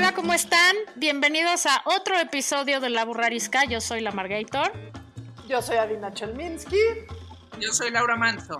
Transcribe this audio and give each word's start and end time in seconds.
Hola, 0.00 0.14
¿cómo 0.14 0.32
están? 0.32 0.76
Bienvenidos 0.96 1.66
a 1.66 1.82
otro 1.84 2.18
episodio 2.18 2.80
de 2.80 2.88
La 2.88 3.04
Burrarisca. 3.04 3.66
Yo 3.66 3.82
soy 3.82 4.00
la 4.00 4.12
Margator. 4.12 4.72
Yo 5.46 5.60
soy 5.60 5.76
Adina 5.76 6.10
Chelminsky. 6.14 6.78
Yo 7.60 7.70
soy 7.70 7.90
Laura 7.90 8.16
Manso. 8.16 8.56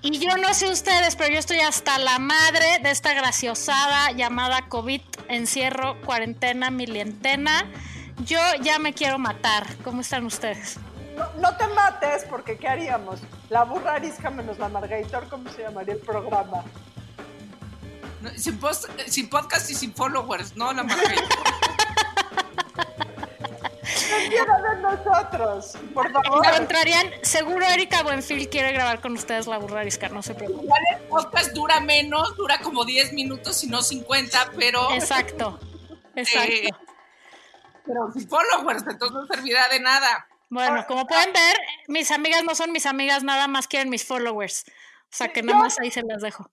Y 0.00 0.18
yo 0.18 0.38
no 0.38 0.54
sé 0.54 0.70
ustedes, 0.70 1.16
pero 1.16 1.34
yo 1.34 1.38
estoy 1.38 1.58
hasta 1.58 1.98
la 1.98 2.18
madre 2.18 2.78
de 2.82 2.90
esta 2.90 3.12
graciosada 3.12 4.12
llamada 4.12 4.70
COVID, 4.70 5.02
encierro, 5.28 6.00
cuarentena, 6.00 6.70
milientena. 6.70 7.66
Yo 8.24 8.40
ya 8.62 8.78
me 8.78 8.94
quiero 8.94 9.18
matar. 9.18 9.66
¿Cómo 9.84 10.00
están 10.00 10.24
ustedes? 10.24 10.78
No, 11.14 11.30
no 11.42 11.56
te 11.58 11.66
mates, 11.68 12.24
porque 12.24 12.56
¿qué 12.56 12.68
haríamos? 12.68 13.20
La 13.50 13.64
burra 13.64 13.96
arisca 13.96 14.30
menos 14.30 14.58
la 14.58 14.70
Margator, 14.70 15.28
¿cómo 15.28 15.50
se 15.50 15.60
llamaría 15.60 15.92
el 15.92 16.00
programa? 16.00 16.64
No, 18.20 18.30
sin, 18.36 18.58
post- 18.58 18.88
sin 19.06 19.28
podcast 19.30 19.70
y 19.70 19.74
sin 19.74 19.94
followers, 19.94 20.56
no 20.56 20.72
la. 20.72 20.84
¡Cualquiera 24.08 24.60
de 24.60 24.80
nosotros! 24.82 25.76
Por 25.94 26.12
favor. 26.12 26.46
Encontrarían, 26.46 27.10
seguro 27.22 27.64
Erika 27.66 28.02
Buenfil 28.02 28.48
quiere 28.48 28.72
grabar 28.72 29.00
con 29.00 29.12
ustedes 29.14 29.46
la 29.46 29.58
burrarisca, 29.58 30.08
no 30.08 30.22
se 30.22 30.34
preocupen. 30.34 30.64
Igual 30.64 30.80
el 30.96 31.02
podcast 31.08 31.52
dura 31.52 31.80
menos, 31.80 32.36
dura 32.36 32.58
como 32.60 32.84
10 32.84 33.12
minutos 33.14 33.62
y 33.64 33.68
no 33.68 33.82
50, 33.82 34.52
pero, 34.58 34.90
Exacto, 34.92 35.58
exacto. 36.14 36.52
eh, 36.52 36.70
pero 37.86 38.12
sin 38.12 38.28
followers, 38.28 38.82
entonces 38.86 39.12
no 39.12 39.26
servirá 39.26 39.68
de 39.68 39.80
nada. 39.80 40.26
Bueno, 40.50 40.84
como 40.86 41.06
pueden 41.06 41.32
ver, 41.32 41.56
mis 41.88 42.10
amigas 42.10 42.42
no 42.44 42.54
son 42.54 42.72
mis 42.72 42.86
amigas, 42.86 43.22
nada 43.22 43.46
más 43.48 43.68
quieren 43.68 43.88
mis 43.88 44.04
followers. 44.04 44.64
O 45.04 45.16
sea 45.16 45.32
que 45.32 45.42
nada 45.42 45.58
más 45.58 45.78
ahí 45.80 45.90
se 45.90 46.02
las 46.02 46.22
dejo. 46.22 46.50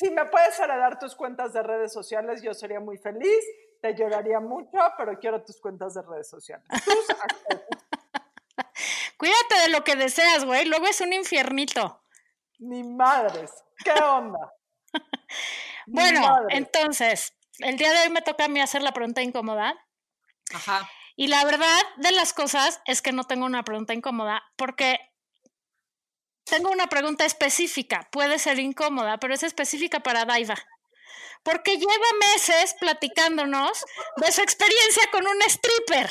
Si 0.00 0.08
me 0.08 0.24
puedes 0.24 0.58
heredar 0.58 0.98
tus 0.98 1.14
cuentas 1.14 1.52
de 1.52 1.62
redes 1.62 1.92
sociales, 1.92 2.40
yo 2.40 2.54
sería 2.54 2.80
muy 2.80 2.96
feliz. 2.96 3.44
Te 3.82 3.94
lloraría 3.94 4.40
mucho, 4.40 4.78
pero 4.96 5.18
quiero 5.18 5.44
tus 5.44 5.60
cuentas 5.60 5.92
de 5.92 6.00
redes 6.00 6.26
sociales. 6.26 6.66
Cuídate 9.18 9.60
de 9.60 9.68
lo 9.68 9.84
que 9.84 9.96
deseas, 9.96 10.46
güey. 10.46 10.64
Luego 10.64 10.86
es 10.86 11.02
un 11.02 11.12
infiernito. 11.12 12.02
Ni 12.60 12.82
madres. 12.82 13.52
¿Qué 13.84 13.92
onda? 13.92 14.54
Bueno, 15.86 16.20
madres. 16.20 16.56
entonces, 16.56 17.32
el 17.58 17.76
día 17.76 17.90
de 17.90 18.02
hoy 18.02 18.10
me 18.10 18.22
toca 18.22 18.44
a 18.44 18.48
mí 18.48 18.60
hacer 18.60 18.80
la 18.80 18.92
pregunta 18.92 19.22
incómoda. 19.22 19.74
Ajá. 20.54 20.88
Y 21.16 21.26
la 21.26 21.44
verdad 21.44 21.80
de 21.96 22.12
las 22.12 22.32
cosas 22.32 22.80
es 22.84 23.02
que 23.02 23.12
no 23.12 23.24
tengo 23.24 23.44
una 23.44 23.64
pregunta 23.64 23.92
incómoda 23.92 24.42
porque 24.56 25.00
tengo 26.50 26.70
una 26.70 26.88
pregunta 26.88 27.24
específica. 27.24 28.08
Puede 28.10 28.38
ser 28.38 28.58
incómoda, 28.58 29.18
pero 29.18 29.32
es 29.32 29.42
específica 29.42 30.00
para 30.00 30.24
Daiva. 30.24 30.56
Porque 31.42 31.78
lleva 31.78 32.34
meses 32.34 32.74
platicándonos 32.78 33.84
de 34.16 34.30
su 34.30 34.42
experiencia 34.42 35.04
con 35.10 35.26
un 35.26 35.40
stripper. 35.46 36.10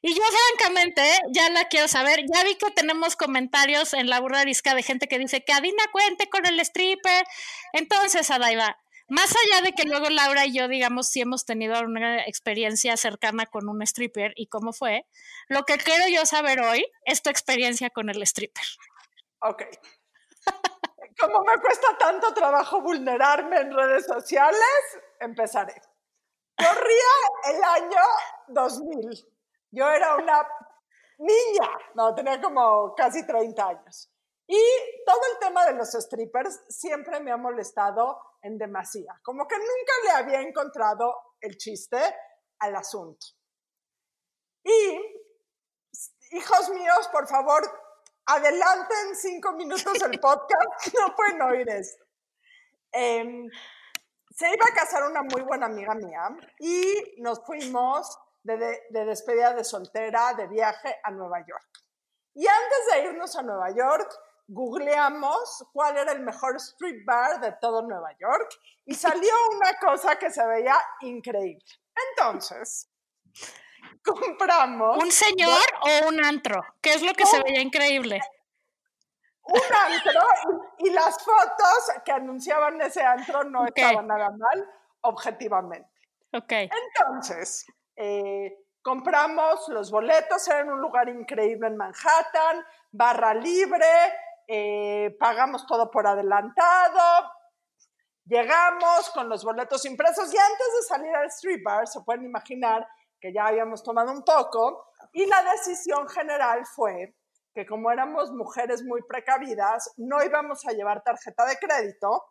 Y 0.00 0.14
yo 0.14 0.22
francamente 0.22 1.02
ya 1.34 1.50
la 1.50 1.68
quiero 1.68 1.88
saber. 1.88 2.20
Ya 2.32 2.42
vi 2.44 2.54
que 2.54 2.70
tenemos 2.70 3.16
comentarios 3.16 3.92
en 3.92 4.08
la 4.08 4.20
burra 4.20 4.40
arisca 4.40 4.74
de 4.74 4.82
gente 4.82 5.08
que 5.08 5.18
dice 5.18 5.44
que 5.44 5.52
Adina 5.52 5.84
cuente 5.92 6.30
con 6.30 6.46
el 6.46 6.58
stripper. 6.60 7.24
Entonces, 7.74 8.30
Adaiva, 8.30 8.78
más 9.08 9.34
allá 9.44 9.60
de 9.60 9.72
que 9.72 9.84
luego 9.84 10.08
Laura 10.08 10.46
y 10.46 10.54
yo 10.54 10.68
digamos 10.68 11.08
si 11.10 11.20
hemos 11.20 11.44
tenido 11.44 11.78
una 11.82 12.24
experiencia 12.24 12.96
cercana 12.96 13.44
con 13.44 13.68
un 13.68 13.82
stripper 13.82 14.32
y 14.36 14.46
cómo 14.46 14.72
fue, 14.72 15.04
lo 15.48 15.64
que 15.64 15.76
quiero 15.76 16.08
yo 16.08 16.24
saber 16.24 16.60
hoy 16.60 16.86
es 17.04 17.20
tu 17.20 17.28
experiencia 17.28 17.90
con 17.90 18.08
el 18.08 18.22
stripper. 18.22 18.64
Ok. 19.42 19.62
Como 21.20 21.44
me 21.44 21.60
cuesta 21.60 21.96
tanto 21.98 22.32
trabajo 22.32 22.80
vulnerarme 22.80 23.60
en 23.60 23.72
redes 23.72 24.06
sociales, 24.06 24.98
empezaré. 25.20 25.74
Corría 26.56 27.54
el 27.54 27.64
año 27.64 28.00
2000. 28.48 29.28
Yo 29.72 29.88
era 29.90 30.16
una 30.16 30.46
niña, 31.18 31.70
no, 31.94 32.14
tenía 32.14 32.40
como 32.40 32.94
casi 32.94 33.26
30 33.26 33.66
años. 33.66 34.10
Y 34.46 34.60
todo 35.06 35.20
el 35.32 35.38
tema 35.38 35.64
de 35.66 35.74
los 35.74 35.92
strippers 35.92 36.64
siempre 36.68 37.20
me 37.20 37.32
ha 37.32 37.36
molestado 37.36 38.20
en 38.42 38.58
demasía. 38.58 39.18
Como 39.22 39.46
que 39.46 39.56
nunca 39.56 39.92
le 40.04 40.10
había 40.10 40.40
encontrado 40.40 41.14
el 41.40 41.56
chiste 41.56 41.98
al 42.58 42.76
asunto. 42.76 43.26
Y, 44.64 45.00
hijos 46.32 46.70
míos, 46.70 47.08
por 47.10 47.26
favor, 47.26 47.62
adelanten 48.26 49.16
cinco 49.16 49.52
minutos 49.52 50.00
el 50.02 50.18
podcast, 50.20 50.94
no 50.98 51.14
pueden 51.14 51.42
oír 51.42 51.68
esto. 51.68 52.04
Em, 52.92 53.48
se 54.30 54.46
iba 54.48 54.66
a 54.66 54.74
casar 54.74 55.04
una 55.04 55.22
muy 55.22 55.42
buena 55.42 55.66
amiga 55.66 55.94
mía 55.94 56.28
y 56.58 57.14
nos 57.18 57.44
fuimos 57.44 58.18
de, 58.42 58.56
de- 58.56 58.80
de 58.90 59.04
despedida 59.04 59.52
de 59.54 59.64
soltera 59.64 60.34
de 60.34 60.46
viaje 60.48 60.96
a 61.02 61.10
Nueva 61.10 61.40
York. 61.46 61.68
Y 62.34 62.46
antes 62.46 62.78
de 62.92 63.04
irnos 63.10 63.36
a 63.36 63.42
Nueva 63.42 63.70
York, 63.70 64.10
googleamos 64.48 65.64
cuál 65.72 65.96
era 65.98 66.12
el 66.12 66.20
mejor 66.20 66.56
street 66.56 67.04
bar 67.06 67.40
de 67.40 67.52
todo 67.60 67.82
Nueva 67.82 68.10
York 68.18 68.48
y 68.86 68.94
salió 68.94 69.32
una 69.54 69.74
cosa 69.78 70.16
que 70.18 70.30
se 70.30 70.44
veía 70.46 70.76
increíble. 71.00 71.64
Entonces, 72.10 72.88
compramos 74.04 75.02
¿Un 75.02 75.10
señor 75.10 75.60
o 75.80 76.08
un 76.08 76.24
antro? 76.24 76.62
¿Qué 76.80 76.94
es 76.94 77.02
lo 77.02 77.12
que 77.14 77.26
se 77.26 77.42
veía 77.42 77.60
increíble? 77.60 78.20
un 79.44 79.60
antro 79.60 80.20
y, 80.78 80.88
y 80.88 80.90
las 80.92 81.18
fotos 81.22 81.90
que 82.04 82.12
anunciaban 82.12 82.80
ese 82.80 83.02
antro 83.02 83.42
no 83.44 83.66
estaban 83.66 84.06
nada 84.06 84.30
mal, 84.30 84.70
objetivamente. 85.00 85.90
Ok. 86.32 86.52
Entonces, 86.52 87.66
eh, 87.96 88.56
compramos 88.82 89.68
los 89.68 89.90
boletos, 89.90 90.46
era 90.48 90.60
en 90.60 90.70
un 90.70 90.80
lugar 90.80 91.08
increíble 91.08 91.66
en 91.66 91.76
Manhattan, 91.76 92.64
barra 92.90 93.34
libre, 93.34 93.86
eh, 94.46 95.14
pagamos 95.18 95.66
todo 95.66 95.90
por 95.90 96.06
adelantado, 96.06 97.30
llegamos 98.24 99.10
con 99.10 99.28
los 99.28 99.44
boletos 99.44 99.84
impresos 99.84 100.32
y 100.32 100.38
antes 100.38 100.66
de 100.76 100.82
salir 100.88 101.14
al 101.14 101.26
street 101.26 101.62
bar, 101.62 101.86
se 101.86 102.00
pueden 102.00 102.24
imaginar 102.24 102.86
que 103.22 103.32
ya 103.32 103.46
habíamos 103.46 103.82
tomado 103.84 104.10
un 104.10 104.24
poco 104.24 104.84
y 105.12 105.24
la 105.26 105.42
decisión 105.52 106.08
general 106.08 106.66
fue 106.66 107.14
que 107.54 107.64
como 107.64 107.90
éramos 107.90 108.32
mujeres 108.32 108.82
muy 108.82 109.02
precavidas, 109.02 109.92
no 109.96 110.22
íbamos 110.24 110.66
a 110.66 110.72
llevar 110.72 111.04
tarjeta 111.04 111.44
de 111.44 111.56
crédito, 111.56 112.24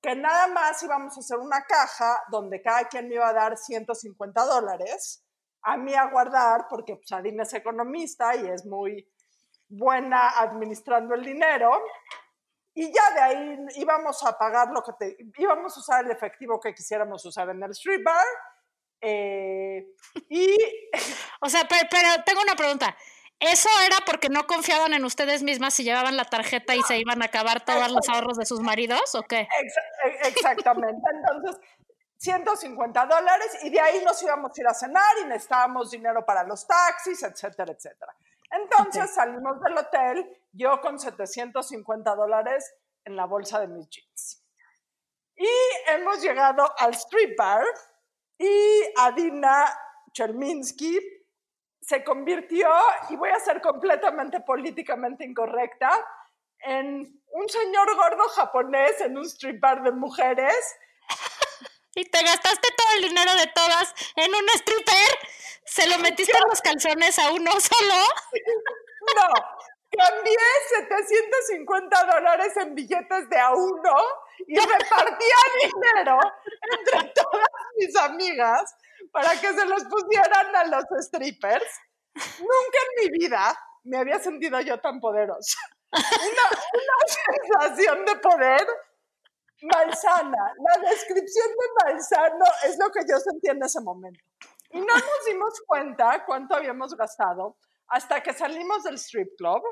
que 0.00 0.14
nada 0.14 0.46
más 0.46 0.82
íbamos 0.82 1.16
a 1.16 1.20
hacer 1.20 1.38
una 1.38 1.62
caja 1.64 2.22
donde 2.30 2.62
cada 2.62 2.84
quien 2.88 3.08
me 3.08 3.16
iba 3.16 3.28
a 3.28 3.34
dar 3.34 3.56
150 3.56 4.44
dólares, 4.46 5.24
a 5.62 5.76
mí 5.76 5.94
a 5.94 6.08
guardar, 6.08 6.66
porque 6.70 6.96
pues, 6.96 7.12
Adina 7.12 7.42
es 7.42 7.52
economista 7.52 8.34
y 8.36 8.46
es 8.48 8.64
muy 8.64 9.06
buena 9.68 10.38
administrando 10.38 11.14
el 11.14 11.24
dinero, 11.24 11.82
y 12.72 12.92
ya 12.92 13.10
de 13.12 13.20
ahí 13.20 13.58
íbamos 13.76 14.24
a 14.24 14.38
pagar 14.38 14.70
lo 14.70 14.82
que 14.82 14.92
te, 14.98 15.16
íbamos 15.36 15.76
a 15.76 15.80
usar 15.80 16.04
el 16.04 16.12
efectivo 16.12 16.60
que 16.60 16.72
quisiéramos 16.72 17.24
usar 17.26 17.50
en 17.50 17.62
el 17.62 17.72
street 17.72 18.02
bar, 18.04 18.24
eh, 19.00 19.86
y 20.28 20.56
O 21.40 21.48
sea, 21.48 21.66
pero, 21.68 21.88
pero 21.90 22.08
tengo 22.24 22.42
una 22.42 22.56
pregunta. 22.56 22.96
¿Eso 23.38 23.70
era 23.86 23.96
porque 24.04 24.28
no 24.28 24.46
confiaban 24.46 24.92
en 24.92 25.04
ustedes 25.06 25.42
mismas 25.42 25.72
si 25.72 25.82
llevaban 25.82 26.16
la 26.18 26.26
tarjeta 26.26 26.74
y 26.74 26.82
se 26.82 26.98
iban 26.98 27.22
a 27.22 27.26
acabar 27.26 27.64
todos 27.64 27.90
los 27.90 28.06
ahorros 28.10 28.36
de 28.36 28.44
sus 28.44 28.60
maridos 28.60 29.14
o 29.14 29.22
qué? 29.22 29.48
E- 29.48 30.28
Exactamente. 30.28 31.00
Entonces, 31.10 31.58
150 32.18 33.06
dólares 33.06 33.58
y 33.62 33.70
de 33.70 33.80
ahí 33.80 34.04
nos 34.04 34.22
íbamos 34.22 34.52
a 34.56 34.60
ir 34.60 34.68
a 34.68 34.74
cenar 34.74 35.18
y 35.22 35.24
necesitábamos 35.24 35.90
dinero 35.90 36.22
para 36.26 36.44
los 36.44 36.66
taxis, 36.66 37.22
etcétera, 37.22 37.72
etcétera. 37.72 38.14
Entonces 38.50 39.14
salimos 39.14 39.58
del 39.62 39.78
hotel, 39.78 40.38
yo 40.52 40.78
con 40.82 40.98
750 40.98 42.14
dólares 42.14 42.74
en 43.06 43.16
la 43.16 43.24
bolsa 43.24 43.58
de 43.60 43.68
mis 43.68 43.88
jeans. 43.88 44.44
Y 45.36 45.48
hemos 45.86 46.20
llegado 46.20 46.70
al 46.78 46.90
street 46.90 47.36
bar 47.38 47.64
y 48.40 48.92
Adina 48.96 49.66
Chelminsky 50.12 50.98
se 51.82 52.02
convirtió, 52.02 52.68
y 53.10 53.16
voy 53.16 53.28
a 53.30 53.38
ser 53.38 53.60
completamente 53.60 54.40
políticamente 54.40 55.24
incorrecta, 55.24 55.90
en 56.60 57.22
un 57.32 57.48
señor 57.48 57.94
gordo 57.96 58.28
japonés 58.30 59.00
en 59.00 59.18
un 59.18 59.24
street 59.26 59.60
bar 59.60 59.82
de 59.82 59.92
mujeres. 59.92 60.76
¿Y 61.94 62.04
te 62.04 62.22
gastaste 62.22 62.68
todo 62.76 62.96
el 62.96 63.08
dinero 63.08 63.34
de 63.34 63.46
todas 63.48 63.94
en 64.16 64.34
un 64.34 64.48
stripper? 64.54 65.18
¿Se 65.66 65.86
lo 65.88 65.98
metiste 65.98 66.32
en 66.36 66.48
los 66.48 66.60
calzones 66.60 67.18
a 67.18 67.30
uno 67.32 67.52
solo? 67.60 67.94
No, 69.16 69.26
cambié 69.90 70.36
750 70.78 72.04
dólares 72.04 72.56
en 72.56 72.74
billetes 72.74 73.28
de 73.28 73.38
a 73.38 73.52
uno 73.52 73.94
y 74.46 74.56
repartía 74.56 75.36
dinero 75.74 76.18
entre 76.78 77.12
todas 77.12 77.48
mis 77.76 77.96
amigas 77.96 78.74
para 79.12 79.30
que 79.32 79.52
se 79.52 79.66
los 79.66 79.84
pusieran 79.84 80.54
a 80.56 80.64
los 80.66 80.84
strippers. 81.04 81.80
Nunca 82.14 82.78
en 82.86 83.04
mi 83.04 83.18
vida 83.18 83.58
me 83.84 83.98
había 83.98 84.18
sentido 84.18 84.60
yo 84.60 84.80
tan 84.80 85.00
poderosa. 85.00 85.58
Una, 85.92 86.60
una 86.74 87.66
sensación 87.66 88.04
de 88.04 88.16
poder 88.16 88.66
malsana. 89.62 90.54
La 90.58 90.88
descripción 90.88 91.48
de 91.48 91.84
malsano 91.84 92.44
es 92.64 92.78
lo 92.78 92.90
que 92.90 93.00
yo 93.08 93.18
sentí 93.18 93.50
en 93.50 93.62
ese 93.62 93.80
momento. 93.80 94.24
Y 94.70 94.80
no 94.80 94.94
nos 94.94 95.24
dimos 95.26 95.60
cuenta 95.66 96.24
cuánto 96.24 96.54
habíamos 96.54 96.94
gastado 96.94 97.56
hasta 97.90 98.22
que 98.22 98.32
salimos 98.32 98.84
del 98.84 98.94
strip 98.94 99.36
club 99.36 99.62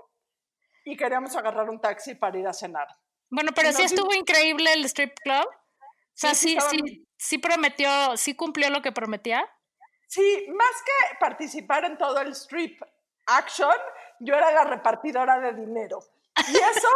y 0.84 0.96
queríamos 0.96 1.34
agarrar 1.36 1.70
un 1.70 1.80
taxi 1.80 2.14
para 2.14 2.38
ir 2.38 2.46
a 2.46 2.52
cenar. 2.52 2.88
Bueno, 3.30 3.52
pero 3.54 3.72
sí 3.72 3.82
estuvo 3.82 4.12
increíble 4.14 4.72
el 4.72 4.84
strip 4.86 5.14
club. 5.20 5.46
O 5.46 6.20
sea, 6.20 6.34
Sí, 6.34 6.58
sí 6.58 6.66
sí, 6.70 7.06
sí 7.16 7.38
prometió, 7.38 8.16
sí 8.16 8.34
cumplió 8.34 8.70
lo 8.70 8.82
que 8.82 8.92
prometía. 8.92 9.48
Sí, 10.08 10.46
más 10.48 10.82
que 10.84 11.16
participar 11.20 11.84
en 11.84 11.96
todo 11.98 12.20
el 12.20 12.32
strip 12.32 12.82
action, 13.26 13.74
yo 14.20 14.34
era 14.34 14.50
la 14.50 14.64
repartidora 14.64 15.38
de 15.38 15.52
dinero. 15.52 16.00
Y 16.48 16.56
eso, 16.56 16.88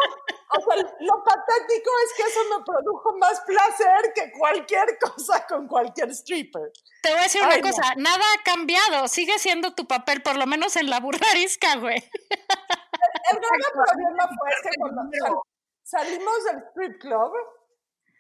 o 0.57 0.61
sea, 0.61 0.77
lo 1.01 1.25
patético 1.25 1.91
es 2.05 2.15
que 2.17 2.23
eso 2.23 2.41
me 2.57 2.65
produjo 2.65 3.17
más 3.19 3.41
placer 3.41 4.13
que 4.15 4.31
cualquier 4.39 4.99
cosa 4.99 5.47
con 5.47 5.67
cualquier 5.67 6.11
stripper. 6.11 6.71
Te 7.03 7.11
voy 7.11 7.19
a 7.19 7.23
decir 7.25 7.43
una 7.43 7.57
no. 7.57 7.63
cosa, 7.63 7.95
nada 7.97 8.23
ha 8.39 8.43
cambiado, 8.45 9.09
sigue 9.09 9.39
siendo 9.39 9.75
tu 9.75 9.87
papel, 9.87 10.23
por 10.23 10.37
lo 10.37 10.47
menos 10.47 10.77
en 10.77 10.89
la 10.89 11.01
burrarisca, 11.01 11.77
güey. 11.77 11.97
El 11.97 13.39
gran 13.39 13.87
problema 13.87 14.29
fue 14.29 14.51
que 14.63 14.71
cuando 14.79 15.03
sal- 15.19 15.37
salimos 15.83 16.45
del 16.45 16.59
strip 16.71 17.01
club 17.01 17.33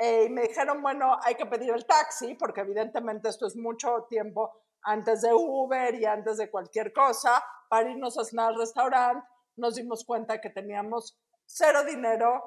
eh, 0.00 0.24
y 0.26 0.30
me 0.30 0.42
dijeron, 0.42 0.82
bueno, 0.82 1.18
hay 1.22 1.36
que 1.36 1.46
pedir 1.46 1.72
el 1.72 1.86
taxi, 1.86 2.34
porque 2.34 2.62
evidentemente 2.62 3.28
esto 3.28 3.46
es 3.46 3.54
mucho 3.56 4.06
tiempo 4.08 4.52
antes 4.84 5.22
de 5.22 5.32
Uber 5.32 5.94
y 5.94 6.04
antes 6.04 6.38
de 6.38 6.50
cualquier 6.50 6.92
cosa, 6.92 7.44
para 7.68 7.88
irnos 7.88 8.18
a 8.18 8.24
cenar 8.24 8.48
al 8.48 8.58
restaurante, 8.58 9.24
nos 9.56 9.74
dimos 9.74 10.04
cuenta 10.04 10.40
que 10.40 10.50
teníamos 10.50 11.18
cero 11.46 11.84
dinero, 11.84 12.42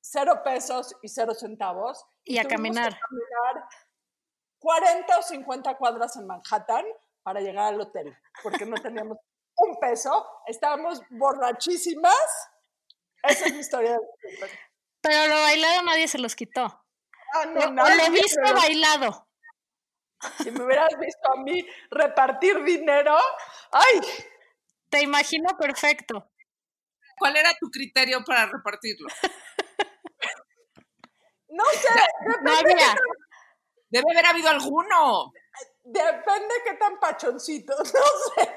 cero 0.00 0.42
pesos 0.44 0.94
y 1.02 1.08
cero 1.08 1.34
centavos. 1.34 2.04
Y 2.24 2.38
a 2.38 2.44
caminar. 2.44 2.98
caminar 2.98 3.68
40 4.64 5.18
o 5.18 5.22
50 5.22 5.76
cuadras 5.76 6.16
en 6.16 6.26
Manhattan 6.26 6.86
para 7.22 7.40
llegar 7.40 7.74
al 7.74 7.80
hotel, 7.80 8.16
porque 8.42 8.64
no 8.64 8.76
teníamos 8.76 9.18
un 9.56 9.78
peso, 9.78 10.26
estábamos 10.46 11.00
borrachísimas. 11.10 12.50
Esa 13.22 13.46
es 13.46 13.52
mi 13.52 13.60
historia. 13.60 13.92
de. 13.92 13.98
Pero 15.02 15.26
lo 15.26 15.40
bailado 15.40 15.82
nadie 15.82 16.08
se 16.08 16.18
los 16.18 16.34
quitó. 16.34 16.64
Ah, 17.34 17.46
no, 17.46 17.60
o 17.60 17.70
nadie, 17.70 17.96
lo 17.96 18.12
viste 18.12 18.40
pero 18.42 18.56
bailado. 18.56 19.28
Si 20.42 20.50
me 20.50 20.64
hubieras 20.64 20.98
visto 20.98 21.32
a 21.32 21.42
mí 21.42 21.66
repartir 21.90 22.62
dinero, 22.64 23.16
¡ay! 23.72 24.00
Te 24.88 25.02
imagino 25.02 25.50
perfecto. 25.58 26.30
¿Cuál 27.18 27.36
era 27.36 27.50
tu 27.60 27.70
criterio 27.70 28.22
para 28.24 28.46
repartirlo? 28.46 29.08
No 31.48 31.64
sé, 31.66 31.88
No. 32.42 32.52
Debe 33.90 34.10
haber 34.10 34.26
habido 34.26 34.48
alguno. 34.48 35.32
depende 35.84 36.54
qué 36.64 36.74
tan 36.74 36.98
pachoncito, 36.98 37.76
no 37.78 37.84
sé. 37.84 38.54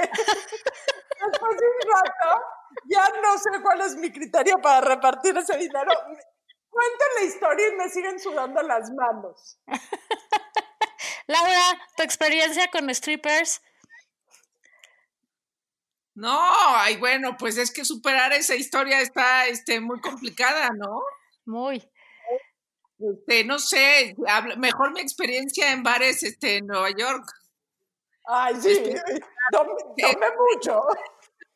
Después 1.19 1.57
de 1.57 1.65
un 1.67 1.93
rato, 1.93 2.41
ya 2.89 3.07
no 3.21 3.37
sé 3.37 3.61
cuál 3.61 3.81
es 3.81 3.95
mi 3.97 4.11
criterio 4.11 4.57
para 4.59 4.81
repartir 4.81 5.37
ese 5.37 5.57
dinero. 5.57 5.91
Cuentan 6.69 7.07
la 7.19 7.23
historia 7.23 7.67
y 7.67 7.75
me 7.75 7.89
siguen 7.89 8.19
sudando 8.19 8.63
las 8.63 8.89
manos. 8.91 9.59
Laura, 11.27 11.79
tu 11.95 12.01
experiencia 12.03 12.67
con 12.71 12.89
strippers. 12.93 13.61
No, 16.17 16.35
ay, 16.35 16.97
bueno, 16.97 17.37
pues 17.37 17.59
es 17.59 17.71
que 17.71 17.85
superar 17.85 18.33
esa 18.33 18.55
historia 18.55 19.01
está 19.01 19.45
este, 19.45 19.79
muy 19.79 20.01
complicada, 20.01 20.71
¿no? 20.75 21.03
Muy. 21.45 21.87
Este, 22.97 23.43
no 23.43 23.59
sé, 23.59 24.15
mejor 24.57 24.93
mi 24.93 25.01
experiencia 25.01 25.71
en 25.71 25.83
bares 25.83 26.23
este, 26.23 26.57
en 26.57 26.65
Nueva 26.65 26.89
York. 26.89 27.23
Ay, 28.25 28.55
sí, 28.59 28.95
tomé, 29.51 29.73
tomé 29.95 30.27
mucho. 30.55 30.81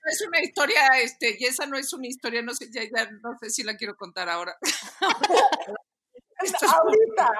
Es 0.05 0.21
una 0.27 0.39
historia, 0.39 0.89
este, 0.99 1.37
y 1.39 1.45
esa 1.45 1.65
no 1.65 1.75
es 1.75 1.91
una 1.93 2.05
historia, 2.05 2.43
no 2.43 2.53
sé, 2.53 2.69
ya, 2.71 2.83
ya 2.83 3.09
no 3.09 3.35
sé 3.39 3.49
si 3.49 3.63
la 3.63 3.75
quiero 3.75 3.95
contar 3.95 4.29
ahora. 4.29 4.55
Ahorita. 6.61 7.31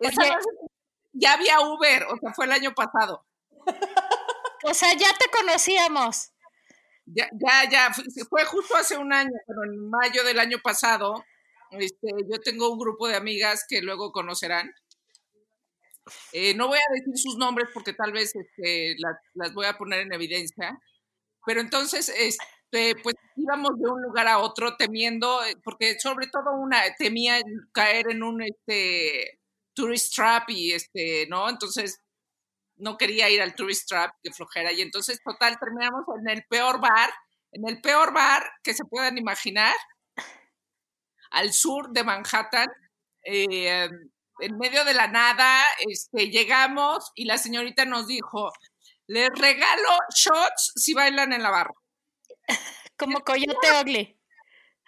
Oye. 0.00 0.30
ya 1.12 1.34
había 1.34 1.60
Uber, 1.60 2.06
o 2.06 2.16
sea, 2.16 2.34
fue 2.34 2.46
el 2.46 2.52
año 2.52 2.74
pasado. 2.74 3.24
O 4.64 4.74
sea, 4.74 4.92
ya 4.94 5.08
te 5.18 5.26
conocíamos. 5.30 6.30
Ya, 7.06 7.28
ya, 7.32 7.70
ya, 7.70 7.92
fue- 8.28 8.44
justo 8.44 8.76
hace 8.76 8.96
un 8.98 9.12
año, 9.12 9.30
pero 9.46 9.64
en 9.64 9.88
mayo 9.90 10.24
del 10.24 10.38
año 10.38 10.58
pasado, 10.62 11.24
este, 11.70 12.08
yo 12.30 12.38
tengo 12.40 12.70
un 12.70 12.78
grupo 12.78 13.08
de 13.08 13.16
amigas 13.16 13.64
que 13.68 13.80
luego 13.82 14.12
conocerán. 14.12 14.70
Eh, 16.32 16.54
no 16.54 16.68
voy 16.68 16.78
a 16.78 16.92
decir 16.94 17.18
sus 17.18 17.36
nombres 17.36 17.68
porque 17.74 17.92
tal 17.92 18.12
vez 18.12 18.34
este, 18.34 18.94
las, 18.98 19.16
las 19.34 19.52
voy 19.54 19.66
a 19.66 19.76
poner 19.76 20.00
en 20.00 20.12
evidencia, 20.12 20.78
pero 21.46 21.60
entonces, 21.60 22.10
este, 22.10 22.94
pues 23.02 23.16
íbamos 23.36 23.72
de 23.80 23.90
un 23.90 24.02
lugar 24.02 24.28
a 24.28 24.38
otro 24.40 24.76
temiendo, 24.76 25.44
eh, 25.44 25.56
porque 25.64 25.98
sobre 26.00 26.28
todo 26.28 26.52
una 26.56 26.82
temía 26.98 27.40
caer 27.72 28.10
en 28.12 28.22
un 28.22 28.42
este, 28.42 29.40
tourist 29.74 30.14
trap 30.16 30.50
y 30.50 30.72
este, 30.72 31.26
¿no? 31.28 31.48
Entonces 31.50 32.00
no 32.78 32.96
quería 32.96 33.28
ir 33.30 33.40
al 33.42 33.54
tourist 33.54 33.88
trap, 33.88 34.12
que 34.22 34.32
flojera, 34.32 34.72
y 34.72 34.80
entonces 34.82 35.20
total 35.24 35.58
terminamos 35.58 36.04
en 36.20 36.28
el 36.28 36.44
peor 36.48 36.80
bar, 36.80 37.10
en 37.52 37.68
el 37.68 37.80
peor 37.80 38.12
bar 38.12 38.48
que 38.62 38.74
se 38.74 38.84
puedan 38.84 39.18
imaginar, 39.18 39.74
al 41.30 41.52
sur 41.52 41.90
de 41.90 42.04
Manhattan, 42.04 42.68
eh, 43.24 43.88
en 44.40 44.56
medio 44.58 44.84
de 44.84 44.94
la 44.94 45.08
nada, 45.08 45.62
este, 45.86 46.30
llegamos 46.30 47.10
y 47.14 47.24
la 47.24 47.38
señorita 47.38 47.84
nos 47.84 48.06
dijo, 48.06 48.50
les 49.06 49.28
regalo 49.30 49.88
shots 50.14 50.72
si 50.76 50.94
bailan 50.94 51.32
en 51.32 51.42
la 51.42 51.50
barra. 51.50 51.74
Como 52.96 53.20
Coyote 53.20 53.68
Ugly. 53.80 54.14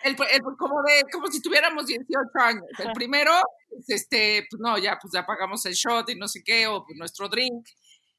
El, 0.02 0.16
el- 0.30 0.40
como, 0.58 0.82
de, 0.82 1.04
como 1.12 1.26
si 1.26 1.42
tuviéramos 1.42 1.86
18 1.86 2.08
años. 2.40 2.64
El 2.78 2.92
primero, 2.92 3.32
pues, 3.68 3.90
este, 3.90 4.46
pues 4.50 4.60
no, 4.60 4.78
ya, 4.78 4.98
pues 5.00 5.12
ya 5.12 5.26
pagamos 5.26 5.64
el 5.66 5.74
shot 5.74 6.08
y 6.10 6.14
no 6.14 6.26
sé 6.26 6.42
qué, 6.44 6.66
o 6.66 6.84
pues, 6.86 6.96
nuestro 6.96 7.28
drink. 7.28 7.66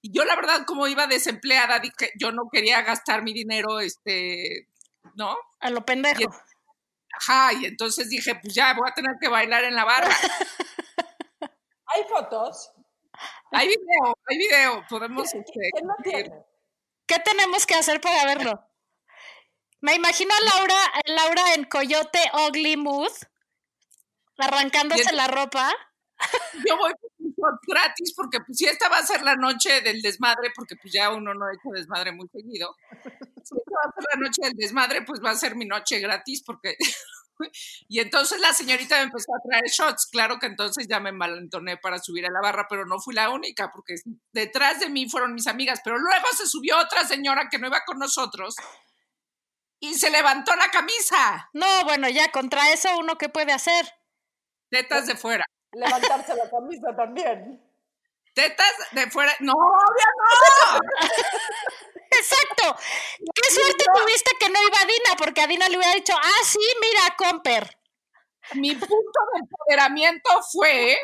Y 0.01 0.11
yo, 0.11 0.25
la 0.25 0.35
verdad, 0.35 0.65
como 0.65 0.87
iba 0.87 1.07
desempleada, 1.07 1.79
dije, 1.79 2.11
yo 2.19 2.31
no 2.31 2.49
quería 2.51 2.81
gastar 2.81 3.23
mi 3.23 3.33
dinero, 3.33 3.79
este, 3.79 4.67
¿no? 5.15 5.37
A 5.59 5.69
lo 5.69 5.85
pendejo. 5.85 6.33
Ajá, 7.13 7.53
y 7.53 7.65
entonces 7.65 8.09
dije, 8.09 8.35
pues 8.41 8.53
ya, 8.53 8.73
voy 8.73 8.89
a 8.89 8.93
tener 8.93 9.17
que 9.19 9.27
bailar 9.27 9.63
en 9.63 9.75
la 9.75 9.85
barra. 9.85 10.09
Hay 11.93 12.03
fotos 12.05 12.71
Hay 13.51 13.67
video, 13.67 14.17
hay 14.29 14.37
video, 14.37 14.85
podemos, 14.87 15.33
este, 15.33 15.59
no. 15.83 15.93
¿Qué 17.05 17.19
tenemos 17.19 17.65
que 17.65 17.75
hacer 17.75 17.99
para 17.99 18.23
verlo? 18.23 18.65
Me 19.81 19.95
imagino 19.95 20.33
a 20.33 20.55
Laura, 20.55 20.85
a 20.85 21.01
Laura 21.11 21.53
en 21.55 21.65
Coyote 21.65 22.19
Ugly 22.47 22.77
Mood, 22.77 23.11
arrancándose 24.37 25.11
la 25.11 25.27
ropa. 25.27 25.73
yo 26.65 26.77
voy 26.77 26.93
gratis 27.67 28.13
porque 28.15 28.39
pues 28.45 28.57
si 28.57 28.65
esta 28.65 28.89
va 28.89 28.97
a 28.97 29.05
ser 29.05 29.21
la 29.23 29.35
noche 29.35 29.81
del 29.81 30.01
desmadre, 30.01 30.51
porque 30.55 30.75
pues 30.75 30.93
ya 30.93 31.09
uno 31.09 31.33
no 31.33 31.45
echa 31.49 31.69
desmadre 31.73 32.11
muy 32.11 32.27
seguido. 32.29 32.75
Si 33.43 33.55
esta 33.55 33.71
va 33.75 33.89
a 33.89 33.93
ser 33.93 34.05
la 34.13 34.19
noche 34.21 34.41
del 34.43 34.53
desmadre, 34.53 35.01
pues 35.03 35.19
va 35.23 35.31
a 35.31 35.35
ser 35.35 35.55
mi 35.55 35.65
noche 35.65 35.99
gratis 35.99 36.43
porque... 36.45 36.75
y 37.89 37.99
entonces 37.99 38.39
la 38.39 38.53
señorita 38.53 38.97
me 38.97 39.03
empezó 39.03 39.33
a 39.33 39.41
traer 39.47 39.65
shots. 39.67 40.07
Claro 40.11 40.37
que 40.39 40.45
entonces 40.45 40.87
ya 40.87 40.99
me 40.99 41.11
malentoné 41.11 41.77
para 41.77 41.99
subir 41.99 42.25
a 42.25 42.31
la 42.31 42.41
barra, 42.41 42.67
pero 42.69 42.85
no 42.85 42.99
fui 42.99 43.15
la 43.15 43.29
única 43.29 43.71
porque 43.71 43.95
detrás 44.31 44.79
de 44.79 44.89
mí 44.89 45.09
fueron 45.09 45.33
mis 45.33 45.47
amigas. 45.47 45.81
Pero 45.83 45.97
luego 45.97 46.27
se 46.37 46.45
subió 46.45 46.77
otra 46.77 47.05
señora 47.05 47.47
que 47.49 47.57
no 47.57 47.67
iba 47.67 47.81
con 47.85 47.97
nosotros 47.99 48.55
y 49.83 49.95
se 49.95 50.11
levantó 50.11 50.55
la 50.55 50.69
camisa, 50.69 51.49
No, 51.53 51.83
bueno, 51.85 52.07
ya 52.07 52.31
contra 52.31 52.71
eso 52.71 52.87
uno 52.99 53.17
qué 53.17 53.29
puede 53.29 53.51
hacer. 53.51 53.85
tetas 54.69 55.07
de 55.07 55.15
fuera. 55.17 55.43
Levantarse 55.73 56.35
la 56.35 56.49
camisa 56.49 56.95
también. 56.95 57.61
Tetas 58.33 58.73
de 58.91 59.09
fuera. 59.09 59.33
No, 59.39 59.53
obvio 59.53 60.05
no. 60.17 60.79
Exacto. 62.11 62.75
Qué 63.33 63.49
suerte 63.51 63.85
tuviste 63.95 64.31
que 64.39 64.49
no 64.49 64.59
iba 64.61 64.77
a 64.81 64.85
Dina, 64.85 65.15
porque 65.17 65.41
a 65.41 65.47
Dina 65.47 65.67
le 65.69 65.77
hubiera 65.77 65.93
dicho, 65.95 66.13
ah, 66.15 66.43
sí, 66.45 66.59
mira, 66.81 67.15
Comper. 67.17 67.77
mi 68.55 68.71
punto 68.75 69.19
de 69.33 69.39
empoderamiento 69.39 70.29
fue 70.51 70.97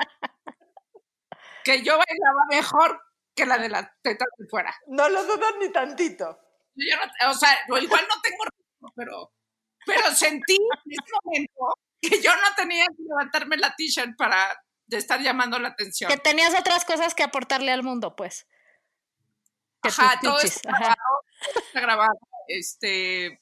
que 1.64 1.82
yo 1.82 1.98
bailaba 1.98 2.46
mejor 2.50 3.02
que 3.36 3.46
la 3.46 3.58
de 3.58 3.70
las 3.70 3.88
tetas 4.02 4.28
de 4.38 4.48
fuera. 4.48 4.74
No 4.88 5.08
lo 5.10 5.24
dudo 5.24 5.58
ni 5.60 5.70
tantito. 5.72 6.40
Yo 6.76 6.96
no- 6.98 7.32
o 7.32 7.34
sea, 7.34 7.58
igual 7.68 8.06
no 8.10 8.22
tengo 8.22 8.44
ritmo, 8.46 8.94
pero, 8.96 9.32
pero 9.86 10.12
sentí 10.16 10.56
en 10.56 10.92
ese 10.92 11.14
momento 11.24 11.78
que 12.02 12.22
yo 12.22 12.36
no 12.36 12.56
tenía 12.56 12.86
que 12.86 13.04
levantarme 13.08 13.58
la 13.58 13.74
t-shirt 13.76 14.16
para 14.18 14.64
estar 14.90 15.22
llamando 15.22 15.60
la 15.60 15.70
atención. 15.70 16.10
Que 16.10 16.18
tenías 16.18 16.54
otras 16.58 16.86
cosas 16.86 17.14
que 17.16 17.24
aportarle 17.24 17.72
al 17.72 17.84
mundo, 17.84 18.16
pues. 18.16 18.48
Que 19.82 19.90
Ajá, 19.90 20.20
todo 20.22 20.40
está 20.40 20.70
ajá. 20.70 20.80
grabado, 20.80 21.24
todo 21.54 21.64
está 21.66 21.80
grabado. 21.82 22.20
Este, 22.48 23.42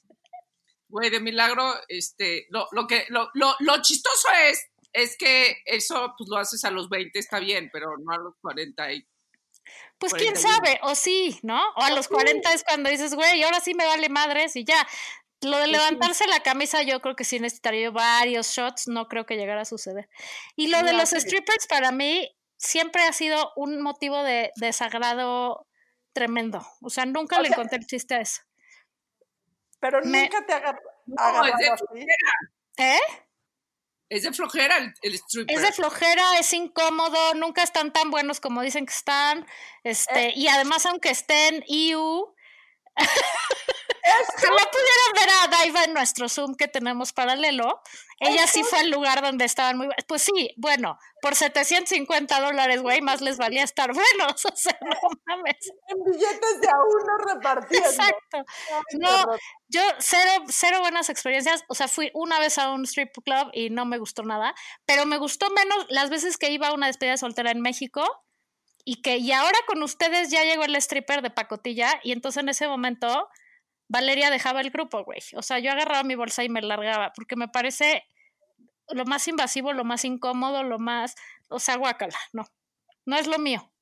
güey, 0.88 1.10
de 1.10 1.20
milagro, 1.20 1.74
este, 1.88 2.46
lo, 2.50 2.68
lo 2.72 2.86
que, 2.86 3.06
lo, 3.08 3.30
lo, 3.34 3.54
lo 3.60 3.82
chistoso 3.82 4.28
es, 4.44 4.66
es 4.92 5.16
que 5.16 5.62
eso, 5.66 6.14
pues 6.16 6.28
lo 6.30 6.38
haces 6.38 6.64
a 6.64 6.70
los 6.70 6.88
20, 6.88 7.18
está 7.18 7.38
bien, 7.38 7.70
pero 7.72 7.96
no 7.98 8.12
a 8.12 8.18
los 8.18 8.34
40 8.40 8.92
y 8.92 9.06
Pues 9.98 10.12
quién 10.14 10.34
41. 10.34 10.54
sabe, 10.56 10.80
o 10.82 10.94
sí, 10.94 11.38
¿no? 11.42 11.60
O 11.76 11.82
a 11.82 11.90
los 11.90 12.08
40 12.08 12.52
es 12.52 12.64
cuando 12.64 12.90
dices, 12.90 13.14
güey, 13.14 13.42
ahora 13.42 13.60
sí 13.60 13.74
me 13.74 13.86
vale 13.86 14.08
madres 14.08 14.56
y 14.56 14.64
ya. 14.64 14.86
Lo 15.42 15.58
de 15.58 15.66
levantarse 15.66 16.26
la 16.26 16.40
camisa, 16.40 16.82
yo 16.82 17.00
creo 17.00 17.14
que 17.14 17.24
sí 17.24 17.38
necesitaría 17.38 17.90
varios 17.90 18.48
shots, 18.48 18.88
no 18.88 19.06
creo 19.08 19.26
que 19.26 19.36
llegara 19.36 19.62
a 19.62 19.66
suceder. 19.66 20.08
Y 20.56 20.68
lo 20.68 20.82
de 20.82 20.92
los 20.94 21.10
sí. 21.10 21.20
strippers 21.20 21.66
para 21.68 21.92
mí 21.92 22.34
siempre 22.56 23.02
ha 23.02 23.12
sido 23.12 23.52
un 23.54 23.82
motivo 23.82 24.22
de 24.22 24.50
desagrado 24.56 25.66
tremendo. 26.12 26.66
O 26.80 26.88
sea, 26.90 27.04
nunca 27.04 27.38
O 27.38 27.42
le 27.42 27.48
sea, 27.48 27.56
encontré 27.56 27.78
el 27.78 27.86
chiste 27.86 28.14
a 28.14 28.20
eso. 28.20 28.42
Pero 29.78 30.00
Me- 30.04 30.22
nunca 30.22 30.46
te 30.46 30.52
agar 30.54 30.80
No, 31.04 31.44
es 31.44 31.54
de 31.58 31.76
flojera. 31.76 32.16
¿Eh? 32.78 33.00
Es 34.08 34.22
de 34.22 34.32
flojera 34.32 34.76
el, 34.78 34.94
el 35.02 35.14
stripper. 35.16 35.54
Es 35.56 35.62
de 35.62 35.72
flojera, 35.72 36.38
es 36.38 36.52
incómodo, 36.54 37.34
nunca 37.34 37.62
están 37.62 37.92
tan 37.92 38.10
buenos 38.10 38.40
como 38.40 38.62
dicen 38.62 38.86
que 38.86 38.94
están. 38.94 39.46
Este, 39.84 40.32
y 40.34 40.48
además, 40.48 40.86
aunque 40.86 41.10
estén 41.10 41.62
EU, 41.68 42.34
ojalá 44.06 44.62
pudieran 44.70 45.12
ver 45.14 45.28
a 45.30 45.48
Daiva 45.48 45.84
en 45.84 45.94
nuestro 45.94 46.28
Zoom 46.28 46.54
que 46.54 46.68
tenemos 46.68 47.12
paralelo. 47.12 47.80
Ella 48.18 48.46
sí 48.46 48.62
fue 48.64 48.78
al 48.78 48.90
lugar 48.90 49.22
donde 49.22 49.44
estaban 49.44 49.76
muy. 49.76 49.88
Pues 50.06 50.22
sí, 50.22 50.54
bueno, 50.56 50.98
por 51.20 51.34
750 51.34 52.40
dólares, 52.40 52.82
güey, 52.82 53.00
más 53.00 53.20
les 53.20 53.36
valía 53.36 53.62
estar 53.62 53.92
buenos. 53.94 54.44
O 54.46 54.56
sea, 54.56 54.78
no 54.80 54.96
mames. 55.26 55.72
En 55.88 56.04
billetes 56.04 56.60
de 56.60 56.68
a 56.68 56.72
uno 56.72 57.34
repartiendo. 57.34 57.88
Exacto. 57.88 58.44
No, 58.98 59.24
yo 59.68 59.82
cero, 59.98 60.44
cero 60.48 60.80
buenas 60.80 61.10
experiencias. 61.10 61.64
O 61.68 61.74
sea, 61.74 61.88
fui 61.88 62.10
una 62.14 62.38
vez 62.38 62.58
a 62.58 62.70
un 62.72 62.84
strip 62.84 63.12
club 63.24 63.50
y 63.52 63.70
no 63.70 63.84
me 63.84 63.98
gustó 63.98 64.22
nada, 64.22 64.54
pero 64.86 65.04
me 65.06 65.18
gustó 65.18 65.50
menos 65.50 65.86
las 65.88 66.10
veces 66.10 66.36
que 66.38 66.50
iba 66.50 66.68
a 66.68 66.74
una 66.74 66.86
despedida 66.86 67.12
de 67.12 67.18
soltera 67.18 67.50
en 67.50 67.60
México 67.60 68.02
y 68.84 69.02
que 69.02 69.18
y 69.18 69.32
ahora 69.32 69.58
con 69.66 69.82
ustedes 69.82 70.30
ya 70.30 70.44
llegó 70.44 70.62
el 70.64 70.76
stripper 70.76 71.20
de 71.20 71.30
pacotilla 71.30 72.00
y 72.04 72.12
entonces 72.12 72.40
en 72.42 72.48
ese 72.48 72.68
momento 72.68 73.28
Valeria 73.88 74.30
dejaba 74.30 74.60
el 74.60 74.70
grupo, 74.70 75.04
güey. 75.04 75.20
O 75.36 75.42
sea, 75.42 75.58
yo 75.58 75.70
agarraba 75.70 76.02
mi 76.02 76.14
bolsa 76.14 76.44
y 76.44 76.48
me 76.48 76.62
largaba 76.62 77.12
porque 77.14 77.36
me 77.36 77.48
parece 77.48 78.04
lo 78.88 79.04
más 79.04 79.26
invasivo, 79.28 79.72
lo 79.72 79.84
más 79.84 80.04
incómodo, 80.04 80.62
lo 80.62 80.78
más, 80.78 81.14
o 81.48 81.58
sea, 81.58 81.76
guácala, 81.76 82.16
no. 82.32 82.44
No 83.04 83.16
es 83.16 83.26
lo 83.26 83.38
mío. 83.38 83.72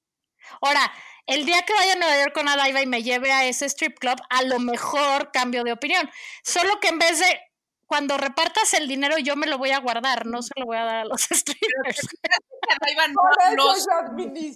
Ahora, 0.60 0.92
el 1.26 1.46
día 1.46 1.62
que 1.62 1.72
vaya 1.72 1.94
a 1.94 1.96
Nueva 1.96 2.18
York 2.18 2.34
con 2.34 2.48
Adaiva 2.48 2.82
y 2.82 2.86
me 2.86 3.02
lleve 3.02 3.32
a 3.32 3.44
ese 3.46 3.66
strip 3.66 3.98
club, 3.98 4.20
a 4.28 4.42
lo 4.42 4.58
mejor 4.58 5.30
cambio 5.32 5.64
de 5.64 5.72
opinión. 5.72 6.10
Solo 6.42 6.78
que 6.80 6.88
en 6.88 6.98
vez 6.98 7.20
de 7.20 7.40
cuando 7.86 8.16
repartas 8.18 8.74
el 8.74 8.88
dinero, 8.88 9.18
yo 9.18 9.36
me 9.36 9.46
lo 9.46 9.58
voy 9.58 9.70
a 9.70 9.78
guardar, 9.78 10.26
no 10.26 10.42
se 10.42 10.52
lo 10.56 10.66
voy 10.66 10.76
a 10.76 10.84
dar 10.84 10.96
a 10.96 11.04
los 11.04 11.22
strippers. 11.30 12.08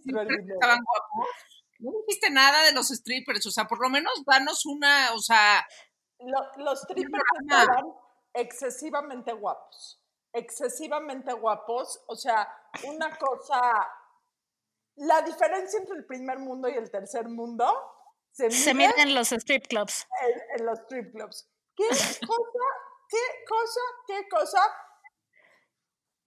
Los 0.07 0.29
dinero. 0.29 0.55
estaban 0.55 0.79
guapos. 0.85 1.29
No 1.79 1.93
dijiste 2.07 2.31
nada 2.31 2.65
de 2.65 2.73
los 2.73 2.89
strippers, 2.89 3.47
o 3.47 3.51
sea, 3.51 3.65
por 3.67 3.81
lo 3.81 3.89
menos 3.89 4.13
danos 4.27 4.67
una, 4.67 5.13
o 5.15 5.19
sea, 5.21 5.67
Lo- 6.19 6.65
los 6.65 6.81
strippers 6.83 7.23
estaban 7.43 7.85
excesivamente 8.35 9.33
guapos. 9.33 10.03
Excesivamente 10.33 11.33
guapos. 11.33 12.03
O 12.09 12.17
sea, 12.17 12.49
una 12.85 13.17
cosa. 13.17 13.89
La 14.97 15.23
diferencia 15.23 15.79
entre 15.79 15.97
el 15.97 16.05
primer 16.07 16.39
mundo 16.41 16.69
y 16.69 16.75
el 16.75 16.91
tercer 16.91 17.29
mundo 17.29 17.65
se, 18.33 18.51
Se 18.51 18.75
mide 18.75 18.89
miden 18.89 19.15
los 19.15 19.31
strip 19.33 19.67
clubs. 19.69 20.07
en, 20.23 20.61
en 20.61 20.67
los 20.67 20.81
strip 20.81 21.13
clubs. 21.13 21.49
¿Qué 21.77 21.87
cosa? 21.89 22.65
¿Qué 23.09 23.45
cosa? 23.49 23.81
¿Qué 24.07 24.29
cosa? 24.29 24.63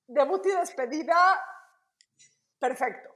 Debut 0.07 0.45
y 0.45 0.51
despedida. 0.51 1.45
Perfecto. 2.59 3.10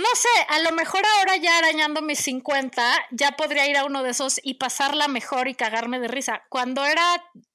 No 0.00 0.08
sé, 0.14 0.28
a 0.48 0.60
lo 0.60 0.72
mejor 0.72 1.02
ahora 1.18 1.36
ya 1.36 1.58
arañando 1.58 2.00
mis 2.00 2.20
50, 2.20 2.82
ya 3.10 3.32
podría 3.32 3.66
ir 3.66 3.76
a 3.76 3.84
uno 3.84 4.02
de 4.02 4.10
esos 4.10 4.40
y 4.42 4.54
pasarla 4.54 5.08
mejor 5.08 5.46
y 5.46 5.54
cagarme 5.54 6.00
de 6.00 6.08
risa. 6.08 6.42
Cuando 6.48 6.86
era, 6.86 7.02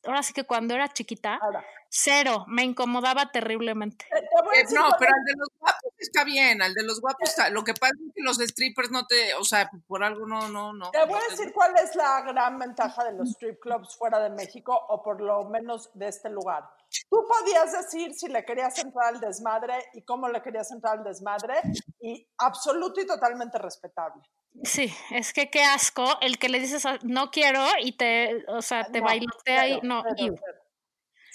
ahora 0.03 0.21
sí 0.21 0.31
que 0.31 0.43
cuando 0.43 0.75
era 0.75 0.93
chiquita, 0.93 1.39
Ahora, 1.41 1.65
cero, 1.89 2.45
me 2.47 2.63
incomodaba 2.63 3.31
terriblemente. 3.31 4.05
eh, 4.11 4.61
decir 4.61 4.77
no, 4.77 4.89
pero 4.99 5.11
al 5.15 5.23
de 5.23 5.33
los 5.37 5.47
guapos 5.59 5.93
está 5.97 6.23
bien, 6.23 6.61
al 6.61 6.75
de 6.75 6.83
los 6.83 7.01
guapos 7.01 7.29
está. 7.29 7.49
Lo 7.49 7.63
que 7.63 7.73
pasa 7.73 7.93
es 7.95 8.13
que 8.13 8.21
los 8.21 8.37
strippers 8.37 8.91
no 8.91 9.07
te, 9.07 9.33
o 9.33 9.43
sea, 9.43 9.67
por 9.87 10.03
algo 10.03 10.27
no, 10.27 10.47
no, 10.47 10.71
no. 10.71 10.91
Te 10.91 11.03
voy 11.05 11.19
a 11.19 11.31
decir 11.31 11.51
cuál 11.51 11.73
es 11.83 11.95
la 11.95 12.21
gran 12.21 12.59
ventaja 12.59 13.05
de 13.05 13.13
los 13.13 13.29
strip 13.29 13.59
clubs 13.59 13.95
fuera 13.97 14.19
de 14.19 14.29
México 14.29 14.79
o 14.89 15.01
por 15.01 15.19
lo 15.19 15.45
menos 15.45 15.89
de 15.95 16.09
este 16.09 16.29
lugar. 16.29 16.69
Tú 17.09 17.25
podías 17.27 17.71
decir 17.71 18.13
si 18.13 18.27
le 18.27 18.43
querías 18.45 18.77
entrar 18.79 19.13
al 19.15 19.19
desmadre 19.19 19.73
y 19.93 20.03
cómo 20.03 20.27
le 20.29 20.41
querías 20.41 20.71
entrar 20.71 20.97
al 20.99 21.03
desmadre 21.03 21.55
y 21.99 22.27
absoluto 22.37 23.01
y 23.01 23.07
totalmente 23.07 23.57
respetable. 23.57 24.21
Sí, 24.63 24.93
es 25.11 25.33
que 25.33 25.49
qué 25.49 25.63
asco 25.63 26.05
el 26.21 26.37
que 26.37 26.49
le 26.49 26.59
dices 26.59 26.85
a- 26.85 26.99
no 27.03 27.29
quiero 27.31 27.65
y 27.81 27.97
te, 27.97 28.45
o 28.47 28.61
sea, 28.61 28.85
te 28.85 28.99
No, 28.99 29.05
bailotea 29.07 29.67
y 29.67 29.79
no, 29.81 30.01
cero, 30.03 30.15
iu, 30.17 30.35
cero, 30.37 30.59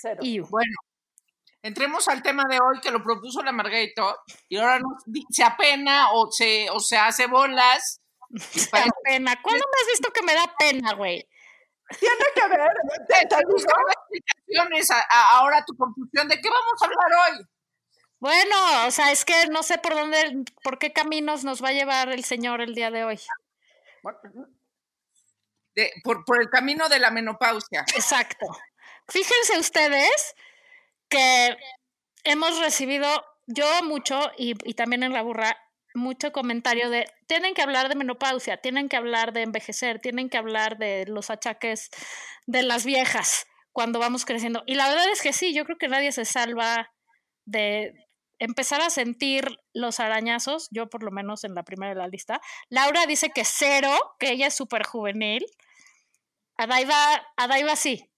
cero. 0.00 0.20
iu. 0.22 0.46
Bueno, 0.48 0.72
entremos 1.62 2.08
al 2.08 2.22
tema 2.22 2.44
de 2.48 2.58
hoy 2.60 2.80
que 2.80 2.90
lo 2.90 3.02
propuso 3.02 3.42
la 3.42 3.52
Margarito 3.52 4.16
y 4.48 4.56
ahora 4.56 4.80
se 5.30 5.44
apena 5.44 6.12
o 6.12 6.30
se, 6.32 6.70
o 6.70 6.80
se 6.80 6.96
hace 6.96 7.26
bolas. 7.26 8.00
y 8.30 8.34
Me 8.38 8.40
da 8.40 8.70
parece- 8.70 8.90
pena. 9.04 9.42
¿Cuándo 9.42 9.64
me 9.66 9.80
has 9.82 9.86
visto 9.88 10.10
que 10.12 10.22
me 10.22 10.34
da 10.34 10.54
pena, 10.58 10.94
güey? 10.94 11.28
Tiene 11.98 12.24
que 12.34 12.48
ver, 12.48 12.70
te, 13.08 13.26
te 13.26 13.34
explicaciones 13.36 14.90
a, 14.90 15.00
a- 15.00 15.38
ahora 15.38 15.64
tu 15.66 15.76
conclusión 15.76 16.28
de 16.28 16.40
qué 16.40 16.48
vamos 16.48 16.80
a 16.80 16.84
hablar 16.86 17.32
hoy. 17.32 17.46
Bueno, 18.20 18.86
o 18.86 18.90
sea, 18.90 19.10
es 19.12 19.24
que 19.24 19.46
no 19.46 19.62
sé 19.62 19.78
por 19.78 19.94
dónde, 19.94 20.44
por 20.62 20.78
qué 20.78 20.92
caminos 20.92 21.42
nos 21.42 21.64
va 21.64 21.68
a 21.70 21.72
llevar 21.72 22.10
el 22.10 22.22
señor 22.24 22.60
el 22.60 22.74
día 22.74 22.90
de 22.90 23.04
hoy. 23.04 23.18
De- 25.74 25.92
por, 26.04 26.24
por 26.24 26.40
el 26.40 26.50
camino 26.50 26.88
de 26.88 26.98
la 26.98 27.10
menopausia. 27.10 27.84
Exacto. 27.94 28.46
Fíjense 29.08 29.58
ustedes 29.58 30.34
que 31.08 31.56
hemos 32.24 32.58
recibido, 32.60 33.08
yo 33.46 33.66
mucho, 33.84 34.30
y, 34.36 34.54
y 34.68 34.74
también 34.74 35.02
en 35.02 35.12
la 35.12 35.22
burra, 35.22 35.56
mucho 35.94 36.32
comentario 36.32 36.90
de, 36.90 37.06
tienen 37.26 37.54
que 37.54 37.62
hablar 37.62 37.88
de 37.88 37.94
menopausia, 37.94 38.58
tienen 38.58 38.88
que 38.88 38.96
hablar 38.96 39.32
de 39.32 39.42
envejecer, 39.42 40.00
tienen 40.00 40.28
que 40.28 40.38
hablar 40.38 40.78
de 40.78 41.06
los 41.06 41.30
achaques 41.30 41.90
de 42.46 42.62
las 42.62 42.84
viejas 42.84 43.46
cuando 43.72 43.98
vamos 43.98 44.24
creciendo. 44.24 44.62
Y 44.66 44.74
la 44.74 44.88
verdad 44.88 45.10
es 45.12 45.22
que 45.22 45.32
sí, 45.32 45.54
yo 45.54 45.64
creo 45.64 45.78
que 45.78 45.88
nadie 45.88 46.12
se 46.12 46.24
salva 46.24 46.92
de 47.44 47.94
empezar 48.38 48.80
a 48.80 48.90
sentir 48.90 49.58
los 49.72 50.00
arañazos, 50.00 50.68
yo 50.70 50.88
por 50.88 51.02
lo 51.02 51.10
menos 51.10 51.44
en 51.44 51.54
la 51.54 51.62
primera 51.62 51.94
de 51.94 52.00
la 52.00 52.08
lista. 52.08 52.40
Laura 52.68 53.06
dice 53.06 53.30
que 53.30 53.44
cero, 53.44 53.92
que 54.18 54.30
ella 54.32 54.46
es 54.46 54.54
súper 54.54 54.84
juvenil. 54.84 55.44
Adaiva, 56.56 56.96
Adaiva 57.36 57.76
sí, 57.76 58.09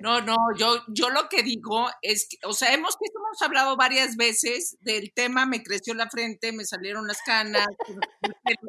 No, 0.00 0.20
no, 0.20 0.36
yo, 0.56 0.82
yo 0.88 1.10
lo 1.10 1.28
que 1.28 1.42
digo 1.42 1.88
es 2.02 2.28
que, 2.28 2.36
o 2.46 2.52
sea, 2.52 2.72
hemos, 2.74 2.96
hemos 3.00 3.42
hablado 3.42 3.76
varias 3.76 4.16
veces 4.16 4.76
del 4.80 5.12
tema, 5.14 5.46
me 5.46 5.62
creció 5.62 5.94
la 5.94 6.10
frente, 6.10 6.52
me 6.52 6.64
salieron 6.64 7.06
las 7.06 7.22
canas. 7.22 7.66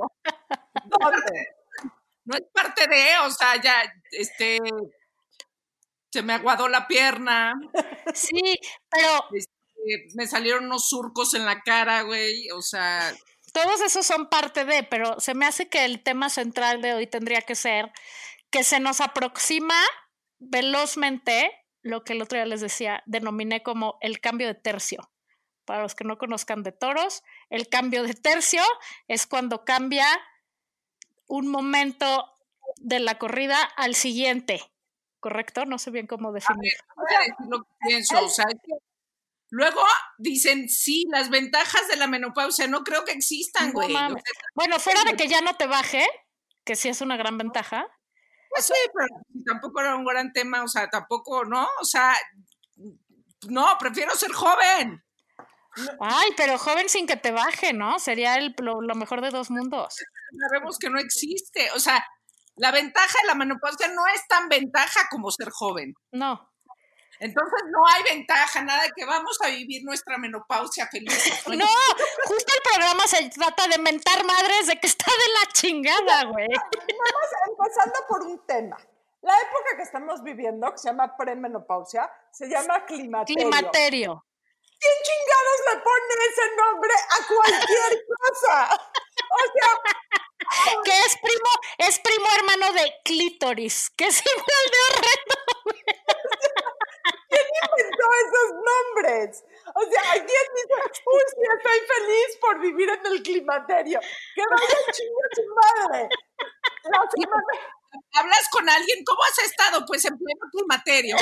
¿dónde? 0.86 1.48
no 2.25 2.36
es 2.36 2.43
parte 2.53 2.88
de, 2.88 3.17
o 3.25 3.31
sea, 3.31 3.62
ya, 3.62 3.83
este, 4.12 4.60
se 6.12 6.22
me 6.22 6.33
aguadó 6.33 6.67
la 6.69 6.88
pierna, 6.88 7.53
Sí, 8.13 8.60
pero 8.89 9.25
este, 9.33 10.15
me 10.15 10.27
salieron 10.27 10.65
unos 10.65 10.88
surcos 10.88 11.33
en 11.33 11.45
la 11.45 11.62
cara, 11.62 12.03
güey, 12.03 12.50
o 12.51 12.62
sea, 12.62 13.13
todos 13.53 13.81
esos 13.81 14.05
son 14.05 14.29
parte 14.29 14.65
de, 14.65 14.83
pero 14.83 15.19
se 15.19 15.36
me 15.36 15.45
hace 15.45 15.69
que 15.69 15.86
el 15.86 16.01
tema 16.01 16.29
central 16.29 16.81
de 16.81 16.93
hoy 16.95 17.07
tendría 17.07 17.41
que 17.41 17.55
ser 17.55 17.91
que 18.50 18.63
se 18.63 18.79
nos 18.79 19.00
aproxima 19.00 19.75
velozmente 20.50 21.51
lo 21.81 22.03
que 22.03 22.13
el 22.13 22.21
otro 22.21 22.38
día 22.38 22.45
les 22.45 22.62
decía, 22.62 23.03
denominé 23.05 23.62
como 23.63 23.97
el 24.01 24.19
cambio 24.19 24.47
de 24.47 24.55
tercio. 24.55 25.12
Para 25.65 25.81
los 25.81 25.95
que 25.95 26.03
no 26.03 26.17
conozcan 26.17 26.63
de 26.63 26.71
toros, 26.71 27.23
el 27.50 27.69
cambio 27.69 28.03
de 28.03 28.13
tercio 28.13 28.63
es 29.07 29.27
cuando 29.27 29.65
cambia 29.65 30.05
un 31.27 31.47
momento 31.47 32.29
de 32.77 33.00
la 33.00 33.17
corrida 33.17 33.62
al 33.62 33.95
siguiente, 33.95 34.62
¿correcto? 35.19 35.65
No 35.65 35.77
sé 35.77 35.91
bien 35.91 36.07
cómo 36.07 36.31
definir. 36.31 36.73
voy 36.95 37.15
a 37.15 37.19
decir 37.19 37.47
lo 37.50 37.63
que 37.63 37.69
pienso, 37.88 38.25
o 38.25 38.29
sea, 38.29 38.45
Luego 39.53 39.83
dicen, 40.17 40.67
sí, 40.67 41.05
las 41.12 41.29
ventajas 41.29 41.88
de 41.88 41.95
la 41.95 42.07
menopausia, 42.07 42.65
no 42.65 42.83
creo 42.83 43.05
que 43.05 43.12
existan, 43.12 43.71
güey. 43.71 43.93
Bueno, 44.55 44.79
fuera 44.79 45.03
de 45.03 45.15
que 45.15 45.27
ya 45.27 45.41
no 45.41 45.53
te 45.53 45.67
baje, 45.67 46.03
que 46.65 46.75
sí 46.75 46.89
es 46.89 47.01
una 47.01 47.17
gran 47.17 47.38
ventaja. 47.38 47.85
Pues 48.53 48.65
sí, 48.67 48.74
pero 48.93 49.07
tampoco 49.45 49.81
era 49.81 49.95
un 49.95 50.05
gran 50.05 50.31
tema, 50.31 50.63
o 50.63 50.67
sea, 50.67 50.88
tampoco, 50.88 51.43
¿no? 51.43 51.67
O 51.81 51.86
sea, 51.86 52.13
no, 53.50 53.65
prefiero 53.79 54.15
ser 54.15 54.31
joven. 54.31 55.03
Ay, 56.00 56.29
pero 56.38 56.60
joven 56.60 56.88
sin 56.88 57.07
que 57.07 57.15
te 57.15 57.31
baje, 57.31 57.74
¿no? 57.74 57.98
Sería 57.98 58.36
el, 58.36 58.53
lo, 58.60 58.79
lo 58.81 58.93
mejor 58.93 59.22
de 59.22 59.31
dos 59.31 59.50
mundos. 59.50 59.95
Sabemos 60.48 60.77
que 60.77 60.91
no 60.91 61.00
existe. 61.00 61.72
O 61.72 61.79
sea, 61.79 62.05
la 62.55 62.72
ventaja 62.72 63.17
de 63.24 63.27
la 63.27 63.36
menopausia 63.36 63.88
no 63.88 64.05
es 64.13 64.22
tan 64.27 64.50
ventaja 64.50 65.07
como 65.10 65.31
ser 65.31 65.50
joven. 65.50 65.95
No. 66.12 66.52
Entonces 67.20 67.60
no 67.72 67.86
hay 67.88 68.03
ventaja, 68.03 68.62
nada 68.62 68.84
de 68.84 68.91
que 68.96 69.05
vamos 69.05 69.38
a 69.41 69.48
vivir 69.48 69.84
nuestra 69.84 70.17
menopausia 70.17 70.88
felices. 70.88 71.41
No, 71.48 71.67
justo 72.25 72.53
el 72.55 72.72
programa 72.72 73.08
se 73.08 73.29
trata 73.29 73.67
de 73.67 73.77
mentar 73.77 74.24
madres 74.25 74.67
de 74.67 74.79
que 74.79 74.88
está 74.88 75.05
de 75.05 75.34
la 75.34 75.51
chingada, 75.53 76.25
güey. 76.25 76.48
Vamos 76.48 77.29
empezando 77.48 77.96
por 78.08 78.24
un 78.24 78.46
tema. 78.46 78.77
La 79.22 79.34
época 79.39 79.77
que 79.77 79.84
estamos 79.84 80.22
viviendo, 80.24 80.70
que 80.72 80.77
se 80.77 80.89
llama 80.89 81.15
premenopausia, 81.15 82.12
se 82.32 82.48
llama 82.48 82.86
climaterio. 82.86 83.50
Climaterio. 83.50 84.25
¿Quién 84.79 84.93
chingados 85.01 85.60
le 85.70 85.82
pone 85.82 86.13
ese 86.29 86.55
nombre 86.58 86.93
a 86.93 87.27
cualquier 87.27 88.03
cosa? 88.20 88.55
O 88.74 89.43
sea, 89.53 90.82
Que 90.84 90.91
es 90.91 91.15
primo, 91.22 91.50
es 91.77 92.00
primo 92.00 92.25
hermano 92.38 92.74
de 92.74 92.93
clítoris, 93.05 93.89
que 93.96 94.08
es 94.08 94.22
igual 94.25 94.65
de 94.72 94.77
horrendo. 94.89 95.33
¿Quién 97.75 97.86
inventó 97.88 98.05
esos 98.25 98.53
nombres? 98.70 99.43
O 99.75 99.82
sea, 99.89 100.12
¿quién 100.13 100.25
dice, 100.25 100.75
uy, 101.05 101.22
sí, 101.29 101.41
estoy 101.58 101.79
feliz 101.96 102.38
por 102.41 102.60
vivir 102.60 102.89
en 102.89 103.05
el 103.05 103.24
climaterio? 103.24 104.00
Que 104.36 104.41
vaya 104.50 104.77
chinga 104.91 105.27
su 105.36 105.43
madre. 105.55 106.10
La 106.84 107.01
semana- 107.12 107.70
Hablas 108.15 108.50
con 108.51 108.67
alguien, 108.70 109.03
¿cómo 109.05 109.20
has 109.24 109.39
estado? 109.39 109.86
Pues 109.86 110.03
en 110.05 110.17
pleno 110.17 110.41
climaterio. 110.51 111.15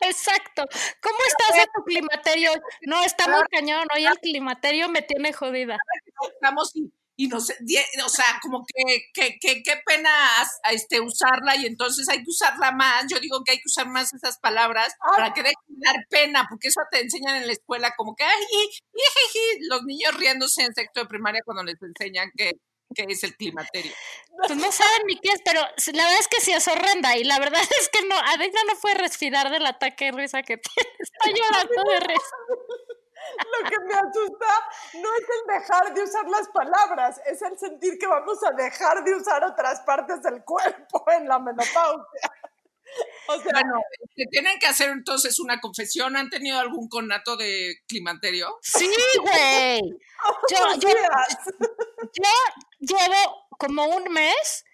Exacto. 0.00 0.64
¿Cómo 1.02 1.18
estás 1.26 1.56
de 1.56 1.66
tu 1.74 1.82
climaterio? 1.84 2.50
No, 2.82 3.02
está 3.02 3.26
muy 3.28 3.42
cañón. 3.50 3.86
Hoy 3.94 4.06
el 4.06 4.18
climaterio 4.18 4.88
me 4.88 5.02
tiene 5.02 5.32
jodida. 5.32 5.76
Estamos 6.32 6.72
y, 7.18 7.28
nos, 7.28 7.48
die- 7.60 7.84
o 8.04 8.08
sea, 8.08 8.38
como 8.42 8.64
que, 8.66 9.06
que, 9.14 9.38
que- 9.40 9.62
qué 9.62 9.80
pena 9.86 10.10
este, 10.70 11.00
usarla 11.00 11.56
y 11.56 11.66
entonces 11.66 12.08
hay 12.08 12.18
que 12.18 12.30
usarla 12.30 12.72
más. 12.72 13.04
Yo 13.10 13.18
digo 13.20 13.42
que 13.44 13.52
hay 13.52 13.58
que 13.58 13.66
usar 13.66 13.88
más 13.88 14.12
esas 14.14 14.38
palabras 14.38 14.92
Ah. 15.00 15.12
para 15.16 15.32
que 15.34 15.42
dejen 15.42 15.54
de 15.68 15.86
dar 15.86 15.96
pena, 16.10 16.46
porque 16.48 16.68
eso 16.68 16.80
te 16.90 17.00
enseñan 17.00 17.36
en 17.36 17.46
la 17.46 17.52
escuela 17.52 17.92
como 17.96 18.14
que, 18.14 18.24
ay, 18.24 18.44
jijiji", 18.50 19.66
los 19.68 19.82
niños 19.84 20.14
riéndose 20.16 20.62
en 20.62 20.74
sexto 20.74 21.00
de 21.00 21.06
primaria 21.06 21.40
cuando 21.44 21.62
les 21.62 21.76
enseñan 21.80 22.30
que, 22.36 22.52
que 22.94 23.04
es 23.08 23.24
el 23.24 23.34
climaterio. 23.36 23.92
Pues 24.46 24.58
no 24.58 24.70
saben 24.70 25.02
ni 25.06 25.18
qué 25.18 25.30
es, 25.30 25.40
pero 25.44 25.60
la 25.60 26.04
verdad 26.04 26.20
es 26.20 26.28
que 26.28 26.40
sí 26.40 26.52
es 26.52 26.68
horrenda. 26.68 27.16
Y 27.16 27.24
la 27.24 27.38
verdad 27.38 27.60
es 27.80 27.88
que 27.88 28.02
no, 28.06 28.16
Adela 28.16 28.60
no 28.68 28.78
puede 28.80 28.96
respirar 28.96 29.50
del 29.50 29.64
ataque 29.66 30.06
de 30.06 30.12
risa 30.12 30.42
que 30.42 30.56
tiene. 30.58 30.90
Está 30.98 31.30
llorando 31.30 31.90
de 31.90 32.00
risa. 32.00 32.36
Lo 33.38 33.68
que 33.70 33.78
me 33.80 33.94
asusta 33.94 34.46
no 34.94 35.08
es 35.14 35.26
el 35.28 35.60
dejar 35.60 35.94
de 35.94 36.02
usar 36.02 36.28
las 36.28 36.48
palabras, 36.48 37.20
es 37.26 37.42
el 37.42 37.58
sentir 37.58 37.98
que 37.98 38.06
vamos 38.06 38.38
a 38.44 38.52
dejar 38.52 39.02
de 39.04 39.14
usar 39.14 39.44
otras 39.44 39.80
partes 39.80 40.22
del 40.22 40.42
cuerpo 40.44 41.04
en 41.10 41.28
la 41.28 41.38
menopausia. 41.38 42.30
O 43.28 43.34
sea, 43.40 43.52
Bueno, 43.52 43.80
tienen 44.30 44.58
que 44.58 44.66
hacer 44.68 44.90
entonces 44.90 45.40
una 45.40 45.60
confesión. 45.60 46.16
¿Han 46.16 46.30
tenido 46.30 46.58
algún 46.58 46.88
conato 46.88 47.36
de 47.36 47.74
climaterio? 47.88 48.56
Sí, 48.62 48.88
güey. 49.20 49.80
Yo, 52.12 52.30
llevo 52.78 53.46
como 53.58 53.86
un 53.86 54.04
mes 54.12 54.64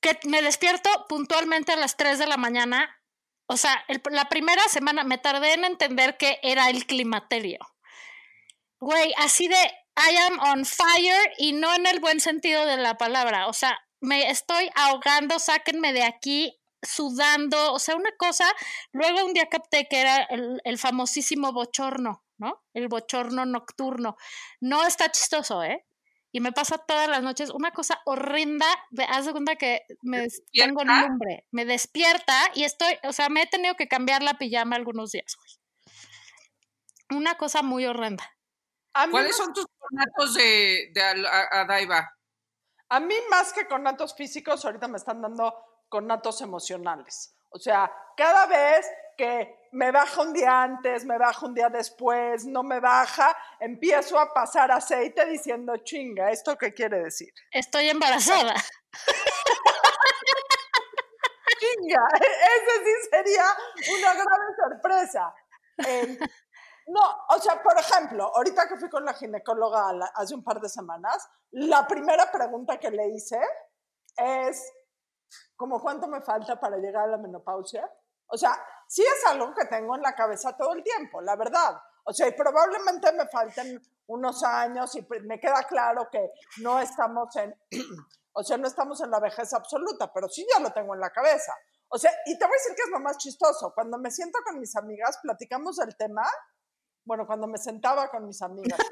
que 0.00 0.18
me 0.24 0.42
despierto 0.42 0.88
puntualmente 1.08 1.72
a 1.72 1.76
las 1.76 1.96
3 1.96 2.18
de 2.18 2.26
la 2.26 2.36
mañana. 2.36 3.00
O 3.46 3.56
sea, 3.56 3.84
el- 3.88 4.02
la 4.10 4.28
primera 4.28 4.66
semana 4.68 5.04
me 5.04 5.18
tardé 5.18 5.52
en 5.52 5.64
entender 5.64 6.16
que 6.16 6.40
era 6.42 6.70
el 6.70 6.86
climaterio. 6.86 7.58
Güey, 8.84 9.14
así 9.16 9.48
de 9.48 9.56
I 9.96 10.16
am 10.26 10.38
on 10.40 10.64
fire 10.66 11.32
y 11.38 11.52
no 11.54 11.74
en 11.74 11.86
el 11.86 12.00
buen 12.00 12.20
sentido 12.20 12.66
de 12.66 12.76
la 12.76 12.98
palabra. 12.98 13.46
O 13.48 13.54
sea, 13.54 13.78
me 14.00 14.28
estoy 14.28 14.68
ahogando, 14.74 15.38
sáquenme 15.38 15.94
de 15.94 16.02
aquí, 16.02 16.60
sudando. 16.82 17.72
O 17.72 17.78
sea, 17.78 17.96
una 17.96 18.10
cosa. 18.18 18.44
Luego 18.92 19.24
un 19.24 19.32
día 19.32 19.46
capté 19.48 19.86
que 19.88 20.00
era 20.00 20.24
el, 20.24 20.60
el 20.64 20.76
famosísimo 20.78 21.52
bochorno, 21.52 22.24
¿no? 22.36 22.62
El 22.74 22.88
bochorno 22.88 23.46
nocturno. 23.46 24.16
No 24.60 24.84
está 24.86 25.10
chistoso, 25.10 25.62
¿eh? 25.62 25.86
Y 26.30 26.40
me 26.40 26.52
pasa 26.52 26.76
todas 26.76 27.08
las 27.08 27.22
noches 27.22 27.48
una 27.48 27.70
cosa 27.70 28.02
horrenda. 28.04 28.66
De, 28.90 29.04
haz 29.04 29.24
de 29.24 29.32
cuenta 29.32 29.56
que 29.56 29.80
me 30.02 30.18
des- 30.20 30.42
tengo 30.52 30.80
¿Despierta? 30.82 31.08
lumbre. 31.08 31.46
Me 31.52 31.64
despierta 31.64 32.34
y 32.54 32.64
estoy, 32.64 32.98
o 33.04 33.14
sea, 33.14 33.30
me 33.30 33.42
he 33.42 33.46
tenido 33.46 33.76
que 33.76 33.88
cambiar 33.88 34.22
la 34.22 34.34
pijama 34.34 34.76
algunos 34.76 35.12
días. 35.12 35.36
Una 37.10 37.36
cosa 37.38 37.62
muy 37.62 37.86
horrenda. 37.86 38.33
A 38.94 39.08
¿Cuáles 39.10 39.30
más, 39.30 39.36
son 39.36 39.52
tus 39.52 39.66
conatos 39.78 40.34
de, 40.34 40.90
de 40.92 41.02
Al- 41.02 41.26
a- 41.26 41.48
Adaiva? 41.62 42.10
a 42.90 43.00
mí 43.00 43.14
más 43.28 43.52
que 43.52 43.66
conatos 43.66 44.14
físicos, 44.14 44.64
ahorita 44.64 44.86
me 44.88 44.98
están 44.98 45.20
dando 45.20 45.52
conatos 45.88 46.40
emocionales. 46.42 47.34
O 47.50 47.58
sea, 47.58 47.90
cada 48.16 48.46
vez 48.46 48.86
que 49.16 49.68
me 49.72 49.90
baja 49.90 50.22
un 50.22 50.32
día 50.32 50.62
antes, 50.62 51.04
me 51.04 51.18
baja 51.18 51.44
un 51.46 51.54
día 51.54 51.68
después, 51.68 52.44
no 52.46 52.62
me 52.62 52.78
baja, 52.80 53.36
empiezo 53.60 54.18
a 54.18 54.32
pasar 54.32 54.70
aceite 54.70 55.24
diciendo, 55.26 55.76
chinga, 55.78 56.30
¿esto 56.30 56.56
qué 56.56 56.72
quiere 56.72 57.02
decir? 57.02 57.32
Estoy 57.50 57.88
embarazada. 57.88 58.54
chinga, 61.58 62.08
ese 62.20 62.84
sí 62.84 63.08
sería 63.10 63.44
una 63.98 64.14
grave 64.14 64.46
sorpresa. 64.62 65.34
Eh, 65.86 66.18
no, 66.86 67.00
o 67.30 67.38
sea, 67.38 67.62
por 67.62 67.78
ejemplo, 67.78 68.30
ahorita 68.34 68.68
que 68.68 68.76
fui 68.76 68.90
con 68.90 69.04
la 69.04 69.14
ginecóloga 69.14 70.10
hace 70.14 70.34
un 70.34 70.44
par 70.44 70.60
de 70.60 70.68
semanas, 70.68 71.28
la 71.52 71.86
primera 71.86 72.30
pregunta 72.30 72.78
que 72.78 72.90
le 72.90 73.08
hice 73.08 73.40
es, 74.16 74.70
¿como 75.56 75.80
cuánto 75.80 76.06
me 76.08 76.20
falta 76.20 76.60
para 76.60 76.76
llegar 76.76 77.04
a 77.04 77.12
la 77.12 77.18
menopausia? 77.18 77.90
O 78.26 78.36
sea, 78.36 78.52
sí 78.86 79.02
es 79.02 79.30
algo 79.30 79.54
que 79.54 79.64
tengo 79.66 79.94
en 79.94 80.02
la 80.02 80.14
cabeza 80.14 80.56
todo 80.56 80.74
el 80.74 80.82
tiempo, 80.82 81.20
la 81.20 81.36
verdad. 81.36 81.80
O 82.04 82.12
sea, 82.12 82.28
y 82.28 82.32
probablemente 82.32 83.12
me 83.12 83.26
falten 83.28 83.80
unos 84.06 84.42
años 84.44 84.94
y 84.96 85.06
me 85.22 85.40
queda 85.40 85.62
claro 85.64 86.08
que 86.10 86.32
no 86.60 86.78
estamos 86.80 87.34
en, 87.36 87.54
o 88.32 88.42
sea, 88.42 88.58
no 88.58 88.66
estamos 88.66 89.00
en 89.00 89.10
la 89.10 89.20
vejez 89.20 89.54
absoluta, 89.54 90.12
pero 90.12 90.28
sí 90.28 90.46
ya 90.52 90.60
lo 90.60 90.70
tengo 90.70 90.94
en 90.94 91.00
la 91.00 91.10
cabeza. 91.10 91.54
O 91.88 91.98
sea, 91.98 92.10
y 92.26 92.38
te 92.38 92.44
voy 92.44 92.54
a 92.54 92.58
decir 92.58 92.74
que 92.74 92.82
es 92.82 92.90
lo 92.90 93.00
más 93.00 93.16
chistoso. 93.18 93.72
Cuando 93.74 93.98
me 93.98 94.10
siento 94.10 94.38
con 94.44 94.58
mis 94.58 94.74
amigas, 94.76 95.18
platicamos 95.22 95.76
del 95.76 95.96
tema. 95.96 96.22
Bueno, 97.04 97.26
cuando 97.26 97.46
me 97.46 97.58
sentaba 97.58 98.08
con 98.10 98.26
mis 98.26 98.40
amigas. 98.42 98.78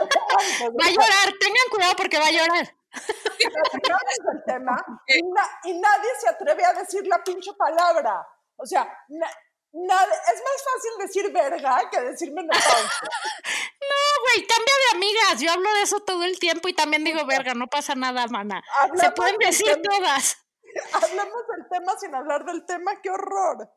Va 0.00 0.86
a 0.86 0.90
llorar, 0.90 1.32
tengan 1.40 1.68
cuidado 1.70 1.94
porque 1.96 2.18
va 2.18 2.26
a 2.26 2.30
llorar. 2.30 2.66
del 2.66 4.44
tema 4.46 4.84
y, 5.06 5.22
na- 5.22 5.60
y 5.64 5.78
nadie 5.78 6.10
se 6.20 6.28
atreve 6.28 6.64
a 6.64 6.72
decir 6.74 7.06
la 7.06 7.22
pinche 7.24 7.52
palabra. 7.54 8.26
O 8.56 8.66
sea, 8.66 8.82
na- 9.08 9.30
nada- 9.72 10.14
es 10.34 10.42
más 10.42 10.64
fácil 10.64 10.90
decir 11.06 11.32
verga 11.32 11.88
que 11.90 12.00
decir 12.02 12.32
menopausia. 12.32 12.72
No, 13.88 14.22
güey, 14.24 14.46
cambia 14.46 14.74
de 14.74 14.96
amigas. 14.96 15.40
Yo 15.40 15.52
hablo 15.52 15.72
de 15.74 15.82
eso 15.82 16.00
todo 16.00 16.24
el 16.24 16.38
tiempo 16.40 16.66
y 16.68 16.72
también 16.74 17.04
digo, 17.04 17.24
verga, 17.24 17.54
no 17.54 17.68
pasa 17.68 17.94
nada, 17.94 18.26
mana. 18.26 18.60
Se 18.96 19.10
pueden 19.12 19.36
decir 19.38 19.66
tema- 19.66 19.82
todas. 19.82 20.38
Hablemos 20.92 21.42
del 21.56 21.68
tema 21.70 21.92
sin 21.98 22.14
hablar 22.14 22.44
del 22.44 22.66
tema, 22.66 23.00
qué 23.00 23.10
horror. 23.10 23.70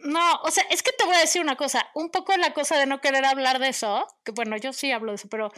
No, 0.00 0.40
o 0.42 0.50
sea, 0.50 0.64
es 0.70 0.82
que 0.82 0.92
te 0.92 1.04
voy 1.04 1.16
a 1.16 1.20
decir 1.20 1.40
una 1.40 1.56
cosa, 1.56 1.88
un 1.94 2.10
poco 2.10 2.36
la 2.36 2.52
cosa 2.52 2.78
de 2.78 2.86
no 2.86 3.00
querer 3.00 3.24
hablar 3.24 3.58
de 3.58 3.68
eso, 3.68 4.06
que 4.24 4.32
bueno, 4.32 4.56
yo 4.56 4.72
sí 4.72 4.92
hablo 4.92 5.12
de 5.12 5.16
eso, 5.16 5.28
pero 5.28 5.50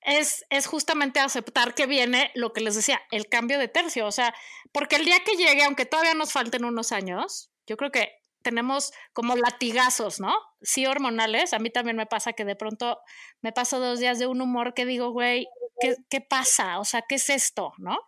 es, 0.00 0.44
es 0.50 0.66
justamente 0.66 1.20
aceptar 1.20 1.74
que 1.74 1.86
viene 1.86 2.30
lo 2.34 2.52
que 2.52 2.60
les 2.60 2.74
decía, 2.74 3.00
el 3.10 3.28
cambio 3.28 3.58
de 3.58 3.68
tercio, 3.68 4.06
o 4.06 4.12
sea, 4.12 4.34
porque 4.72 4.96
el 4.96 5.04
día 5.04 5.20
que 5.24 5.36
llegue, 5.36 5.64
aunque 5.64 5.86
todavía 5.86 6.14
nos 6.14 6.32
falten 6.32 6.64
unos 6.64 6.92
años, 6.92 7.50
yo 7.66 7.76
creo 7.76 7.90
que 7.90 8.12
tenemos 8.42 8.92
como 9.12 9.36
latigazos, 9.36 10.20
¿no? 10.20 10.34
Sí, 10.60 10.86
hormonales, 10.86 11.52
a 11.52 11.58
mí 11.58 11.70
también 11.70 11.96
me 11.96 12.06
pasa 12.06 12.34
que 12.34 12.44
de 12.44 12.56
pronto 12.56 12.98
me 13.40 13.52
paso 13.52 13.80
dos 13.80 13.98
días 13.98 14.18
de 14.18 14.26
un 14.26 14.40
humor 14.42 14.74
que 14.74 14.84
digo, 14.84 15.10
güey, 15.10 15.48
¿qué, 15.80 15.96
qué 16.10 16.20
pasa? 16.20 16.78
O 16.78 16.84
sea, 16.84 17.02
¿qué 17.08 17.16
es 17.16 17.30
esto? 17.30 17.72
¿No? 17.78 17.98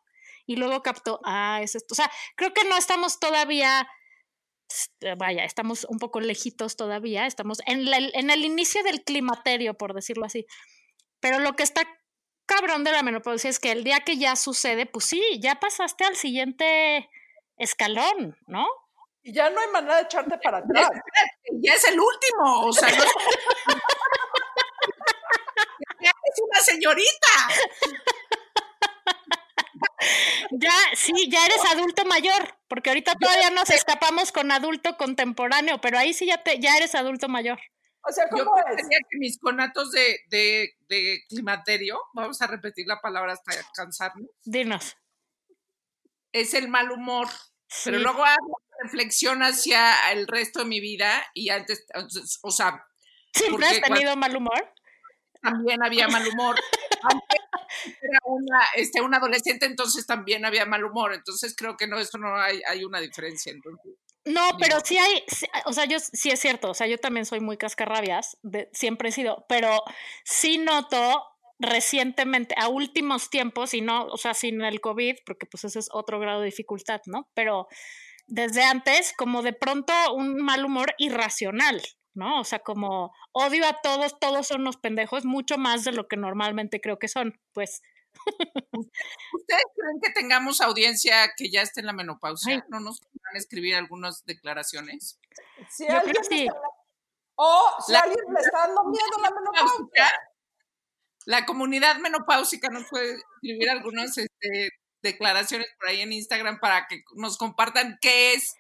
Y 0.47 0.57
luego 0.57 0.83
capto, 0.83 1.21
ah, 1.25 1.61
es 1.63 1.75
esto. 1.75 1.95
O 1.95 1.97
sea, 1.97 2.11
creo 2.37 2.53
que 2.53 2.65
no 2.65 2.77
estamos 2.77 3.19
todavía 3.19 3.89
vaya, 5.17 5.45
estamos 5.45 5.85
un 5.89 5.99
poco 5.99 6.21
lejitos 6.21 6.77
todavía, 6.77 7.27
estamos 7.27 7.59
en, 7.67 7.85
la- 7.91 7.99
en 7.99 8.31
el 8.31 8.45
inicio 8.45 8.83
del 8.83 9.03
climaterio, 9.05 9.75
por 9.75 9.95
decirlo 9.95 10.25
así. 10.27 10.47
Pero 11.21 11.39
lo 11.39 11.55
que 11.55 11.63
está 11.63 11.83
cabrón 12.47 12.85
de 12.85 12.93
la 12.93 13.03
menopausia 13.03 13.51
es 13.51 13.59
que 13.59 13.73
el 13.73 13.85
día 13.85 14.01
que 14.01 14.17
ya 14.19 14.37
sucede, 14.37 14.87
pues 14.87 15.05
sí, 15.07 15.23
ya 15.41 15.57
pasaste 15.61 16.05
al 16.05 16.17
siguiente 16.17 17.09
escalón, 17.57 18.37
¿no? 18.47 18.67
y 19.23 19.33
ya 19.33 19.51
no 19.51 19.59
hay 19.61 19.67
manera 19.73 19.97
de 19.97 20.03
echarte 20.03 20.39
para 20.43 20.59
atrás. 20.59 20.89
Ya 21.61 21.75
es 21.75 21.85
el 21.89 21.99
último, 21.99 22.67
o 22.67 22.73
sea, 22.73 22.89
no. 22.89 23.05
Ya 26.01 26.11
es 26.11 26.41
una 26.43 26.61
señorita. 26.61 27.33
Ya, 30.51 30.73
sí, 30.95 31.13
ya 31.29 31.45
eres 31.47 31.65
adulto 31.73 32.05
mayor, 32.05 32.59
porque 32.69 32.91
ahorita 32.91 33.15
todavía 33.17 33.51
nos 33.51 33.69
escapamos 33.71 34.31
con 34.33 34.51
adulto 34.53 34.97
contemporáneo, 34.97 35.81
pero 35.81 35.99
ahí 35.99 36.13
sí 36.15 36.27
ya, 36.27 36.43
te, 36.43 36.59
ya 36.61 36.77
eres 36.77 36.95
adulto 36.95 37.29
mayor. 37.29 37.59
O 38.09 38.13
sea, 38.13 38.25
Yo 38.37 38.45
¿cómo 38.45 38.57
es? 38.59 38.65
pensaría 38.67 38.99
que 39.11 39.19
mis 39.19 39.39
conatos 39.39 39.91
de, 39.91 40.21
de, 40.29 40.71
de 40.89 41.19
climaterio, 41.29 42.01
vamos 42.15 42.41
a 42.43 42.47
repetir 42.47 42.87
la 42.87 43.01
palabra 43.01 43.33
hasta 43.33 43.53
cansarnos, 43.75 44.29
Dinos. 44.45 44.97
es 46.33 46.55
el 46.55 46.69
mal 46.69 46.91
humor. 46.93 47.27
Pero 47.85 47.99
luego 47.99 48.25
hago 48.25 48.63
reflexión 48.85 49.43
hacia 49.43 50.13
el 50.13 50.29
resto 50.29 50.61
de 50.61 50.67
mi 50.67 50.79
vida 50.81 51.27
y 51.35 51.49
antes, 51.49 51.85
o 52.43 52.51
sea, 52.53 52.87
¿Siempre 53.33 53.67
has 53.67 53.81
tenido 53.81 54.15
mal 54.17 54.37
humor? 54.37 54.73
también 55.43 55.83
había 55.85 56.07
mal 56.09 56.27
humor. 56.29 56.57
Antes 57.09 57.41
era 58.03 58.19
una, 58.25 58.61
este, 58.75 59.01
un 59.01 59.15
adolescente, 59.15 59.67
entonces 59.67 60.07
también 60.07 60.45
había 60.45 60.67
mal 60.67 60.85
humor. 60.85 61.15
Entonces 61.15 61.55
creo 61.57 61.77
que 61.77 61.87
no, 61.87 61.99
eso 61.99 62.19
no 62.19 62.37
hay, 62.37 62.61
hay 62.69 62.85
una 62.85 63.01
diferencia. 63.01 63.53
Entonces, 63.53 63.95
No, 64.25 64.57
pero 64.59 64.79
sí 64.85 64.99
hay, 64.99 65.25
o 65.65 65.73
sea, 65.73 65.85
yo 65.85 65.99
sí 66.01 66.31
es 66.31 66.41
cierto, 66.41 66.71
o 66.71 66.75
sea, 66.75 66.87
yo 66.87 66.99
también 66.99 67.27
soy 67.27 67.41
muy 67.41 67.57
cascarrabias, 67.57 68.39
de, 68.43 68.69
siempre 68.73 69.11
he 69.11 69.13
sido, 69.13 69.45
pero 69.49 69.83
sí 70.25 70.59
noto 70.59 71.25
recientemente, 71.59 72.55
a 72.59 72.69
últimos 72.69 73.31
tiempos, 73.31 73.73
y 73.75 73.81
no, 73.81 74.07
o 74.07 74.17
sea, 74.17 74.35
sin 74.35 74.61
el 74.63 74.81
COVID, 74.81 75.17
porque 75.25 75.47
pues 75.47 75.65
ese 75.65 75.79
es 75.79 75.89
otro 75.93 76.21
grado 76.21 76.41
de 76.41 76.47
dificultad, 76.47 77.01
¿no? 77.07 77.31
Pero 77.35 77.69
desde 78.27 78.65
antes, 78.65 79.15
como 79.17 79.43
de 79.43 79.53
pronto 79.53 79.93
un 80.15 80.37
mal 80.37 80.65
humor 80.65 80.95
irracional, 80.99 81.81
¿no? 82.17 82.41
O 82.41 82.45
sea, 82.45 82.59
como 82.61 83.15
odio 83.33 83.67
a 83.67 83.81
todos, 83.83 84.19
todos 84.19 84.47
son 84.49 84.63
unos 84.63 84.77
pendejos, 84.77 85.25
mucho 85.25 85.59
más 85.59 85.85
de 85.85 85.93
lo 85.93 86.09
que 86.09 86.17
normalmente 86.17 86.81
creo 86.81 86.99
que 86.99 87.09
son, 87.09 87.39
pues. 87.53 87.83
¿Ustedes 88.73 89.63
creen 89.75 90.01
que 90.03 90.11
tengamos 90.13 90.61
audiencia 90.61 91.33
que 91.37 91.51
ya 91.51 91.63
esté 91.63 91.81
en 91.81 91.87
la 91.87 91.93
menopausia? 91.93 92.55
Ay. 92.57 92.63
¿No 92.69 92.81
nos 92.81 93.01
van 93.01 93.35
a 93.35 93.39
escribir 93.39 93.75
algunas 93.77 94.25
declaraciones? 94.25 95.19
Si 95.71 95.85
Yo 95.85 95.89
creo 95.89 95.99
alguien 96.01 96.15
que 96.17 96.25
sí. 96.25 96.47
está- 96.47 96.61
O 97.37 97.67
si 97.87 97.93
La- 97.93 98.01
alguien 98.01 98.25
le 98.35 98.41
está 98.41 98.59
dando 98.67 98.85
miedo 98.85 99.05
la 99.23 99.31
menopausia. 99.31 100.11
La 101.27 101.45
comunidad 101.45 101.97
menopáusica 101.97 102.69
nos 102.71 102.85
puede 102.89 103.17
escribir 103.17 103.69
algunas 103.69 104.17
este, 104.17 104.71
declaraciones 105.03 105.67
por 105.77 105.89
ahí 105.89 106.01
en 106.01 106.13
Instagram 106.13 106.61
para 106.61 106.87
que 106.87 107.03
nos 107.17 107.37
compartan 107.37 107.99
qué 108.01 108.35
es. 108.35 108.55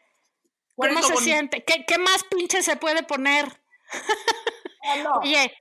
¿Cómo 0.76 1.02
se 1.02 1.14
bonito. 1.14 1.20
siente? 1.20 1.64
¿Qué, 1.64 1.84
¿Qué 1.86 1.98
más 1.98 2.24
pinche 2.24 2.62
se 2.62 2.76
puede 2.76 3.02
poner? 3.02 3.46
Ah, 4.82 4.96
no. 5.02 5.14
Oye, 5.22 5.52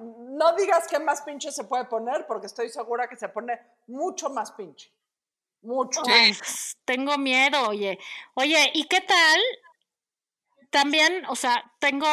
No 0.00 0.54
digas 0.56 0.86
qué 0.88 0.98
más 0.98 1.22
pinche 1.22 1.50
se 1.50 1.64
puede 1.64 1.84
poner, 1.86 2.26
porque 2.26 2.46
estoy 2.46 2.68
segura 2.68 3.08
que 3.08 3.16
se 3.16 3.28
pone 3.28 3.58
mucho 3.86 4.30
más 4.30 4.52
pinche. 4.52 4.92
Mucho. 5.62 6.02
Ay, 6.06 6.36
tengo 6.84 7.18
miedo, 7.18 7.68
oye. 7.68 7.98
Oye, 8.34 8.70
¿y 8.74 8.84
qué 8.84 9.00
tal? 9.00 9.40
También, 10.70 11.24
o 11.26 11.34
sea, 11.34 11.72
tengo, 11.80 12.06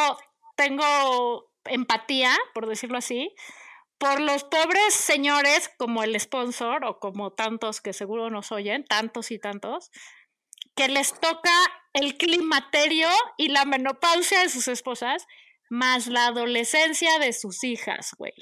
tengo 0.56 1.52
empatía, 1.64 2.36
por 2.54 2.66
decirlo 2.66 2.98
así, 2.98 3.34
por 3.98 4.20
los 4.20 4.44
pobres 4.44 4.94
señores 4.94 5.70
como 5.78 6.02
el 6.02 6.18
sponsor 6.18 6.84
o 6.84 6.98
como 6.98 7.32
tantos 7.32 7.80
que 7.80 7.92
seguro 7.92 8.30
nos 8.30 8.50
oyen, 8.52 8.84
tantos 8.84 9.30
y 9.30 9.38
tantos, 9.38 9.90
que 10.74 10.88
les 10.88 11.18
toca 11.18 11.52
el 11.96 12.16
climaterio 12.16 13.08
y 13.36 13.48
la 13.48 13.64
menopausia 13.64 14.40
de 14.40 14.48
sus 14.48 14.68
esposas, 14.68 15.26
más 15.68 16.06
la 16.06 16.26
adolescencia 16.26 17.18
de 17.18 17.32
sus 17.32 17.64
hijas, 17.64 18.10
güey. 18.18 18.34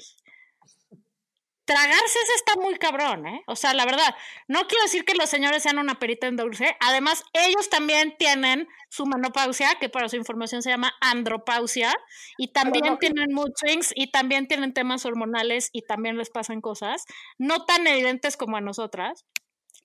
Tragarse 1.67 2.19
eso 2.21 2.31
está 2.35 2.61
muy 2.61 2.75
cabrón, 2.75 3.25
¿eh? 3.25 3.41
O 3.47 3.55
sea, 3.55 3.73
la 3.73 3.85
verdad, 3.85 4.13
no 4.47 4.67
quiero 4.67 4.83
decir 4.83 5.03
que 5.03 5.15
los 5.15 5.27
señores 5.31 5.63
sean 5.63 5.79
una 5.79 5.97
perita 5.97 6.27
en 6.27 6.35
dulce. 6.37 6.77
Además, 6.79 7.23
ellos 7.33 7.71
también 7.71 8.15
tienen 8.19 8.67
su 8.91 9.07
menopausia, 9.07 9.73
que 9.79 9.89
para 9.89 10.07
su 10.07 10.15
información 10.15 10.61
se 10.61 10.69
llama 10.69 10.93
andropausia, 11.01 11.91
y 12.37 12.49
también 12.53 12.85
no- 12.85 12.97
tienen 12.99 13.33
mood 13.33 13.49
swings 13.55 13.93
y 13.95 14.11
también 14.11 14.47
tienen 14.47 14.73
temas 14.75 15.07
hormonales 15.07 15.69
y 15.73 15.81
también 15.81 16.17
les 16.19 16.29
pasan 16.29 16.61
cosas, 16.61 17.03
no 17.39 17.65
tan 17.65 17.87
evidentes 17.87 18.37
como 18.37 18.57
a 18.57 18.61
nosotras. 18.61 19.25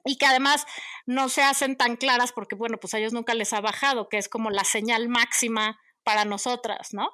Y 0.04 0.16
que 0.18 0.26
además 0.26 0.66
no 1.06 1.28
se 1.28 1.42
hacen 1.42 1.76
tan 1.76 1.96
claras 1.96 2.32
porque, 2.32 2.54
bueno, 2.56 2.78
pues 2.80 2.94
a 2.94 2.98
ellos 2.98 3.12
nunca 3.12 3.34
les 3.34 3.52
ha 3.52 3.60
bajado, 3.60 4.08
que 4.08 4.18
es 4.18 4.28
como 4.28 4.50
la 4.50 4.64
señal 4.64 5.08
máxima 5.08 5.78
para 6.04 6.24
nosotras, 6.24 6.94
¿no? 6.94 7.10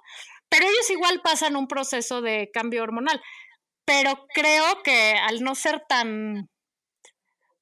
Pero 0.48 0.66
ellos 0.66 0.90
igual 0.90 1.20
pasan 1.22 1.56
un 1.56 1.66
proceso 1.68 2.20
de 2.22 2.50
cambio 2.52 2.82
hormonal 2.82 3.20
pero 3.84 4.26
creo 4.34 4.82
que 4.82 5.14
al 5.14 5.42
no 5.42 5.54
ser 5.54 5.80
tan, 5.88 6.48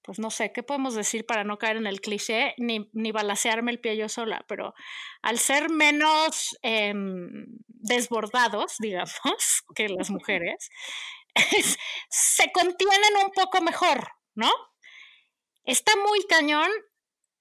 pues 0.02 0.18
no 0.18 0.30
sé, 0.30 0.52
¿qué 0.52 0.62
podemos 0.62 0.94
decir 0.94 1.24
para 1.24 1.44
no 1.44 1.56
caer 1.58 1.78
en 1.78 1.86
el 1.86 2.00
cliché 2.02 2.54
ni, 2.58 2.90
ni 2.92 3.10
balasearme 3.10 3.70
el 3.72 3.80
pie 3.80 3.96
yo 3.96 4.08
sola? 4.10 4.44
Pero 4.48 4.74
al 5.22 5.38
ser 5.38 5.70
menos 5.70 6.56
em, 6.62 7.46
desbordados, 7.68 8.74
digamos, 8.78 9.14
que 9.74 9.88
las 9.88 10.10
mujeres, 10.10 10.68
es- 11.34 11.78
se 12.10 12.52
contienen 12.52 13.16
un 13.24 13.30
poco 13.30 13.62
mejor, 13.62 14.08
¿no? 14.34 14.50
Está 15.64 15.92
muy 16.08 16.22
cañón 16.26 16.68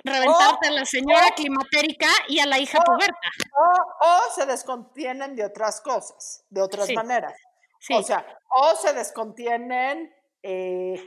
reventarte 0.04 0.68
a 0.68 0.72
la 0.72 0.86
señora 0.86 1.28
oh. 1.32 1.36
climatérica 1.36 2.08
y 2.28 2.40
a 2.40 2.46
la 2.46 2.60
hija 2.60 2.80
Oh. 2.80 2.84
puberta. 2.84 3.18
O, 3.58 4.06
o 4.08 4.32
se 4.36 4.46
descontienen 4.46 5.36
de 5.36 5.46
otras 5.46 5.82
cosas, 5.82 6.44
de 6.50 6.62
otras 6.62 6.88
Sí. 6.88 6.94
maneras. 6.96 7.34
Sí. 7.80 7.94
O 7.94 8.04
sea, 8.04 8.26
o 8.50 8.76
se 8.76 8.94
descontienen 8.94 10.14
eh, 10.46 11.02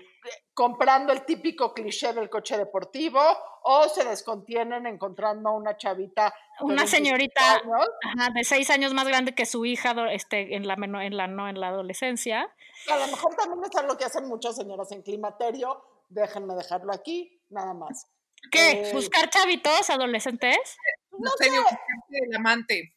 comprando 0.54 1.12
el 1.12 1.24
típico 1.26 1.74
cliché 1.74 2.12
del 2.14 2.30
coche 2.30 2.56
deportivo, 2.56 3.20
o 3.64 3.86
se 3.88 4.02
descontienen 4.04 4.86
encontrando 4.86 5.52
una 5.52 5.76
chavita. 5.76 6.32
Una 6.60 6.84
25 6.84 6.88
señorita 6.88 7.42
Ajá, 7.42 8.30
de 8.34 8.44
seis 8.44 8.70
años 8.70 8.94
más 8.94 9.06
grande 9.06 9.34
que 9.34 9.44
su 9.44 9.66
hija 9.66 9.94
este, 10.10 10.56
en, 10.56 10.66
la 10.66 10.74
en 10.74 11.16
la 11.16 11.26
no 11.26 11.48
en 11.48 11.60
la 11.60 11.68
adolescencia. 11.68 12.48
a 12.90 12.96
lo 12.96 13.06
mejor 13.08 13.34
también 13.36 13.62
es 13.64 13.82
lo 13.86 13.96
que 13.98 14.04
hacen 14.06 14.26
muchas 14.26 14.56
señoras 14.56 14.90
en 14.92 15.02
climaterio. 15.02 15.84
Déjenme 16.08 16.54
dejarlo 16.54 16.92
aquí, 16.92 17.42
nada 17.48 17.74
más. 17.74 18.06
¿Qué? 18.50 18.70
Eh, 18.70 18.92
¿Buscar 18.92 19.28
chavitos 19.30 19.90
adolescentes? 19.90 20.76
No 21.18 21.30
serio, 21.38 21.64
el 22.10 22.34
amante. 22.36 22.92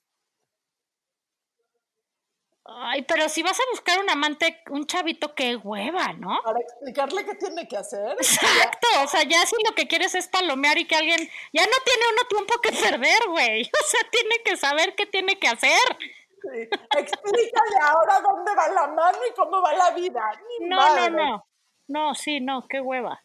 Ay, 2.72 3.02
pero 3.04 3.28
si 3.30 3.41
vas 3.41 3.60
a 3.60 3.63
buscar 3.72 3.98
un 4.00 4.10
amante, 4.12 4.62
un 4.69 4.86
chavito, 4.86 5.34
qué 5.34 5.56
hueva, 5.56 6.13
¿no? 6.13 6.39
Para 6.43 6.60
explicarle 6.60 7.26
qué 7.26 7.34
tiene 7.34 7.67
que 7.67 7.78
hacer. 7.78 8.12
Exacto, 8.12 8.88
o 9.04 9.08
sea, 9.08 9.24
ya 9.24 9.43
si 9.48 9.56
lo 9.67 9.74
que 9.74 9.88
quieres 9.88 10.13
es 10.13 10.28
palomear 10.28 10.78
y 10.78 10.86
que 10.86 10.95
alguien 10.95 11.17
ya 11.52 11.63
no 11.65 11.78
tiene 11.84 12.04
uno 12.13 12.28
tiempo 12.30 12.62
que 12.62 12.72
perder, 12.72 13.19
güey. 13.30 13.63
O 13.74 13.84
sea, 13.88 14.02
tiene 14.12 14.36
que 14.45 14.56
saber 14.56 14.93
qué 14.95 15.08
tiene 15.08 15.39
que 15.39 15.48
hacer. 15.48 15.80
Sí. 16.00 16.69
Explícale 16.95 17.78
ahora 17.82 18.19
dónde 18.22 18.54
va 18.56 18.67
la 18.69 18.88
mano 18.88 19.17
y 19.30 19.34
cómo 19.34 19.62
va 19.63 19.74
la 19.74 19.89
vida. 19.91 20.22
Ni 20.60 20.67
No, 20.69 20.76
madre. 20.78 21.10
no, 21.10 21.26
no. 21.26 21.45
No, 21.89 22.15
sí, 22.15 22.39
no, 22.39 22.67
qué 22.69 22.80
hueva. 22.80 23.21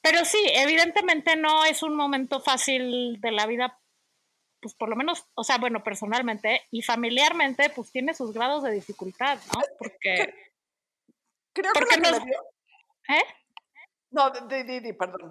Pero 0.00 0.24
sí, 0.24 0.38
evidentemente 0.54 1.36
no 1.36 1.64
es 1.64 1.82
un 1.82 1.94
momento 1.94 2.40
fácil 2.40 3.20
de 3.20 3.30
la 3.32 3.46
vida, 3.46 3.78
pues 4.60 4.74
por 4.74 4.88
lo 4.88 4.96
menos, 4.96 5.26
o 5.34 5.44
sea, 5.44 5.58
bueno, 5.58 5.84
personalmente 5.84 6.62
y 6.70 6.82
familiarmente, 6.82 7.70
pues 7.70 7.92
tiene 7.92 8.14
sus 8.14 8.32
grados 8.32 8.62
de 8.62 8.70
dificultad, 8.72 9.38
¿no? 9.54 9.60
Porque, 9.78 10.34
Creo 11.52 11.72
que 11.74 11.78
Porque 11.80 11.96
nos- 11.98 12.22
¿eh? 13.08 13.24
No, 14.10 14.30
di, 14.30 14.62
di, 14.62 14.80
di, 14.80 14.92
perdón. 14.94 15.30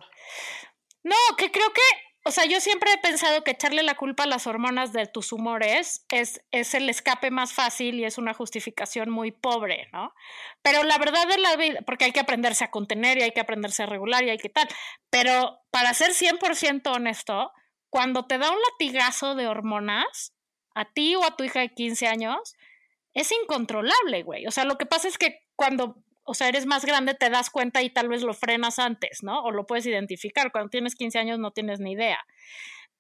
No, 1.03 1.15
que 1.37 1.51
creo 1.51 1.71
que, 1.73 1.81
o 2.23 2.31
sea, 2.31 2.45
yo 2.45 2.60
siempre 2.60 2.91
he 2.93 2.97
pensado 2.99 3.43
que 3.43 3.51
echarle 3.51 3.81
la 3.81 3.95
culpa 3.95 4.23
a 4.23 4.27
las 4.27 4.45
hormonas 4.45 4.93
de 4.93 5.07
tus 5.07 5.31
humores 5.31 6.05
es, 6.10 6.41
es 6.51 6.73
el 6.75 6.88
escape 6.89 7.31
más 7.31 7.53
fácil 7.53 7.99
y 7.99 8.05
es 8.05 8.17
una 8.17 8.34
justificación 8.34 9.10
muy 9.10 9.31
pobre, 9.31 9.89
¿no? 9.91 10.13
Pero 10.62 10.84
la 10.84 10.97
verdad 10.99 11.27
de 11.27 11.38
la 11.39 11.55
vida, 11.55 11.79
porque 11.86 12.05
hay 12.05 12.12
que 12.12 12.19
aprenderse 12.19 12.63
a 12.63 12.71
contener 12.71 13.17
y 13.17 13.23
hay 13.23 13.31
que 13.31 13.41
aprenderse 13.41 13.84
a 13.84 13.88
regular 13.88 14.23
y 14.23 14.29
hay 14.29 14.38
que 14.38 14.49
tal, 14.49 14.67
pero 15.10 15.62
para 15.71 15.93
ser 15.93 16.12
100% 16.12 16.95
honesto, 16.95 17.51
cuando 17.89 18.25
te 18.27 18.38
da 18.38 18.51
un 18.51 18.60
latigazo 18.71 19.36
de 19.36 19.47
hormonas, 19.47 20.34
a 20.75 20.86
ti 20.86 21.15
o 21.15 21.23
a 21.23 21.36
tu 21.36 21.43
hija 21.43 21.60
de 21.60 21.73
15 21.73 22.07
años, 22.07 22.55
es 23.13 23.31
incontrolable, 23.31 24.23
güey. 24.23 24.47
O 24.47 24.51
sea, 24.51 24.63
lo 24.65 24.77
que 24.77 24.86
pasa 24.86 25.07
es 25.07 25.17
que 25.17 25.45
cuando, 25.55 25.97
o 26.23 26.34
sea, 26.34 26.47
eres 26.47 26.65
más 26.65 26.86
grande 26.86 27.13
te 27.13 27.29
das 27.29 27.49
cuenta 27.49 27.81
y 27.81 27.89
tal 27.89 28.07
vez 28.07 28.21
lo 28.23 28.34
frenas 28.34 28.79
antes, 28.79 29.23
¿no? 29.23 29.41
O 29.43 29.51
lo 29.51 29.65
puedes 29.65 29.86
identificar. 29.86 30.51
Cuando 30.51 30.69
tienes 30.69 30.95
15 30.95 31.19
años 31.19 31.39
no 31.39 31.51
tienes 31.51 31.79
ni 31.79 31.93
idea. 31.93 32.19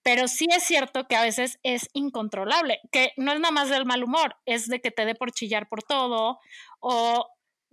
Pero 0.03 0.27
sí 0.27 0.47
es 0.49 0.63
cierto 0.63 1.07
que 1.07 1.15
a 1.15 1.21
veces 1.21 1.59
es 1.61 1.89
incontrolable, 1.93 2.79
que 2.91 3.13
no 3.17 3.33
es 3.33 3.39
nada 3.39 3.51
más 3.51 3.69
del 3.69 3.85
mal 3.85 4.03
humor, 4.03 4.35
es 4.45 4.67
de 4.67 4.81
que 4.81 4.89
te 4.89 5.05
dé 5.05 5.13
por 5.13 5.31
chillar 5.31 5.69
por 5.69 5.83
todo 5.83 6.39
o 6.79 7.29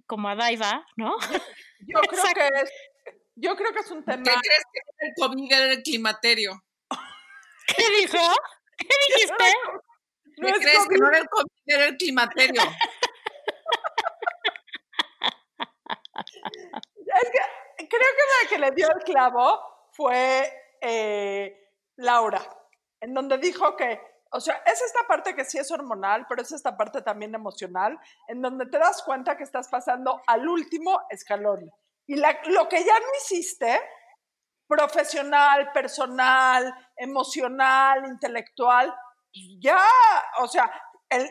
como 0.06 0.28
a 0.28 0.34
Daiva, 0.34 0.86
¿no? 0.96 1.16
Yo 1.80 2.00
creo 2.00 2.20
Exacto. 2.20 2.40
que 2.40 2.60
es, 2.62 2.70
yo 3.36 3.56
creo 3.56 3.72
que 3.72 3.78
es 3.80 3.90
un 3.90 4.04
tema. 4.04 4.22
¿Qué 4.22 4.30
crees 4.30 4.62
que 4.72 4.78
es 4.78 5.08
el 5.08 5.14
COVID 5.16 5.48
del 5.48 5.82
climaterio? 5.82 6.62
¿Qué 7.66 7.84
dijo? 8.00 8.18
¿Qué 8.76 8.86
dijiste? 9.14 9.54
No 10.38 10.48
¿Qué 10.48 10.52
es 10.52 10.58
crees 10.58 10.88
que 10.88 10.98
no 10.98 11.08
era 11.08 11.18
el 11.18 11.28
COVID, 11.28 11.50
era 11.66 11.86
el 11.86 11.96
climaterio? 11.96 12.62
Es 17.22 17.30
que 17.30 17.77
creo 17.88 18.00
que 18.00 18.44
la 18.44 18.48
que 18.50 18.58
le 18.58 18.70
dio 18.72 18.88
el 18.90 19.02
clavo 19.02 19.60
fue 19.92 20.76
eh, 20.80 21.72
Laura, 21.96 22.40
en 23.00 23.14
donde 23.14 23.38
dijo 23.38 23.76
que, 23.76 24.00
o 24.30 24.40
sea, 24.40 24.62
es 24.66 24.80
esta 24.82 25.06
parte 25.06 25.34
que 25.34 25.44
sí 25.44 25.58
es 25.58 25.70
hormonal, 25.70 26.26
pero 26.28 26.42
es 26.42 26.52
esta 26.52 26.76
parte 26.76 27.02
también 27.02 27.34
emocional, 27.34 27.98
en 28.28 28.42
donde 28.42 28.66
te 28.66 28.78
das 28.78 29.02
cuenta 29.02 29.36
que 29.36 29.44
estás 29.44 29.68
pasando 29.68 30.22
al 30.26 30.48
último 30.48 31.00
escalón. 31.10 31.70
Y 32.06 32.16
lo 32.16 32.68
que 32.68 32.84
ya 32.84 32.98
no 32.98 33.06
hiciste, 33.20 33.80
profesional, 34.66 35.72
personal, 35.72 36.72
emocional, 36.96 38.06
intelectual, 38.06 38.94
ya, 39.60 39.80
o 40.38 40.48
sea, 40.48 40.70
el, 41.08 41.28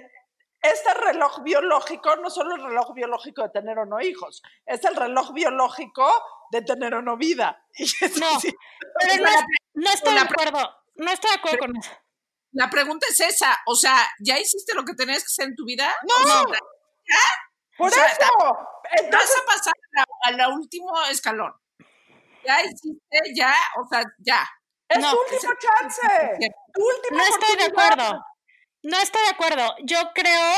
este 0.71 0.93
reloj 0.93 1.41
biológico 1.43 2.15
no 2.17 2.30
solo 2.30 2.56
el 2.56 2.63
reloj 2.63 2.93
biológico 2.93 3.43
de 3.43 3.49
tener 3.49 3.77
o 3.80 3.86
no 3.86 3.99
hijos, 4.01 4.41
es 4.65 4.84
el 4.86 4.95
reloj 4.95 5.32
biológico 5.34 6.08
de 6.51 6.62
tener 6.62 6.93
o 6.95 7.01
no 7.01 7.17
vida. 7.17 7.63
Y 7.77 7.84
No, 8.19 8.39
sí, 8.39 8.53
pero 8.99 9.23
no, 9.23 9.32
no 9.75 9.89
estoy 9.91 10.13
de 10.13 10.19
acuerdo. 10.21 10.69
No 10.95 11.12
estoy 11.12 11.30
de 11.32 11.38
acuerdo 11.38 11.58
con 11.60 11.77
eso. 11.77 11.91
La 12.53 12.69
pregunta 12.69 13.06
es 13.10 13.19
esa, 13.19 13.56
o 13.67 13.75
sea, 13.75 14.08
¿ya 14.19 14.39
hiciste 14.39 14.73
lo 14.73 14.84
que 14.84 14.93
tenías 14.93 15.19
que 15.19 15.27
hacer 15.27 15.47
en 15.49 15.56
tu 15.56 15.65
vida? 15.65 15.93
No. 16.08 16.15
O 16.41 16.47
sea, 16.47 16.60
por 17.77 17.88
o 17.88 17.91
sea, 17.91 18.06
eso. 18.08 18.30
Entonces, 19.03 19.12
vas 19.12 19.38
a 19.38 19.45
pasar 19.45 19.73
a 20.25 20.32
la- 20.32 20.45
al 20.45 20.53
último 20.53 20.91
escalón. 21.12 21.53
Ya 22.45 22.62
hiciste, 22.63 23.19
ya, 23.36 23.53
o 23.80 23.86
sea, 23.88 24.03
ya. 24.19 24.47
es 24.89 24.99
no, 24.99 25.12
tu 25.12 25.19
último 25.19 25.53
chance. 25.60 26.01
Tu 26.73 26.82
última 26.82 27.17
No 27.17 27.23
estoy 27.25 27.58
de 27.58 27.65
acuerdo. 27.65 28.25
No 28.88 28.97
estoy 29.02 29.21
de 29.23 29.32
acuerdo. 29.32 29.76
Yo 29.84 29.97
creo 30.15 30.54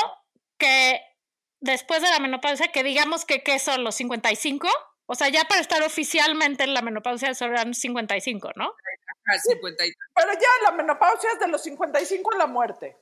que 0.59 1.01
después 1.61 2.01
de 2.03 2.09
la 2.11 2.19
menopausia, 2.19 2.71
que 2.71 2.83
digamos 2.83 3.25
que 3.25 3.41
¿qué 3.41 3.57
son 3.57 3.83
los 3.83 3.95
55, 3.95 4.67
o 5.07 5.15
sea, 5.15 5.29
ya 5.29 5.45
para 5.45 5.61
estar 5.61 5.81
oficialmente 5.81 6.63
en 6.63 6.75
la 6.75 6.83
menopausia 6.83 7.33
serán 7.33 7.73
55, 7.73 8.51
¿no? 8.55 8.65
A 9.25 9.37
50 9.39 9.83
y- 9.85 9.91
Pero 10.13 10.33
ya 10.33 10.47
la 10.63 10.71
menopausia 10.71 11.31
es 11.33 11.39
de 11.39 11.47
los 11.47 11.63
55 11.63 12.33
a 12.33 12.37
la 12.37 12.45
muerte. 12.45 12.95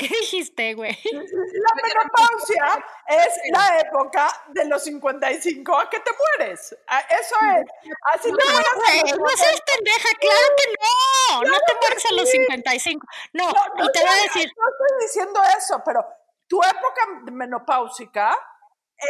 ¿Qué 0.00 0.08
dijiste, 0.08 0.72
güey? 0.72 0.98
La 1.12 1.82
menopausia 1.82 2.84
es 3.06 3.38
la 3.52 3.80
época 3.80 4.30
de 4.48 4.64
los 4.64 4.82
55 4.82 5.76
a 5.76 5.90
que 5.90 6.00
te 6.00 6.10
mueres. 6.38 6.74
Ah, 6.86 7.00
Eso 7.00 7.36
es. 7.54 7.66
Así 8.14 8.30
a 8.30 8.32
Güey, 8.32 9.12
no 9.18 9.28
seas 9.28 9.60
pendeja, 9.60 10.08
claro 10.18 10.46
que 10.56 10.72
no. 10.72 11.42
No 11.42 11.58
te 11.66 11.74
mueres 11.82 12.06
a 12.06 12.14
los 12.14 12.30
sí. 12.30 12.38
55. 12.38 13.06
No, 13.34 13.44
No, 13.44 13.52
no, 13.76 13.84
y 13.84 13.92
te 13.92 14.00
voy 14.00 14.08
a 14.08 14.16
no, 14.16 14.22
decir, 14.22 14.50
No 14.56 14.68
estoy 14.70 15.06
diciendo 15.06 15.40
eso, 15.58 15.82
pero 15.84 16.02
tu 16.48 16.62
época 16.62 17.06
menopáusica 17.30 18.34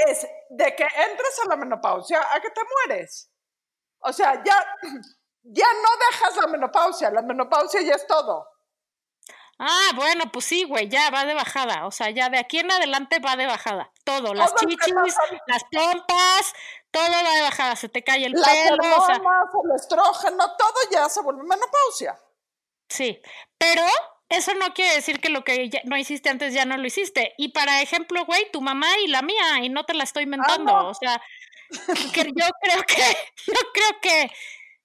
es 0.08 0.26
de 0.48 0.74
que 0.74 0.82
entres 0.82 1.40
a 1.44 1.48
la 1.50 1.56
menopausia 1.56 2.20
a 2.32 2.40
que 2.40 2.50
te 2.50 2.62
mueres. 2.64 3.30
O 4.00 4.12
sea, 4.12 4.42
ya, 4.42 4.76
ya 5.42 5.66
no 5.72 5.88
dejas 6.10 6.36
la 6.36 6.46
menopausia, 6.48 7.12
la 7.12 7.22
menopausia 7.22 7.80
ya 7.82 7.94
es 7.94 8.08
todo. 8.08 8.49
Ah, 9.60 9.92
bueno, 9.94 10.32
pues 10.32 10.46
sí, 10.46 10.64
güey, 10.64 10.88
ya 10.88 11.10
va 11.10 11.24
de 11.24 11.34
bajada. 11.34 11.86
O 11.86 11.90
sea, 11.90 12.10
ya 12.10 12.28
de 12.28 12.38
aquí 12.38 12.58
en 12.58 12.70
adelante 12.70 13.20
va 13.20 13.36
de 13.36 13.46
bajada. 13.46 13.92
Todo, 14.04 14.34
las 14.34 14.54
chichis, 14.56 14.94
las 15.46 15.64
pompas, 15.70 16.54
todo 16.90 17.10
va 17.10 17.34
de 17.34 17.42
bajada. 17.42 17.76
Se 17.76 17.88
te 17.88 18.02
cae 18.02 18.24
el 18.24 18.32
Las 18.32 18.48
pelo, 18.48 18.76
o 18.96 19.06
sea, 19.06 19.16
hormonas, 19.16 19.50
el 19.64 19.76
estrógeno, 19.76 20.56
todo 20.56 20.74
ya 20.90 21.08
se 21.08 21.22
vuelve 21.22 21.42
menopausia. 21.42 22.18
Sí, 22.88 23.20
pero 23.56 23.82
eso 24.28 24.54
no 24.54 24.72
quiere 24.74 24.96
decir 24.96 25.20
que 25.20 25.28
lo 25.28 25.44
que 25.44 25.68
ya 25.68 25.80
no 25.84 25.96
hiciste 25.96 26.30
antes 26.30 26.54
ya 26.54 26.64
no 26.64 26.76
lo 26.76 26.86
hiciste. 26.86 27.34
Y 27.36 27.50
para 27.50 27.82
ejemplo, 27.82 28.24
güey, 28.24 28.50
tu 28.50 28.60
mamá 28.60 28.88
y 29.04 29.08
la 29.08 29.22
mía, 29.22 29.58
y 29.62 29.68
no 29.68 29.84
te 29.84 29.94
la 29.94 30.04
estoy 30.04 30.24
inventando. 30.24 30.72
no. 30.72 30.88
O 30.88 30.94
sea, 30.94 31.20
que 32.14 32.24
yo 32.24 32.46
creo 32.60 32.82
que, 32.86 33.16
yo 33.46 33.60
creo 33.74 34.00
que, 34.00 34.32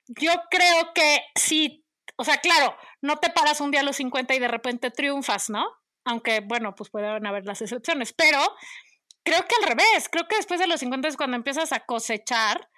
yo 0.07 0.33
creo 0.49 0.93
que 0.93 1.23
sí, 1.35 1.85
o 2.17 2.23
sea, 2.23 2.37
claro, 2.37 2.77
no 3.05 3.17
te 3.17 3.29
paras 3.29 3.61
un 3.61 3.71
día 3.71 3.81
a 3.81 3.83
los 3.83 3.97
50 3.97 4.33
y 4.35 4.39
de 4.39 4.47
repente 4.47 4.91
triunfas, 4.91 5.49
¿no? 5.49 5.65
Aunque, 6.03 6.41
bueno, 6.41 6.75
pues 6.75 6.89
pueden 6.89 7.25
haber 7.25 7.45
las 7.45 7.61
excepciones, 7.61 8.13
pero 8.13 8.39
creo 9.23 9.45
que 9.47 9.55
al 9.61 9.69
revés, 9.69 10.09
creo 10.11 10.27
que 10.27 10.35
después 10.35 10.59
de 10.59 10.67
los 10.67 10.79
50 10.79 11.07
es 11.07 11.17
cuando 11.17 11.37
empiezas 11.37 11.71
a 11.71 11.81
cosechar 11.81 12.69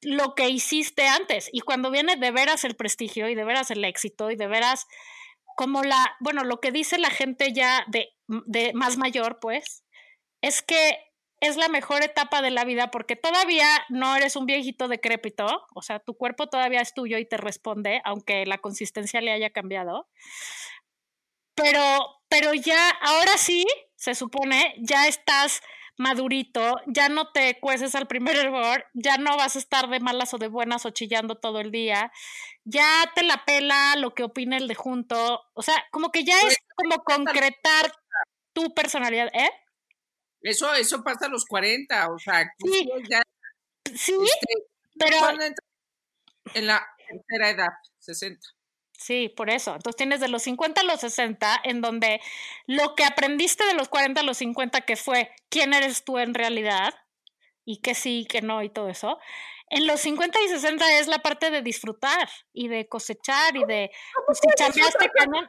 lo 0.00 0.34
que 0.34 0.48
hiciste 0.48 1.06
antes 1.06 1.48
y 1.52 1.60
cuando 1.60 1.90
viene 1.90 2.16
de 2.16 2.30
veras 2.30 2.64
el 2.64 2.76
prestigio 2.76 3.28
y 3.28 3.34
de 3.34 3.44
veras 3.44 3.70
el 3.70 3.84
éxito 3.84 4.30
y 4.30 4.36
de 4.36 4.46
veras 4.46 4.86
como 5.56 5.82
la, 5.82 6.16
bueno, 6.20 6.44
lo 6.44 6.60
que 6.60 6.70
dice 6.70 6.98
la 6.98 7.10
gente 7.10 7.52
ya 7.52 7.84
de, 7.88 8.10
de 8.28 8.72
más 8.74 8.96
mayor, 8.96 9.38
pues, 9.40 9.84
es 10.40 10.62
que 10.62 10.98
es 11.40 11.56
la 11.56 11.68
mejor 11.68 12.02
etapa 12.02 12.42
de 12.42 12.50
la 12.50 12.64
vida 12.64 12.90
porque 12.90 13.16
todavía 13.16 13.68
no 13.88 14.16
eres 14.16 14.36
un 14.36 14.46
viejito 14.46 14.88
decrépito, 14.88 15.66
o 15.74 15.82
sea, 15.82 16.00
tu 16.00 16.16
cuerpo 16.16 16.48
todavía 16.48 16.80
es 16.80 16.94
tuyo 16.94 17.18
y 17.18 17.26
te 17.26 17.36
responde, 17.36 18.00
aunque 18.04 18.44
la 18.46 18.58
consistencia 18.58 19.20
le 19.20 19.32
haya 19.32 19.50
cambiado. 19.50 20.08
Pero, 21.54 21.80
pero 22.28 22.54
ya, 22.54 22.90
ahora 22.90 23.36
sí, 23.36 23.66
se 23.96 24.14
supone, 24.14 24.74
ya 24.78 25.06
estás 25.06 25.60
madurito, 25.96 26.76
ya 26.86 27.08
no 27.08 27.32
te 27.32 27.58
cueces 27.58 27.94
al 27.96 28.06
primer 28.06 28.36
error, 28.36 28.86
ya 28.94 29.18
no 29.18 29.36
vas 29.36 29.56
a 29.56 29.58
estar 29.58 29.88
de 29.88 29.98
malas 29.98 30.32
o 30.32 30.38
de 30.38 30.46
buenas 30.46 30.86
o 30.86 30.90
chillando 30.90 31.34
todo 31.34 31.60
el 31.60 31.72
día, 31.72 32.12
ya 32.64 33.10
te 33.14 33.24
la 33.24 33.44
pela 33.44 33.96
lo 33.96 34.14
que 34.14 34.22
opina 34.22 34.56
el 34.56 34.68
de 34.68 34.76
junto, 34.76 35.42
o 35.52 35.62
sea, 35.62 35.74
como 35.90 36.10
que 36.12 36.24
ya 36.24 36.40
es 36.42 36.56
como 36.76 37.02
concretar 37.02 37.92
tu 38.52 38.72
personalidad, 38.74 39.28
¿eh? 39.34 39.50
Eso, 40.48 40.72
eso 40.74 41.02
pasa 41.02 41.26
a 41.26 41.28
los 41.28 41.44
40, 41.44 42.08
o 42.10 42.18
sea, 42.18 42.50
Sí. 42.58 42.88
ya 43.10 43.22
Sí, 43.94 44.12
este, 44.22 44.66
pero 44.98 45.18
¿cuándo 45.18 45.44
entra? 45.44 45.64
en 46.54 46.66
la 46.66 46.86
tercera 47.08 47.50
edad, 47.50 47.68
60. 47.98 48.46
Sí, 48.92 49.28
por 49.28 49.48
eso. 49.48 49.74
Entonces 49.76 49.96
tienes 49.96 50.20
de 50.20 50.28
los 50.28 50.42
50 50.42 50.80
a 50.80 50.84
los 50.84 51.00
60, 51.00 51.60
en 51.64 51.80
donde 51.80 52.20
lo 52.66 52.94
que 52.96 53.04
aprendiste 53.04 53.64
de 53.64 53.74
los 53.74 53.88
40 53.88 54.20
a 54.20 54.24
los 54.24 54.38
50, 54.38 54.80
que 54.82 54.96
fue 54.96 55.30
quién 55.48 55.72
eres 55.72 56.04
tú 56.04 56.18
en 56.18 56.34
realidad, 56.34 56.92
y 57.64 57.80
que 57.80 57.94
sí, 57.94 58.26
que 58.28 58.42
no, 58.42 58.62
y 58.62 58.70
todo 58.70 58.88
eso. 58.88 59.18
En 59.70 59.86
los 59.86 60.00
50 60.00 60.40
y 60.40 60.48
60 60.48 60.98
es 60.98 61.06
la 61.06 61.18
parte 61.18 61.50
de 61.50 61.62
disfrutar 61.62 62.28
y 62.52 62.68
de 62.68 62.88
cosechar 62.88 63.56
y 63.56 63.64
de, 63.64 63.90
pues, 64.26 64.38
si 64.40 64.48
chambeaste 64.56 65.10
cañón. 65.10 65.48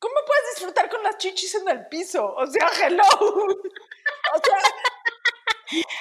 ¿Cómo 0.00 0.14
puedes 0.26 0.54
disfrutar 0.54 0.88
con 0.88 1.02
las 1.02 1.18
chichis 1.18 1.54
en 1.56 1.68
el 1.68 1.86
piso? 1.86 2.34
O 2.34 2.46
sea, 2.46 2.68
hello. 2.86 3.04
O 3.04 4.38
sea, 4.42 4.58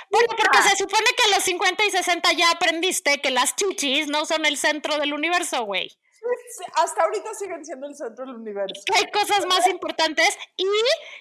Bueno, 0.09 0.27
porque 0.37 0.69
se 0.69 0.77
supone 0.77 1.05
que 1.15 1.31
a 1.31 1.35
los 1.35 1.43
50 1.43 1.85
y 1.85 1.91
60 1.91 2.31
ya 2.33 2.51
aprendiste 2.51 3.21
que 3.21 3.29
las 3.29 3.55
chichis 3.55 4.07
no 4.07 4.25
son 4.25 4.45
el 4.45 4.57
centro 4.57 4.97
del 4.97 5.13
universo, 5.13 5.65
güey. 5.65 5.91
hasta 6.75 7.03
ahorita 7.03 7.33
siguen 7.33 7.63
siendo 7.65 7.87
el 7.87 7.95
centro 7.95 8.25
del 8.25 8.35
universo. 8.35 8.81
Que 8.85 8.99
hay 8.99 9.11
cosas 9.11 9.45
más 9.45 9.67
importantes 9.67 10.37
y 10.55 10.67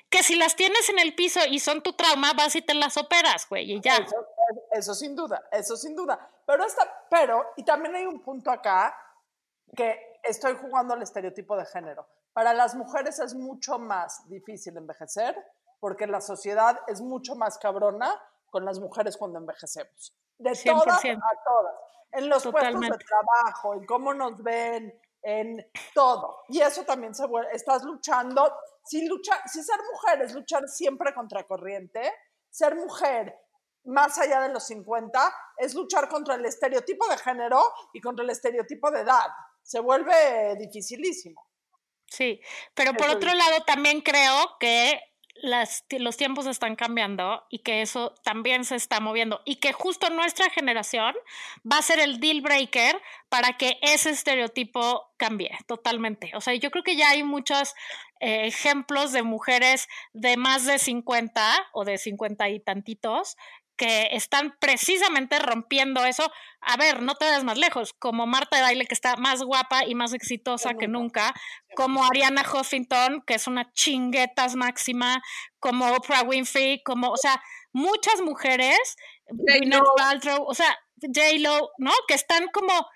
que 0.09 0.23
si 0.23 0.37
las 0.37 0.55
tienes 0.55 0.89
en 0.89 1.01
el 1.01 1.15
piso 1.17 1.41
y 1.51 1.59
son 1.59 1.83
tu 1.83 1.95
trauma, 1.95 2.33
vas 2.33 2.55
y 2.55 2.63
te 2.63 2.75
las 2.75 2.97
operas, 2.97 3.49
güey, 3.49 3.73
y 3.73 3.81
ya. 3.81 3.97
Eso, 3.97 4.27
eso 4.71 4.95
sin 4.95 5.17
duda, 5.17 5.49
eso 5.51 5.77
sin 5.77 5.97
duda. 5.97 6.31
Pero, 6.47 6.65
esta, 6.65 7.07
pero, 7.11 7.45
y 7.57 7.65
también 7.65 7.97
hay 7.97 8.07
un 8.07 8.23
punto 8.23 8.51
acá 8.53 8.97
que 9.77 10.21
estoy 10.23 10.55
jugando 10.55 10.95
al 10.95 11.03
estereotipo 11.03 11.57
de 11.57 11.67
género. 11.67 12.07
Para 12.39 12.55
las 12.55 12.77
mujeres 12.77 13.19
es 13.19 13.35
mucho 13.35 13.81
más 13.81 14.29
difícil 14.29 14.77
envejecer 14.77 15.35
porque 15.81 16.07
la 16.07 16.21
sociedad 16.21 16.79
es 16.87 17.01
mucho 17.01 17.35
más 17.35 17.59
cabrona 17.59 18.15
con 18.49 18.65
las 18.65 18.79
mujeres 18.79 19.17
cuando 19.17 19.41
envejecemos. 19.41 20.17
De 20.39 20.53
todas 20.65 21.03
100%. 21.03 21.17
a 21.17 21.45
todas. 21.45 21.75
En 22.13 22.29
los 22.29 22.47
puestos 22.47 22.81
de 22.81 22.91
trabajo, 22.91 23.75
en 23.75 23.85
cómo 23.87 24.15
nos 24.15 24.41
ven, 24.41 25.03
en 25.21 25.69
todo. 25.93 26.45
Y 26.47 26.61
eso 26.61 26.85
también 26.85 27.13
se 27.13 27.27
vuelve, 27.27 27.51
estás 27.57 27.83
luchando. 27.83 28.55
Si, 28.85 29.09
lucha, 29.09 29.43
si 29.49 29.61
ser 29.61 29.81
mujer 29.93 30.23
es 30.23 30.33
luchar 30.33 30.69
siempre 30.69 31.13
contra 31.13 31.43
corriente, 31.43 32.09
ser 32.49 32.77
mujer 32.77 33.37
más 33.87 34.17
allá 34.17 34.43
de 34.43 34.51
los 34.51 34.63
50 34.63 35.35
es 35.57 35.75
luchar 35.75 36.09
contra 36.09 36.37
el 36.37 36.47
estereotipo 36.47 37.05
de 37.09 37.19
género 37.19 37.61
y 37.93 38.01
contra 38.01 38.23
el 38.23 38.31
estereotipo 38.31 38.93
de 38.93 39.01
edad. 39.01 39.27
Se 39.61 39.81
vuelve 39.81 40.55
dificilísimo. 40.55 41.48
Sí, 42.09 42.41
pero 42.75 42.95
por 42.95 43.11
otro 43.11 43.33
lado 43.35 43.63
también 43.67 44.01
creo 44.01 44.57
que 44.59 45.01
las, 45.43 45.85
los 45.91 46.17
tiempos 46.17 46.47
están 46.47 46.75
cambiando 46.77 47.45
y 47.49 47.61
que 47.61 47.83
eso 47.83 48.15
también 48.25 48.65
se 48.65 48.77
está 48.77 49.01
moviendo 49.01 49.41
y 49.45 49.57
que 49.57 49.73
justo 49.73 50.11
nuestra 50.11 50.51
generación 50.51 51.15
va 51.71 51.79
a 51.79 51.83
ser 51.83 52.01
el 52.01 52.19
deal 52.19 52.41
breaker 52.41 53.01
para 53.29 53.57
que 53.57 53.79
ese 53.83 54.11
estereotipo 54.11 55.13
cambie 55.17 55.57
totalmente. 55.67 56.33
O 56.35 56.41
sea, 56.41 56.55
yo 56.55 56.71
creo 56.71 56.83
que 56.83 56.97
ya 56.97 57.11
hay 57.11 57.23
muchos 57.23 57.75
eh, 58.21 58.47
ejemplos 58.47 59.13
de 59.13 59.23
mujeres 59.23 59.89
de 60.13 60.37
más 60.37 60.67
de 60.67 60.79
50 60.79 61.69
o 61.73 61.85
de 61.85 61.99
50 61.99 62.49
y 62.49 62.61
tantitos 62.61 63.37
que 63.79 64.09
están 64.13 64.55
precisamente 64.61 65.39
rompiendo 65.39 66.05
eso. 66.05 66.31
A 66.61 66.77
ver, 66.77 67.01
no 67.01 67.15
te 67.15 67.25
vayas 67.25 67.45
más 67.45 67.57
lejos, 67.57 67.95
como 67.95 68.27
Marta 68.27 68.57
de 68.57 68.63
Baile, 68.63 68.87
que 68.87 68.95
está 68.95 69.17
más 69.17 69.43
guapa 69.43 69.87
y 69.87 69.95
más 69.95 70.13
exitosa 70.13 70.75
que 70.75 70.89
nunca, 70.89 71.33
como 71.75 72.05
Ariana 72.05 72.43
Huffington, 72.43 73.23
que 73.27 73.35
es 73.35 73.47
una 73.47 73.73
chinguetas 73.73 74.57
máxima, 74.57 75.23
como 75.61 75.87
Oprah 75.93 76.25
Winfrey, 76.25 76.83
como, 76.83 77.09
o 77.11 77.17
sea, 77.17 77.41
muchas 77.73 78.21
mujeres, 78.21 78.97
Gwyneth 79.31 79.83
Paltrow, 79.97 80.45
o 80.47 80.55
sea, 80.55 80.77
J-Lo, 81.01 81.71
¿no? 81.79 81.93
Que 82.07 82.15
están 82.15 82.49
como 82.49 82.87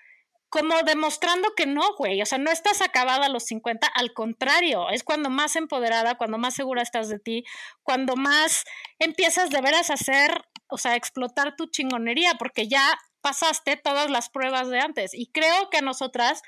como 0.53 0.83
demostrando 0.83 1.55
que 1.55 1.65
no, 1.65 1.95
güey, 1.97 2.21
o 2.21 2.27
sea, 2.27 2.37
no 2.37 2.51
estás 2.51 2.83
acabada 2.83 3.25
a 3.25 3.29
los 3.29 3.43
50, 3.45 3.87
al 3.87 4.13
contrario, 4.13 4.91
es 4.91 5.03
cuando 5.03 5.31
más 5.31 5.55
empoderada, 5.55 6.13
cuando 6.13 6.37
más 6.37 6.53
segura 6.53 6.83
estás 6.83 7.09
de 7.09 7.17
ti, 7.17 7.43
cuando 7.81 8.15
más 8.15 8.63
empiezas 8.99 9.49
de 9.49 9.61
veras 9.61 9.89
a 9.89 9.95
hacer, 9.95 10.45
o 10.73 10.77
sea, 10.77 10.95
explotar 10.95 11.55
tu 11.55 11.67
chingonería, 11.67 12.33
porque 12.39 12.67
ya 12.67 12.85
pasaste 13.21 13.77
todas 13.77 14.09
las 14.09 14.29
pruebas 14.29 14.69
de 14.69 14.79
antes. 14.79 15.13
Y 15.13 15.31
creo 15.31 15.69
que 15.69 15.81
nosotras, 15.81 16.41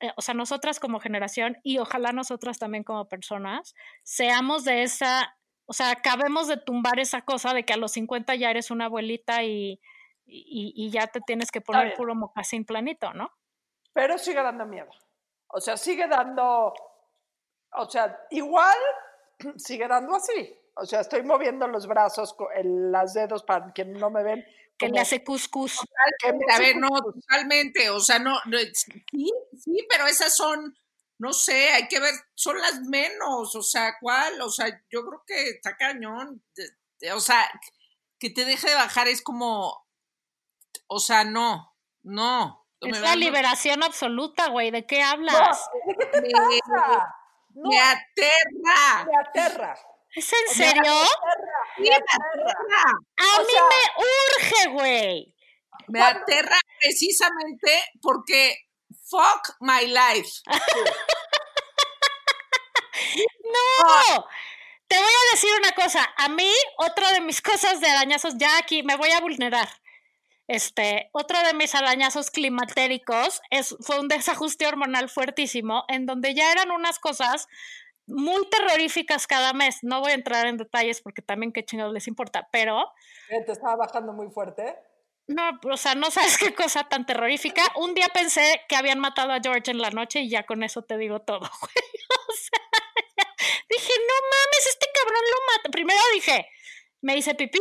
eh, 0.00 0.12
o 0.16 0.22
sea, 0.22 0.34
nosotras 0.34 0.80
como 0.80 1.00
generación 1.00 1.58
y 1.62 1.78
ojalá 1.78 2.12
nosotras 2.12 2.58
también 2.58 2.84
como 2.84 3.08
personas, 3.08 3.74
seamos 4.02 4.64
de 4.64 4.82
esa, 4.82 5.36
o 5.66 5.72
sea, 5.72 5.90
acabemos 5.90 6.48
de 6.48 6.56
tumbar 6.56 6.98
esa 6.98 7.22
cosa 7.22 7.54
de 7.54 7.64
que 7.64 7.72
a 7.72 7.76
los 7.76 7.92
50 7.92 8.34
ya 8.34 8.50
eres 8.50 8.70
una 8.70 8.86
abuelita 8.86 9.44
y 9.44 9.80
y, 10.26 10.90
ya 10.90 11.06
te 11.06 11.20
tienes 11.20 11.50
que 11.50 11.60
poner 11.60 11.94
puro 11.94 12.14
mocasín 12.14 12.64
planito, 12.64 13.12
¿no? 13.12 13.30
Pero 13.92 14.18
sigue 14.18 14.42
dando 14.42 14.66
miedo. 14.66 14.90
O 15.48 15.60
sea, 15.60 15.76
sigue 15.76 16.06
dando, 16.08 16.72
o 17.72 17.90
sea, 17.90 18.26
igual 18.30 18.76
sigue 19.56 19.86
dando 19.86 20.16
así. 20.16 20.58
O 20.74 20.86
sea, 20.86 21.00
estoy 21.00 21.22
moviendo 21.22 21.68
los 21.68 21.86
brazos, 21.86 22.34
las 22.64 23.14
dedos 23.14 23.42
para 23.42 23.72
que 23.72 23.84
no 23.84 24.10
me 24.10 24.22
ven. 24.22 24.44
Que 24.78 24.88
le 24.88 25.00
hace 25.00 25.22
cuscús. 25.22 25.78
A 26.50 26.58
ver, 26.58 26.76
no, 26.76 26.88
totalmente. 26.88 27.90
O 27.90 28.00
sea, 28.00 28.18
no, 28.18 28.38
sí, 28.72 29.32
sí, 29.58 29.86
pero 29.88 30.06
esas 30.06 30.34
son, 30.34 30.76
no 31.18 31.32
sé, 31.32 31.70
hay 31.70 31.88
que 31.88 32.00
ver, 32.00 32.14
son 32.34 32.58
las 32.58 32.80
menos. 32.80 33.54
O 33.54 33.62
sea, 33.62 33.96
¿cuál? 34.00 34.40
O 34.40 34.50
sea, 34.50 34.68
yo 34.90 35.04
creo 35.04 35.22
que 35.26 35.50
está 35.50 35.76
cañón. 35.76 36.42
O 37.14 37.20
sea, 37.20 37.48
que 38.18 38.30
te 38.30 38.44
deje 38.44 38.68
de 38.68 38.74
bajar 38.74 39.08
es 39.08 39.20
como, 39.20 39.86
o 40.86 41.00
sea, 41.00 41.24
no, 41.24 41.76
no. 42.02 42.66
Es 42.80 43.00
la 43.00 43.14
liberación 43.14 43.82
absoluta, 43.82 44.48
güey. 44.48 44.70
¿De 44.70 44.86
qué 44.86 45.02
hablas? 45.02 45.68
me, 47.54 47.80
aterra. 47.80 49.06
Me 49.06 49.20
aterra. 49.20 49.78
¿Es 50.14 50.32
en 50.32 50.54
serio? 50.54 50.92
Me 51.78 51.88
aterra. 51.88 52.52
A 53.16 53.40
mí 53.40 53.54
me 53.70 53.82
urge, 53.98 54.68
güey. 54.70 55.34
Me 55.88 56.02
aterra 56.02 56.58
precisamente 56.80 57.82
porque 58.00 58.56
fuck 59.04 59.56
my 59.60 59.86
life. 59.86 60.30
no. 63.44 64.26
Te 64.86 64.96
voy 64.98 65.12
a 65.12 65.32
decir 65.32 65.50
una 65.58 65.72
cosa. 65.72 66.06
A 66.18 66.28
mí, 66.28 66.52
otra 66.76 67.12
de 67.12 67.22
mis 67.22 67.40
cosas 67.40 67.80
de 67.80 67.88
arañazos, 67.88 68.34
ya 68.36 68.58
aquí 68.58 68.82
me 68.82 68.96
voy 68.96 69.10
a 69.10 69.20
vulnerar. 69.20 69.68
Este, 70.48 71.08
otro 71.12 71.42
de 71.44 71.54
mis 71.54 71.74
arañazos 71.74 72.30
climatéricos 72.30 73.40
es, 73.48 73.74
fue 73.80 73.98
un 73.98 74.08
desajuste 74.08 74.66
hormonal 74.66 75.08
fuertísimo, 75.08 75.84
en 75.88 76.04
donde 76.04 76.34
ya 76.34 76.52
eran 76.52 76.70
unas 76.70 76.98
cosas 76.98 77.48
muy 78.06 78.48
terroríficas 78.48 79.26
cada 79.26 79.52
mes. 79.52 79.78
No 79.82 80.00
voy 80.00 80.12
a 80.12 80.14
entrar 80.14 80.46
en 80.46 80.56
detalles 80.56 81.00
porque 81.00 81.22
también 81.22 81.52
qué 81.52 81.64
chingados 81.64 81.92
les 81.92 82.08
importa, 82.08 82.48
pero... 82.52 82.92
¿Te 83.28 83.52
estaba 83.52 83.76
bajando 83.76 84.12
muy 84.12 84.28
fuerte? 84.30 84.76
No, 85.26 85.42
o 85.70 85.76
sea, 85.76 85.94
no 85.94 86.10
sabes 86.10 86.38
qué 86.38 86.54
cosa 86.54 86.84
tan 86.84 87.06
terrorífica. 87.06 87.62
Un 87.76 87.94
día 87.94 88.08
pensé 88.08 88.62
que 88.68 88.76
habían 88.76 88.98
matado 88.98 89.32
a 89.32 89.40
George 89.42 89.70
en 89.70 89.78
la 89.78 89.90
noche 89.90 90.20
y 90.20 90.30
ya 90.30 90.44
con 90.44 90.62
eso 90.62 90.82
te 90.82 90.96
digo 90.96 91.20
todo, 91.20 91.40
güey. 91.60 91.74
O 92.28 92.32
sea, 92.34 92.60
dije, 93.68 93.92
no 93.98 94.14
mames, 94.30 94.66
este 94.68 94.86
cabrón 94.94 95.22
lo 95.30 95.56
mata. 95.56 95.70
Primero 95.70 96.00
dije, 96.14 96.46
me 97.00 97.16
hice 97.16 97.34
pipí 97.34 97.60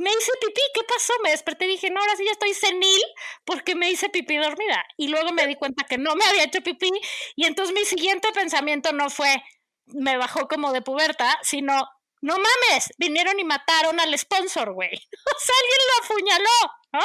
me 0.00 0.10
hice 0.10 0.32
pipí, 0.40 0.60
¿qué 0.74 0.82
pasó? 0.84 1.12
Me 1.22 1.30
desperté 1.30 1.66
y 1.66 1.72
dije, 1.72 1.90
no, 1.90 2.00
ahora 2.00 2.16
sí 2.16 2.24
ya 2.24 2.32
estoy 2.32 2.54
senil 2.54 3.02
porque 3.44 3.74
me 3.74 3.90
hice 3.90 4.08
pipí 4.08 4.38
dormida. 4.38 4.82
Y 4.96 5.08
luego 5.08 5.30
me 5.32 5.46
di 5.46 5.56
cuenta 5.56 5.84
que 5.84 5.98
no 5.98 6.16
me 6.16 6.24
había 6.24 6.44
hecho 6.44 6.62
pipí 6.62 6.90
y 7.36 7.44
entonces 7.44 7.74
mi 7.74 7.84
siguiente 7.84 8.32
pensamiento 8.32 8.92
no 8.92 9.10
fue, 9.10 9.42
me 9.86 10.16
bajó 10.16 10.48
como 10.48 10.72
de 10.72 10.80
puberta, 10.80 11.38
sino, 11.42 11.86
no 12.22 12.36
mames, 12.36 12.94
vinieron 12.96 13.38
y 13.38 13.44
mataron 13.44 14.00
al 14.00 14.18
sponsor, 14.18 14.72
güey. 14.72 14.90
O 14.90 15.38
sea, 15.38 15.54
alguien 15.60 15.80
lo 15.88 15.94
apuñaló, 16.04 16.58
¿no? 16.92 17.00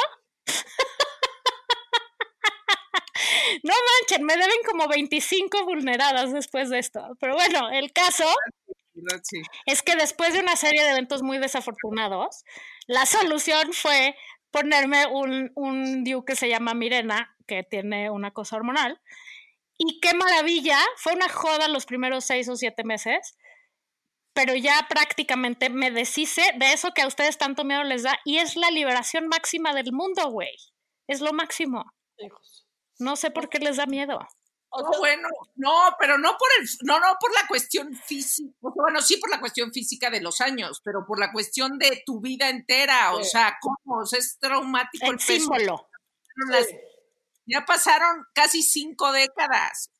no 3.62 3.74
manchen, 3.74 4.24
me 4.24 4.36
deben 4.36 4.62
como 4.66 4.88
25 4.88 5.64
vulneradas 5.64 6.32
después 6.32 6.70
de 6.70 6.78
esto. 6.78 7.14
Pero 7.20 7.34
bueno, 7.34 7.68
el 7.70 7.92
caso 7.92 8.24
es 9.66 9.82
que 9.82 9.96
después 9.96 10.32
de 10.32 10.40
una 10.40 10.56
serie 10.56 10.82
de 10.82 10.90
eventos 10.90 11.22
muy 11.22 11.38
desafortunados, 11.38 12.44
la 12.86 13.06
solución 13.06 13.72
fue 13.72 14.16
ponerme 14.50 15.06
un, 15.06 15.52
un 15.54 16.04
DIU 16.04 16.24
que 16.24 16.36
se 16.36 16.48
llama 16.48 16.74
Mirena, 16.74 17.36
que 17.46 17.62
tiene 17.62 18.10
una 18.10 18.32
cosa 18.32 18.56
hormonal. 18.56 19.00
Y 19.78 20.00
qué 20.00 20.14
maravilla, 20.14 20.78
fue 20.96 21.14
una 21.14 21.28
joda 21.28 21.68
los 21.68 21.84
primeros 21.84 22.24
seis 22.24 22.48
o 22.48 22.56
siete 22.56 22.82
meses, 22.84 23.36
pero 24.32 24.54
ya 24.54 24.86
prácticamente 24.88 25.70
me 25.70 25.90
deshice 25.90 26.42
de 26.56 26.72
eso 26.72 26.92
que 26.92 27.02
a 27.02 27.06
ustedes 27.06 27.38
tanto 27.38 27.64
miedo 27.64 27.84
les 27.84 28.02
da 28.02 28.18
y 28.24 28.38
es 28.38 28.56
la 28.56 28.70
liberación 28.70 29.28
máxima 29.28 29.74
del 29.74 29.92
mundo, 29.92 30.30
güey. 30.30 30.54
Es 31.06 31.20
lo 31.20 31.32
máximo. 31.32 31.84
No 32.98 33.16
sé 33.16 33.30
por 33.30 33.48
qué 33.48 33.58
les 33.58 33.76
da 33.76 33.86
miedo 33.86 34.18
bueno, 34.98 35.28
no, 35.56 35.96
pero 35.98 36.18
no 36.18 36.36
por 36.38 36.48
el, 36.60 36.68
no, 36.82 37.00
no 37.00 37.16
por 37.20 37.32
la 37.34 37.46
cuestión 37.48 37.94
física, 37.94 38.52
bueno, 38.60 39.00
sí 39.00 39.16
por 39.16 39.30
la 39.30 39.40
cuestión 39.40 39.72
física 39.72 40.10
de 40.10 40.20
los 40.20 40.40
años, 40.40 40.80
pero 40.84 41.04
por 41.06 41.18
la 41.18 41.32
cuestión 41.32 41.78
de 41.78 42.02
tu 42.04 42.20
vida 42.20 42.48
entera, 42.48 43.14
o 43.14 43.24
sea, 43.24 43.58
cómo, 43.60 44.02
es 44.02 44.38
traumático 44.38 45.10
el, 45.10 45.20
símbolo. 45.20 45.88
Ya 47.46 47.64
pasaron 47.64 48.24
casi 48.34 48.62
cinco 48.62 49.12
décadas. 49.12 49.90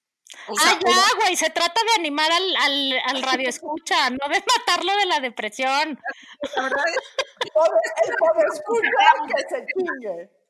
ah, 0.49 0.79
ya, 0.85 1.05
güey, 1.21 1.37
se 1.37 1.51
trata 1.51 1.81
de 1.85 2.01
animar 2.01 2.31
al, 2.31 2.57
al, 2.57 2.93
al 3.07 3.23
radio 3.23 3.49
escucha, 3.49 4.11
no 4.11 4.29
de 4.29 4.43
matarlo 4.57 4.97
de 4.97 5.07
la 5.07 5.21
depresión. 5.21 6.01
el 6.57 8.15
poder 8.19 8.47
escuchar 8.53 9.17
que 9.29 9.43
se 9.49 9.67
chingue. 9.67 10.46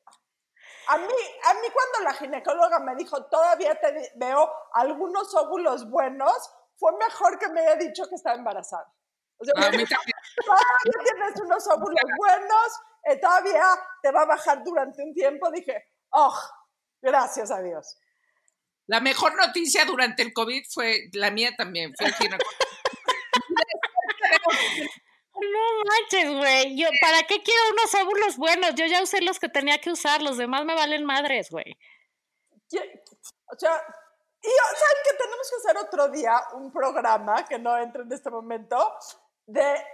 A 0.89 0.99
mí, 0.99 1.15
a 1.45 1.55
mí 1.55 1.69
cuando 1.73 2.01
la 2.05 2.15
ginecóloga 2.15 2.79
me 2.81 2.95
dijo, 2.97 3.25
todavía 3.27 3.75
te 3.81 4.13
veo 4.17 4.51
algunos 4.73 5.35
óvulos 5.35 5.89
buenos, 5.91 6.51
fue 6.77 6.93
mejor 6.99 7.39
que 7.39 7.49
me 7.49 7.61
haya 7.61 7.77
dicho 7.77 8.05
que 8.09 8.15
estaba 8.15 8.37
embarazada. 8.37 8.93
O 9.39 9.45
sea, 9.45 9.55
todavía 9.57 9.87
tienes 9.87 11.41
unos 11.41 11.67
óvulos 11.67 12.11
buenos, 12.19 12.81
eh, 13.05 13.17
todavía 13.19 13.65
te 14.03 14.11
va 14.11 14.23
a 14.23 14.27
bajar 14.27 14.63
durante 14.65 15.03
un 15.03 15.13
tiempo. 15.13 15.51
Dije, 15.51 15.85
oh, 16.11 16.35
gracias 17.03 17.51
a 17.51 17.61
Dios. 17.63 17.99
La 18.87 19.01
mejor 19.01 19.35
noticia 19.37 19.85
durante 19.85 20.23
el 20.23 20.33
COVID 20.33 20.63
fue 20.73 21.09
la 21.13 21.31
mía 21.31 21.51
también, 21.57 21.93
fue 21.99 22.07
No 25.41 25.85
manches, 25.85 26.39
güey. 26.39 26.77
Yo, 26.77 26.89
¿para 27.01 27.23
qué 27.25 27.43
quiero 27.43 27.61
unos 27.73 27.95
óvulos 27.95 28.37
buenos? 28.37 28.75
Yo 28.75 28.87
ya 28.87 29.03
usé 29.03 29.21
los 29.21 29.39
que 29.39 29.49
tenía 29.49 29.79
que 29.79 29.91
usar, 29.91 30.23
los 30.23 30.37
demás 30.37 30.65
me 30.65 30.75
valen 30.75 31.05
madres, 31.05 31.51
güey. 31.51 31.79
O 32.73 33.59
sea, 33.59 33.83
y 34.43 34.49
¿saben 34.49 35.03
que 35.05 35.17
tenemos 35.17 35.51
que 35.51 35.57
hacer 35.57 35.77
otro 35.79 36.09
día 36.09 36.41
un 36.55 36.73
programa 36.73 37.45
que 37.45 37.59
no 37.59 37.77
entra 37.79 38.03
en 38.03 38.13
este 38.13 38.31
momento 38.31 38.77
de 39.47 39.85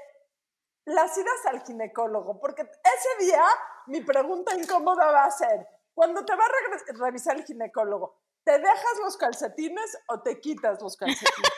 las 0.87 1.17
idas 1.17 1.47
al 1.47 1.65
ginecólogo? 1.65 2.39
Porque 2.39 2.63
ese 2.63 3.25
día 3.25 3.45
mi 3.87 4.01
pregunta 4.03 4.55
incómoda 4.55 5.11
va 5.11 5.25
a 5.25 5.31
ser, 5.31 5.67
cuando 5.95 6.25
te 6.25 6.35
va 6.35 6.45
a 6.45 6.95
revisar 6.99 7.37
el 7.37 7.45
ginecólogo, 7.45 8.21
¿te 8.45 8.59
dejas 8.59 8.99
los 9.03 9.17
calcetines 9.17 9.99
o 10.09 10.21
te 10.21 10.41
quitas 10.41 10.81
los 10.81 10.97
calcetines? 10.97 11.53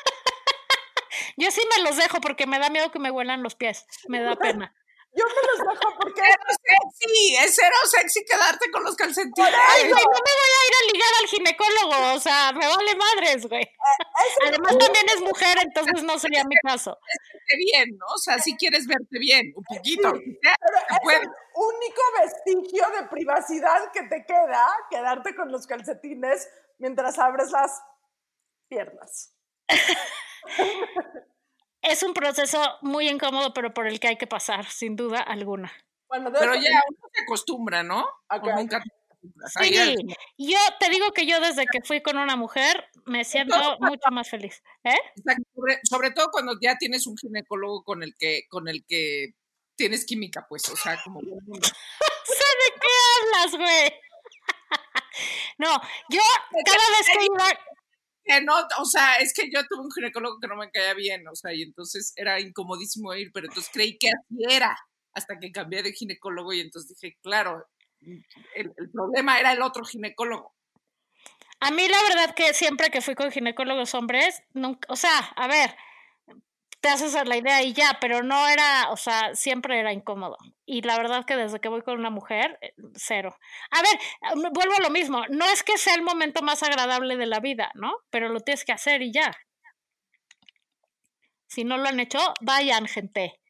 Yo 1.36 1.50
sí 1.50 1.60
me 1.76 1.82
los 1.82 1.96
dejo 1.96 2.20
porque 2.20 2.46
me 2.46 2.58
da 2.58 2.70
miedo 2.70 2.90
que 2.90 2.98
me 2.98 3.10
huelan 3.10 3.42
los 3.42 3.54
pies. 3.54 3.86
Me 4.08 4.20
da 4.20 4.36
pena. 4.36 4.74
Yo 5.16 5.24
me 5.26 5.42
los 5.48 5.58
dejo 5.78 5.94
porque 6.00 6.22
es 6.22 6.56
sexy, 6.60 7.36
es 7.36 7.54
cero 7.54 7.76
sexy 7.84 8.24
quedarte 8.24 8.68
con 8.72 8.82
los 8.82 8.96
calcetines. 8.96 9.54
Ay, 9.68 9.82
güey, 9.82 9.92
no 9.92 10.20
me 10.26 10.34
voy 10.40 10.50
a 10.50 10.66
ir 10.66 10.74
a 10.74 10.92
ligar 10.92 11.08
al 11.20 11.28
ginecólogo, 11.28 12.14
o 12.14 12.18
sea, 12.20 12.52
me 12.52 12.66
vale 12.66 12.96
madres, 12.96 13.46
güey. 13.46 13.62
Eh, 13.62 14.48
Además 14.48 14.76
también 14.76 15.06
es 15.14 15.20
mujer, 15.20 15.56
entonces 15.62 16.02
no 16.02 16.18
sería 16.18 16.42
mi 16.42 16.56
caso. 16.66 16.98
Verte 17.00 17.56
bien, 17.58 17.96
¿no? 17.96 18.06
O 18.12 18.18
sea, 18.18 18.40
si 18.40 18.56
quieres 18.56 18.88
verte 18.88 19.18
bien, 19.20 19.52
un 19.54 19.62
poquito. 19.62 20.10
pero 20.10 21.14
es 21.14 21.20
el 21.22 21.28
único 21.54 22.02
vestigio 22.20 22.84
de 22.98 23.06
privacidad 23.06 23.92
que 23.92 24.02
te 24.08 24.24
queda, 24.26 24.66
quedarte 24.90 25.36
con 25.36 25.52
los 25.52 25.68
calcetines 25.68 26.48
mientras 26.78 27.20
abres 27.20 27.52
las 27.52 27.80
piernas. 28.68 29.32
es 31.82 32.02
un 32.02 32.14
proceso 32.14 32.60
muy 32.82 33.08
incómodo, 33.08 33.52
pero 33.54 33.72
por 33.74 33.86
el 33.86 34.00
que 34.00 34.08
hay 34.08 34.16
que 34.16 34.26
pasar, 34.26 34.64
sin 34.70 34.96
duda 34.96 35.20
alguna. 35.20 35.72
Bueno, 36.08 36.30
Pero 36.32 36.54
ya 36.54 36.80
uno 36.88 36.98
se 37.12 37.22
acostumbra, 37.22 37.82
¿no? 37.82 38.00
O 38.02 38.36
Ok. 38.36 38.46
nunca 38.56 38.80
te 38.82 38.88
acostumbras. 38.90 39.52
Ay, 39.56 39.70
ya- 39.72 39.84
Sí, 39.86 39.94
yo 40.38 40.58
te 40.78 40.88
digo 40.90 41.10
que 41.12 41.26
yo 41.26 41.40
desde 41.40 41.64
que 41.66 41.80
fui 41.82 42.02
con 42.02 42.18
una 42.18 42.36
mujer 42.36 42.88
me 43.06 43.24
siento 43.24 43.56
mucho 43.80 44.10
más 44.12 44.28
feliz. 44.30 44.62
¿Eh? 44.84 44.96
Sobre, 45.54 45.80
sobre 45.82 46.10
todo 46.12 46.30
cuando 46.30 46.56
ya 46.60 46.76
tienes 46.78 47.06
un 47.06 47.16
ginecólogo 47.16 47.82
con 47.84 48.02
el 48.02 48.14
que, 48.16 48.42
con 48.48 48.68
el 48.68 48.84
que 48.86 49.34
tienes 49.76 50.04
química, 50.06 50.46
pues, 50.48 50.68
o 50.68 50.76
sea, 50.76 50.96
como 51.02 51.20
sé 52.24 52.44
de 52.44 52.80
qué 52.80 52.88
hablas, 53.40 53.56
güey. 53.56 53.92
No, 55.58 55.68
yo 56.08 56.20
cada 56.66 56.90
vez 56.90 57.06
que 57.16 57.24
iba, 57.24 57.46
Que 58.24 58.40
no, 58.40 58.54
o 58.80 58.84
sea, 58.86 59.14
es 59.16 59.34
que 59.34 59.50
yo 59.52 59.60
tuve 59.68 59.82
un 59.84 59.92
ginecólogo 59.92 60.40
que 60.40 60.48
no 60.48 60.56
me 60.56 60.70
caía 60.70 60.94
bien, 60.94 61.26
o 61.28 61.34
sea, 61.34 61.52
y 61.52 61.62
entonces 61.62 62.12
era 62.16 62.40
incomodísimo 62.40 63.14
ir, 63.14 63.30
pero 63.32 63.46
entonces 63.46 63.70
creí 63.72 63.98
que 63.98 64.08
así 64.08 64.54
era, 64.54 64.76
hasta 65.12 65.38
que 65.38 65.52
cambié 65.52 65.82
de 65.82 65.92
ginecólogo 65.92 66.52
y 66.52 66.60
entonces 66.60 66.96
dije, 66.98 67.16
claro, 67.22 67.66
el, 68.00 68.72
el 68.76 68.90
problema 68.90 69.38
era 69.38 69.52
el 69.52 69.62
otro 69.62 69.84
ginecólogo. 69.84 70.54
a 71.60 71.70
mí 71.70 71.88
la 71.88 72.02
verdad 72.02 72.34
que 72.34 72.52
siempre 72.54 72.90
que 72.90 73.00
fui 73.00 73.14
con 73.14 73.30
ginecólogos 73.30 73.94
hombres, 73.94 74.42
nunca, 74.52 74.86
o 74.90 74.96
sea, 74.96 75.18
a 75.18 75.48
ver, 75.48 75.74
te 76.84 76.90
haces 76.90 77.14
a 77.14 77.24
la 77.24 77.38
idea 77.38 77.62
y 77.62 77.72
ya, 77.72 77.96
pero 77.98 78.22
no 78.22 78.46
era, 78.46 78.90
o 78.90 78.98
sea, 78.98 79.34
siempre 79.34 79.80
era 79.80 79.90
incómodo. 79.94 80.36
Y 80.66 80.82
la 80.82 80.98
verdad 80.98 81.24
que 81.24 81.34
desde 81.34 81.58
que 81.58 81.70
voy 81.70 81.80
con 81.80 81.98
una 81.98 82.10
mujer, 82.10 82.58
eh, 82.60 82.74
cero. 82.94 83.34
A 83.70 83.80
ver, 83.80 83.94
eh, 83.94 84.50
vuelvo 84.52 84.74
a 84.76 84.82
lo 84.82 84.90
mismo, 84.90 85.22
no 85.30 85.46
es 85.46 85.62
que 85.62 85.78
sea 85.78 85.94
el 85.94 86.02
momento 86.02 86.42
más 86.42 86.62
agradable 86.62 87.16
de 87.16 87.24
la 87.24 87.40
vida, 87.40 87.70
¿no? 87.74 87.94
Pero 88.10 88.28
lo 88.28 88.40
tienes 88.40 88.66
que 88.66 88.72
hacer 88.72 89.00
y 89.00 89.12
ya. 89.14 89.32
Si 91.46 91.64
no 91.64 91.78
lo 91.78 91.88
han 91.88 92.00
hecho, 92.00 92.18
vayan, 92.42 92.86
gente. 92.86 93.40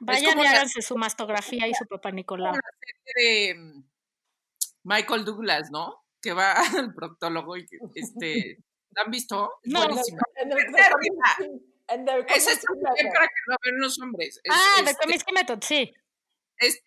Vayan 0.00 0.36
y 0.36 0.42
la- 0.42 0.50
háganse 0.50 0.82
su 0.82 0.96
mastografía 0.96 1.68
y 1.68 1.74
su 1.74 1.86
papá 1.86 2.10
Nicolau. 2.10 2.52
De 3.14 3.54
mm, 3.54 3.84
Michael 4.82 5.24
Douglas, 5.24 5.70
¿no? 5.70 6.02
Que 6.20 6.32
va 6.32 6.54
al 6.78 6.92
proctólogo 6.94 7.56
y 7.56 7.64
que, 7.64 7.78
este, 7.94 8.58
¿la 8.90 9.02
han 9.02 9.12
visto? 9.12 9.52
Es 9.62 9.72
No. 9.72 9.84
buenísima. 9.84 10.18
En 10.34 10.50
el, 10.50 11.73
Está 11.88 12.72
muy 12.72 12.80
bien 12.82 12.94
Method. 13.06 13.14
para 13.14 13.26
que 13.26 13.34
lo 13.46 13.56
vean 13.62 13.80
los 13.80 14.00
hombres. 14.00 14.40
Es- 14.42 14.52
Ah, 14.54 14.82
de 14.82 14.90
es- 14.90 14.96
Comiskey 14.98 15.34
Method, 15.34 15.58
sí. 15.62 15.92
es, 16.58 16.80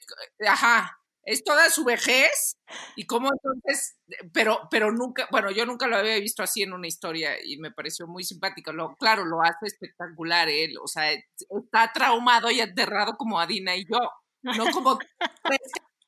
ajá, 0.48 0.98
es 1.24 1.44
toda 1.44 1.70
su 1.70 1.84
vejez 1.84 2.58
y 2.96 3.06
cómo 3.06 3.30
entonces, 3.32 3.98
pero, 4.34 4.68
pero 4.72 4.92
nunca, 4.92 5.28
bueno, 5.30 5.52
yo 5.52 5.66
nunca 5.66 5.86
lo 5.88 5.98
había 5.98 6.16
visto 6.20 6.42
así 6.42 6.64
en 6.64 6.72
una 6.74 6.88
historia 6.88 7.36
y 7.44 7.58
me 7.58 7.72
pareció 7.72 8.08
muy 8.08 8.24
simpático. 8.24 8.72
Lo, 8.72 8.96
claro, 8.96 9.26
lo 9.26 9.42
hace 9.44 9.66
espectacular 9.68 10.48
él, 10.50 10.76
o 10.82 10.88
sea, 10.88 11.12
está 11.12 11.92
traumado 11.94 12.50
y 12.50 12.62
aterrado 12.62 13.18
como 13.18 13.40
Adina 13.40 13.76
y 13.76 13.86
yo, 13.86 14.00
no 14.42 14.64
como 14.82 14.98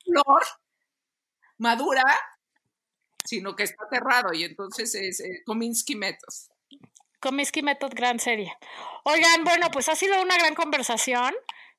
flor 0.06 0.44
madura, 1.58 2.04
sino 3.26 3.56
que 3.56 3.64
está 3.64 3.84
aterrado 3.84 4.34
y 4.34 4.46
entonces 4.46 4.96
es 4.96 5.20
eh, 5.20 5.44
Kominsky 5.46 5.96
Method. 5.96 6.34
Comiskey 7.20 7.64
Method, 7.64 7.94
gran 7.94 8.20
serie. 8.20 8.56
Oigan, 9.04 9.44
bueno, 9.44 9.70
pues 9.72 9.90
ha 9.90 9.96
sido 9.96 10.22
una 10.22 10.38
gran 10.38 10.56
conversación. 10.56 11.34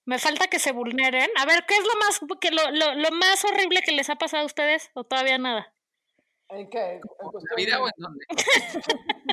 Me 0.04 0.18
falta 0.18 0.48
que 0.48 0.58
se 0.58 0.72
vulneren. 0.72 1.28
A 1.36 1.46
ver, 1.46 1.64
¿qué 1.66 1.74
es 1.76 1.84
lo 1.84 1.94
más, 2.00 2.20
que 2.40 2.50
lo, 2.50 2.70
lo, 2.70 2.94
lo 2.94 3.10
más 3.12 3.44
horrible 3.44 3.82
que 3.82 3.92
les 3.92 4.10
ha 4.10 4.16
pasado 4.16 4.42
a 4.42 4.46
ustedes? 4.46 4.90
¿O 4.94 5.04
todavía 5.04 5.38
nada? 5.38 5.72
¿En 6.48 6.68
qué? 6.68 6.78
¿En 6.94 7.00
¿En 7.20 7.30
cuestión 7.30 7.58
en 7.68 7.92
dónde? 7.96 8.24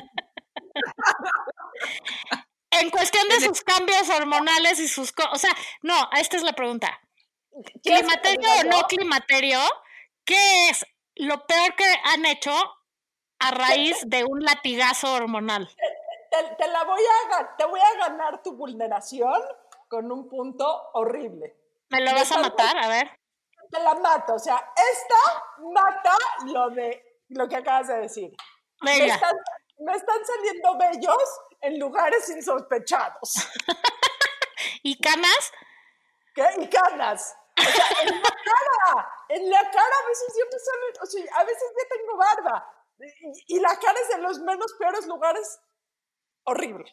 En 2.70 2.90
cuestión 2.90 3.26
de 3.28 3.40
sus 3.40 3.62
cambios 3.62 4.08
hormonales 4.10 4.78
y 4.78 4.88
sus... 4.88 5.10
co- 5.12 5.28
O 5.32 5.38
sea, 5.38 5.50
no, 5.82 6.10
esta 6.16 6.36
es 6.36 6.42
la 6.42 6.52
pregunta. 6.52 7.00
¿Quieres 7.82 8.02
que 8.06 8.16
te 8.18 8.36
¿Climaterio 8.36 8.50
o 8.60 8.64
no 8.64 8.86
climaterio? 8.86 9.58
¿Qué 10.24 10.68
es 10.68 10.86
lo 11.16 11.46
peor 11.46 11.74
que 11.76 11.84
han 12.04 12.24
hecho 12.26 12.52
a 13.40 13.50
raíz 13.52 13.96
de 14.06 14.24
un 14.24 14.40
latigazo 14.44 15.12
hormonal? 15.14 15.68
Te, 16.30 16.56
te 16.56 16.68
la 16.68 16.84
voy 16.84 17.00
a, 17.02 17.56
te 17.56 17.64
voy 17.64 17.80
a 17.80 18.08
ganar 18.08 18.42
tu 18.42 18.54
vulneración 18.56 19.42
con 19.88 20.10
un 20.12 20.28
punto 20.28 20.90
horrible. 20.94 21.56
¿Me 21.90 22.00
lo 22.00 22.12
vas 22.12 22.30
a 22.32 22.38
matar? 22.38 22.76
A 22.76 22.88
ver. 22.88 23.10
Te 23.70 23.80
la 23.80 23.94
mato. 23.94 24.34
O 24.34 24.38
sea, 24.38 24.72
esta 24.92 25.44
mata 25.72 26.16
lo 26.46 26.70
de 26.70 27.22
lo 27.28 27.48
que 27.48 27.56
acabas 27.56 27.88
de 27.88 28.00
decir. 28.00 28.30
Me 28.82 28.98
Venga. 28.98 29.14
están, 29.14 29.36
me 29.78 29.92
están 29.92 30.24
saliendo 30.24 30.76
bellos 30.78 31.40
en 31.60 31.78
lugares 31.78 32.28
insospechados. 32.28 33.34
¿Y 34.82 34.98
canas? 35.00 35.52
¿Qué? 36.34 36.46
Y 36.58 36.68
canas. 36.68 37.36
O 37.58 37.62
sea, 37.62 38.02
en 38.02 38.14
la 38.14 38.30
cara. 38.30 39.08
En 39.28 39.50
la 39.50 39.60
cara 39.70 39.96
a 40.04 40.08
veces 40.08 40.32
siempre 40.32 40.58
salen, 40.58 41.02
o 41.02 41.06
sea, 41.06 41.40
a 41.40 41.44
veces 41.44 41.64
ya 41.76 41.96
tengo 41.96 42.16
barba. 42.16 42.84
Y, 43.46 43.56
y 43.56 43.60
la 43.60 43.78
cara 43.78 43.98
es 44.00 44.08
de 44.16 44.22
los 44.22 44.38
menos 44.40 44.72
peores 44.78 45.06
lugares. 45.06 45.60
Horrible. 46.48 46.92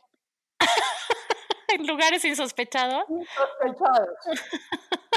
En 1.68 1.88
lugares 1.88 2.24
insospechados. 2.24 3.04
Insospechados. 3.10 4.10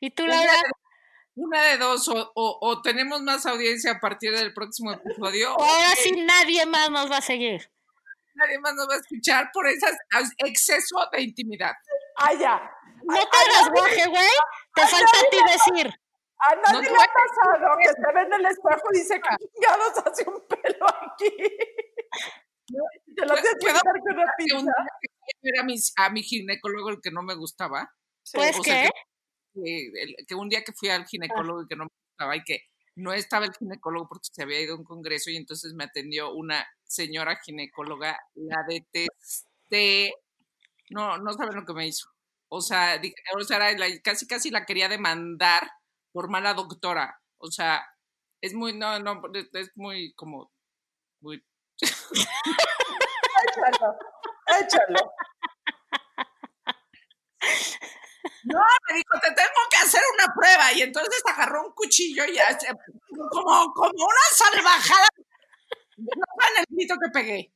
¿Y 0.00 0.10
tú, 0.10 0.26
Laura? 0.26 0.52
una 1.36 1.62
de 1.64 1.78
dos, 1.78 2.08
o, 2.08 2.32
o- 2.34 2.58
o 2.60 2.82
tenemos 2.82 3.20
más 3.22 3.44
audiencia 3.46 3.92
a 3.92 4.00
partir 4.00 4.32
del 4.36 4.52
próximo 4.54 4.92
episodio, 4.92 5.54
o 5.56 5.62
Ahora 5.62 5.90
sí 5.96 6.12
nadie 6.12 6.64
más 6.66 6.90
nos 6.90 7.10
va 7.10 7.18
a 7.18 7.22
seguir. 7.22 7.70
nadie 8.34 8.58
más 8.60 8.74
nos 8.74 8.88
va 8.88 8.94
a 8.94 8.98
escuchar 8.98 9.50
por 9.52 9.66
ese 9.68 9.86
exceso 10.38 10.96
de 11.12 11.22
intimidad. 11.22 11.72
Ah, 12.16 12.32
ya. 12.34 12.70
No 13.04 13.14
te 13.14 13.36
hagas 13.36 13.70
guaje, 13.70 14.06
güey. 14.08 14.28
Te 14.74 14.86
falta 14.86 15.18
a 15.18 15.30
ti 15.30 15.38
decir. 15.52 16.00
A 16.38 16.54
nadie 16.56 16.72
No 16.72 16.80
te 16.80 16.90
le 16.90 16.96
ha 16.96 17.06
pasado 17.12 17.76
que 17.82 17.88
se 17.88 18.12
ve 18.14 18.20
en 18.22 18.32
el 18.32 18.46
espejo 18.46 18.82
y 18.92 18.98
dice 18.98 19.20
que 19.20 19.36
chingados 19.46 19.98
hace 19.98 20.24
un 20.28 20.40
pelo 20.48 20.86
aquí. 20.88 21.36
Te 22.66 23.26
lo 23.26 23.34
¿Puedo 23.34 23.42
con 24.02 24.14
una 24.14 24.32
pinza. 24.38 24.72
que 25.30 25.38
fui 25.40 25.50
a 25.96 26.10
mi 26.10 26.22
ginecólogo, 26.22 26.90
el 26.90 27.00
que 27.02 27.10
no 27.10 27.22
me 27.22 27.34
gustaba. 27.34 27.90
Pues 28.32 28.58
o 28.58 28.62
sea, 28.62 28.84
que, 28.84 28.90
que, 29.62 30.02
el- 30.02 30.16
que 30.26 30.34
un 30.34 30.48
día 30.48 30.62
que 30.64 30.72
fui 30.72 30.88
al 30.88 31.06
ginecólogo 31.06 31.62
y 31.62 31.66
que 31.68 31.76
no 31.76 31.84
me 31.84 31.90
gustaba 32.10 32.36
y 32.36 32.42
que 32.44 32.60
no 32.96 33.12
estaba 33.12 33.44
el 33.46 33.52
ginecólogo 33.54 34.08
porque 34.08 34.28
se 34.32 34.42
había 34.42 34.60
ido 34.60 34.74
a 34.74 34.78
un 34.78 34.84
congreso 34.84 35.30
y 35.30 35.36
entonces 35.36 35.74
me 35.74 35.84
atendió 35.84 36.32
una 36.32 36.66
señora 36.84 37.38
ginecóloga, 37.44 38.18
la 38.34 38.64
detesté, 38.68 40.12
no, 40.90 41.18
no 41.18 41.32
saben 41.32 41.56
lo 41.56 41.64
que 41.64 41.74
me 41.74 41.86
hizo. 41.86 42.08
O 42.48 42.60
sea, 42.60 42.98
dije- 42.98 43.16
o 43.36 43.40
sea, 43.42 43.56
era 43.56 43.78
la- 43.78 44.00
casi 44.02 44.26
casi 44.26 44.50
la 44.50 44.64
quería 44.64 44.88
demandar 44.88 45.70
por 46.12 46.28
mala 46.30 46.54
doctora. 46.54 47.20
O 47.38 47.50
sea, 47.50 47.84
es 48.40 48.54
muy, 48.54 48.72
no, 48.76 48.98
no, 49.00 49.20
es- 49.34 49.50
es 49.54 49.70
muy 49.76 50.12
como, 50.14 50.52
muy, 51.20 51.44
Échalo, 53.46 53.98
échalo. 54.60 55.12
No, 58.44 58.60
me 58.88 58.96
dijo, 58.96 59.20
te 59.22 59.30
tengo 59.32 59.60
que 59.70 59.76
hacer 59.78 60.02
una 60.14 60.34
prueba. 60.34 60.72
Y 60.72 60.82
entonces 60.82 61.22
agarró 61.26 61.66
un 61.66 61.72
cuchillo 61.72 62.24
y 62.24 62.38
como, 63.30 63.72
como 63.72 64.04
una 64.04 64.26
salvajada. 64.34 65.08
No 65.96 66.24
saben 66.40 66.58
el 66.58 66.66
grito 66.76 66.94
que 67.02 67.10
pegué. 67.10 67.52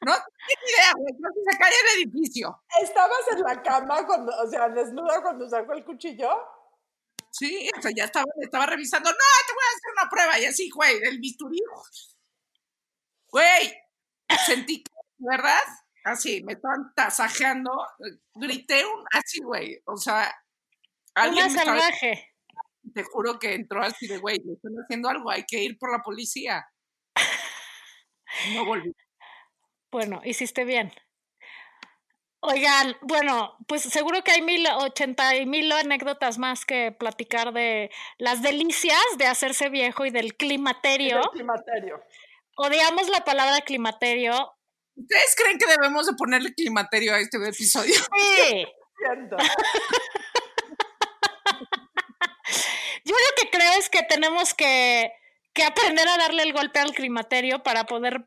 No 0.00 0.12
tienes 0.12 0.70
idea, 0.74 0.92
güey. 0.96 1.14
Casi 1.22 1.40
se 1.50 1.58
cae 1.58 1.72
el 1.72 2.02
edificio. 2.02 2.62
¿Estabas 2.82 3.28
en 3.32 3.42
la 3.42 3.62
cama 3.62 4.06
cuando, 4.06 4.32
o 4.36 4.46
sea, 4.48 4.68
desnuda 4.68 5.22
cuando 5.22 5.48
sacó 5.48 5.72
el 5.72 5.84
cuchillo? 5.84 6.30
Sí, 7.30 7.70
o 7.76 7.82
sea, 7.82 7.92
ya 7.94 8.04
estaba, 8.04 8.26
estaba 8.40 8.66
revisando. 8.66 9.10
No, 9.10 9.16
te 9.16 9.52
voy 9.52 9.64
a 9.64 9.76
hacer 9.76 9.92
una 9.92 10.10
prueba. 10.10 10.38
Y 10.40 10.46
así, 10.46 10.70
güey, 10.70 10.96
el 11.02 11.18
bisturí. 11.20 11.60
Güey, 13.30 13.74
sentí 14.46 14.82
que, 14.82 14.92
¿verdad? 15.18 15.60
Así, 16.04 16.42
me 16.42 16.54
estaban 16.54 16.92
tasajeando. 16.94 17.70
Grité 18.34 18.84
un, 18.86 19.04
así, 19.12 19.40
güey. 19.42 19.80
O 19.84 19.96
sea, 19.96 20.34
alguien 21.14 21.46
una 21.46 21.54
me 21.54 21.58
estaba 21.58 21.80
salvaje. 21.80 22.34
te 22.94 23.04
juro 23.04 23.38
que 23.38 23.54
entró 23.54 23.82
así 23.82 24.06
de, 24.06 24.18
güey, 24.18 24.38
le 24.44 24.54
están 24.54 24.72
haciendo 24.76 25.08
algo, 25.08 25.30
hay 25.30 25.44
que 25.44 25.62
ir 25.62 25.78
por 25.78 25.92
la 25.92 26.02
policía. 26.02 26.66
No 28.54 28.64
volví. 28.64 28.94
Bueno, 29.90 30.20
hiciste 30.24 30.64
bien. 30.64 30.92
Oigan, 32.40 32.96
bueno, 33.02 33.56
pues 33.66 33.82
seguro 33.82 34.22
que 34.22 34.30
hay 34.30 34.42
mil 34.42 34.64
ochenta 34.76 35.34
y 35.34 35.44
mil 35.44 35.72
anécdotas 35.72 36.38
más 36.38 36.64
que 36.64 36.92
platicar 36.92 37.52
de 37.52 37.90
las 38.16 38.42
delicias 38.42 39.02
de 39.16 39.26
hacerse 39.26 39.70
viejo 39.70 40.06
y 40.06 40.10
del 40.10 40.36
climaterio. 40.36 41.16
El 41.16 41.30
climaterio. 41.30 42.00
Odiamos 42.60 43.08
la 43.08 43.24
palabra 43.24 43.60
climaterio. 43.60 44.52
¿Ustedes 44.96 45.36
creen 45.36 45.58
que 45.58 45.66
debemos 45.66 46.06
de 46.06 46.14
ponerle 46.14 46.52
climaterio 46.54 47.14
a 47.14 47.20
este 47.20 47.36
episodio? 47.48 47.94
Sí. 47.94 48.66
Yo 53.04 53.14
lo 53.14 53.34
que 53.42 53.50
creo 53.50 53.72
es 53.78 53.88
que 53.88 54.02
tenemos 54.02 54.54
que, 54.54 55.12
que 55.52 55.62
aprender 55.62 56.08
a 56.08 56.16
darle 56.18 56.42
el 56.42 56.52
golpe 56.52 56.78
al 56.80 56.92
climaterio 56.94 57.62
para 57.62 57.84
poder 57.84 58.26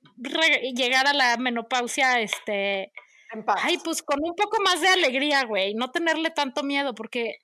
llegar 0.73 1.07
a 1.07 1.13
la 1.13 1.35
menopausia 1.37 2.21
este, 2.21 2.91
En 3.33 3.43
paz. 3.45 3.59
Ay, 3.63 3.77
pues 3.83 4.01
con 4.01 4.19
un 4.23 4.35
poco 4.35 4.61
más 4.63 4.79
de 4.81 4.87
alegría, 4.87 5.43
güey. 5.43 5.73
No 5.73 5.91
tenerle 5.91 6.29
tanto 6.29 6.63
miedo, 6.63 6.95
porque 6.95 7.35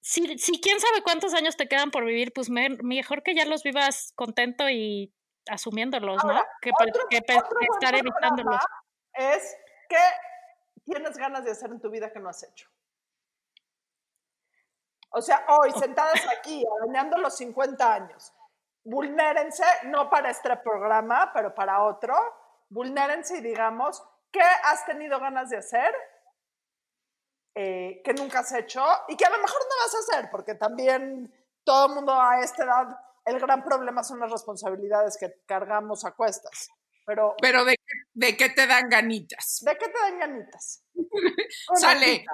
si, 0.00 0.38
si 0.38 0.60
quién 0.60 0.78
sabe 0.78 1.02
cuántos 1.02 1.32
años 1.34 1.56
te 1.56 1.68
quedan 1.68 1.90
por 1.90 2.04
vivir, 2.04 2.32
pues 2.34 2.50
me- 2.50 2.76
mejor 2.82 3.22
que 3.22 3.34
ya 3.34 3.46
los 3.46 3.62
vivas 3.62 4.12
contento 4.14 4.68
y 4.68 5.12
asumiéndolos, 5.48 6.22
¿no? 6.24 6.30
Ahora, 6.30 6.48
Que, 6.60 6.70
pe- 6.78 6.88
otro- 6.90 7.08
que 7.08 7.18
otro 7.18 7.58
que 7.58 7.66
buen 7.66 7.82
estar 7.82 7.94
evitándolos. 7.94 8.60
Es 9.14 9.56
qué 9.88 9.98
tienes 10.84 11.16
ganas 11.16 11.44
de 11.44 11.50
hacer 11.52 11.70
en 11.70 11.80
tu 11.80 11.90
vida 11.90 12.12
que 12.12 12.18
no 12.20 12.28
has 12.28 12.42
hecho. 12.42 12.68
O 15.10 15.20
sea, 15.20 15.44
hoy 15.48 15.70
sentadas 15.72 16.20
aquí, 16.38 16.64
arañando 16.80 17.18
los 17.18 17.36
50 17.36 17.92
años, 17.94 18.32
vulnérense, 18.84 19.64
no 19.84 20.08
para 20.08 20.30
este 20.30 20.56
programa, 20.56 21.30
pero 21.34 21.54
para 21.54 21.82
otro, 21.84 22.14
vulnérense 22.70 23.36
y 23.38 23.40
digamos, 23.42 24.02
¿qué 24.30 24.40
has 24.40 24.86
tenido 24.86 25.20
ganas 25.20 25.50
de 25.50 25.58
hacer 25.58 25.94
eh, 27.54 28.00
que 28.02 28.14
nunca 28.14 28.38
has 28.40 28.52
hecho 28.52 28.82
y 29.08 29.16
que 29.16 29.26
a 29.26 29.30
lo 29.30 29.36
mejor 29.36 29.60
no 29.68 29.84
vas 29.84 29.94
a 29.94 29.98
hacer? 29.98 30.30
Porque 30.30 30.54
también 30.54 31.30
todo 31.62 31.88
el 31.88 31.94
mundo 31.94 32.18
a 32.18 32.40
esta 32.40 32.64
edad, 32.64 32.98
el 33.24 33.38
gran 33.40 33.62
problema 33.64 34.02
son 34.04 34.20
las 34.20 34.30
responsabilidades 34.30 35.16
que 35.18 35.32
cargamos 35.46 36.04
a 36.04 36.12
cuestas. 36.12 36.68
Pero, 37.04 37.34
Pero 37.40 37.64
¿de, 37.64 37.74
qué- 37.76 38.02
de 38.12 38.36
qué 38.36 38.48
te 38.50 38.66
dan 38.66 38.88
ganitas? 38.88 39.60
¿de 39.64 39.76
qué 39.76 39.88
te 39.88 39.98
dan 39.98 40.18
ganitas? 40.18 40.84
Sale. 41.74 42.24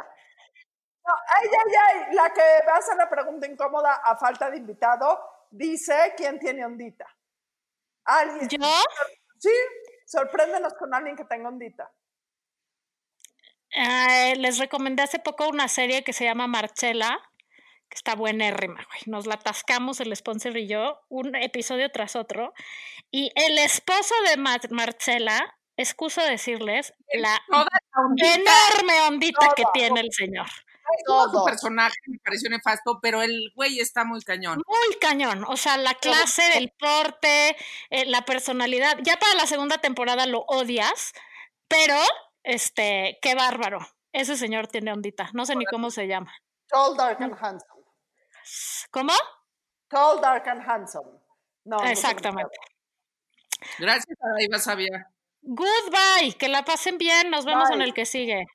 No, 1.06 1.14
ay, 1.36 1.48
ay, 1.48 1.74
ay, 2.08 2.14
la 2.14 2.32
que 2.34 2.42
va 2.66 2.74
a 2.74 2.78
hacer 2.78 2.96
la 2.96 3.08
pregunta 3.08 3.46
incómoda 3.46 3.94
a 4.04 4.16
falta 4.18 4.50
de 4.50 4.58
invitado, 4.58 5.18
dice 5.50 6.12
quién 6.16 6.38
tiene 6.38 6.66
ondita. 6.66 7.06
Alguien. 8.04 8.46
¿Yo? 8.48 8.68
Sí, 9.38 9.50
sorpréndenos 10.06 10.74
con 10.74 10.92
alguien 10.92 11.16
que 11.16 11.24
tenga 11.24 11.48
ondita. 11.48 11.90
Eh, 13.70 14.34
les 14.36 14.58
recomendé 14.58 15.02
hace 15.02 15.18
poco 15.18 15.48
una 15.48 15.68
serie 15.68 16.02
que 16.04 16.12
se 16.12 16.24
llama 16.24 16.46
Marcela, 16.46 17.18
que 17.88 17.96
está 17.96 18.14
buenérrima, 18.14 18.84
güey. 18.86 19.00
Nos 19.06 19.26
la 19.26 19.34
atascamos 19.34 20.00
el 20.00 20.14
sponsor 20.14 20.56
y 20.56 20.66
yo, 20.68 21.00
un 21.08 21.34
episodio 21.36 21.90
tras 21.90 22.16
otro. 22.16 22.52
Y 23.10 23.32
el 23.34 23.58
esposo 23.58 24.14
de 24.28 24.36
Mar- 24.36 24.70
Marcela, 24.70 25.56
excuso 25.76 26.22
decirles, 26.22 26.92
la 27.14 27.38
Toda 27.48 27.64
la 27.64 28.02
ondita, 28.04 28.34
enorme 28.34 29.00
ondita 29.08 29.48
que 29.56 29.64
tiene 29.72 30.00
el 30.00 30.12
señor. 30.12 30.46
todo 31.06 31.40
su 31.40 31.44
personaje 31.44 31.94
me 32.06 32.18
pareció 32.24 32.50
nefasto, 32.50 32.98
pero 33.00 33.22
el 33.22 33.52
güey 33.54 33.78
está 33.80 34.04
muy 34.04 34.20
cañón. 34.22 34.62
Muy 34.66 34.96
cañón, 35.00 35.44
o 35.46 35.56
sea, 35.56 35.76
la 35.76 35.94
clase, 35.94 36.42
el 36.58 36.72
porte, 36.78 37.56
eh, 37.90 38.04
la 38.06 38.22
personalidad. 38.24 38.98
Ya 39.02 39.16
para 39.18 39.34
la 39.34 39.46
segunda 39.46 39.78
temporada 39.78 40.26
lo 40.26 40.44
odias, 40.48 41.12
pero 41.68 41.96
este, 42.42 43.18
qué 43.22 43.34
bárbaro. 43.34 43.78
Ese 44.12 44.36
señor 44.36 44.66
tiene 44.68 44.92
ondita, 44.92 45.30
no 45.34 45.44
sé 45.46 45.54
ni 45.56 45.64
cómo 45.66 45.90
se 45.90 46.06
llama. 46.06 46.34
Tall, 46.68 46.96
dark 46.96 47.22
and 47.22 47.34
handsome. 47.34 47.77
¿Cómo? 48.90 49.12
Tall, 49.88 50.20
dark 50.20 50.48
and 50.48 50.62
handsome. 50.66 51.08
No, 51.64 51.82
Exactamente. 51.84 52.56
Gracias 53.78 54.16
a 54.22 54.32
Daiva 54.34 54.58
Sabia. 54.58 55.10
Goodbye, 55.42 56.34
que 56.38 56.48
la 56.48 56.64
pasen 56.64 56.98
bien, 56.98 57.30
nos 57.30 57.44
vemos 57.44 57.70
en 57.70 57.80
el 57.82 57.94
que 57.94 58.06
sigue. 58.06 58.46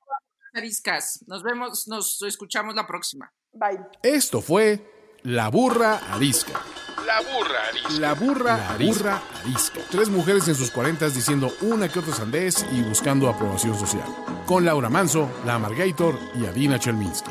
Ariscas. 0.52 1.24
Nos 1.26 1.42
vemos, 1.42 1.88
nos 1.88 2.22
escuchamos 2.22 2.74
la 2.74 2.86
próxima. 2.86 3.32
Bye. 3.52 3.80
Esto 4.02 4.40
fue 4.40 5.18
La 5.22 5.48
Burra 5.48 6.00
Arisca. 6.12 6.60
La 7.04 7.20
burra 7.20 7.68
arisca. 7.68 7.98
La 8.00 8.14
burra, 8.14 8.70
arisca. 8.70 9.22
arisca. 9.42 9.80
Tres 9.90 10.08
mujeres 10.08 10.48
en 10.48 10.54
sus 10.54 10.70
cuarentas 10.70 11.14
diciendo 11.14 11.52
una 11.60 11.86
que 11.88 11.98
otra 11.98 12.14
sandez 12.14 12.64
y 12.72 12.82
buscando 12.82 13.28
aprobación 13.28 13.78
social. 13.78 14.06
Con 14.46 14.64
Laura 14.64 14.88
Manso, 14.88 15.30
La 15.44 15.56
Amargator 15.56 16.18
y 16.34 16.46
Adina 16.46 16.78
Chelminsky. 16.78 17.30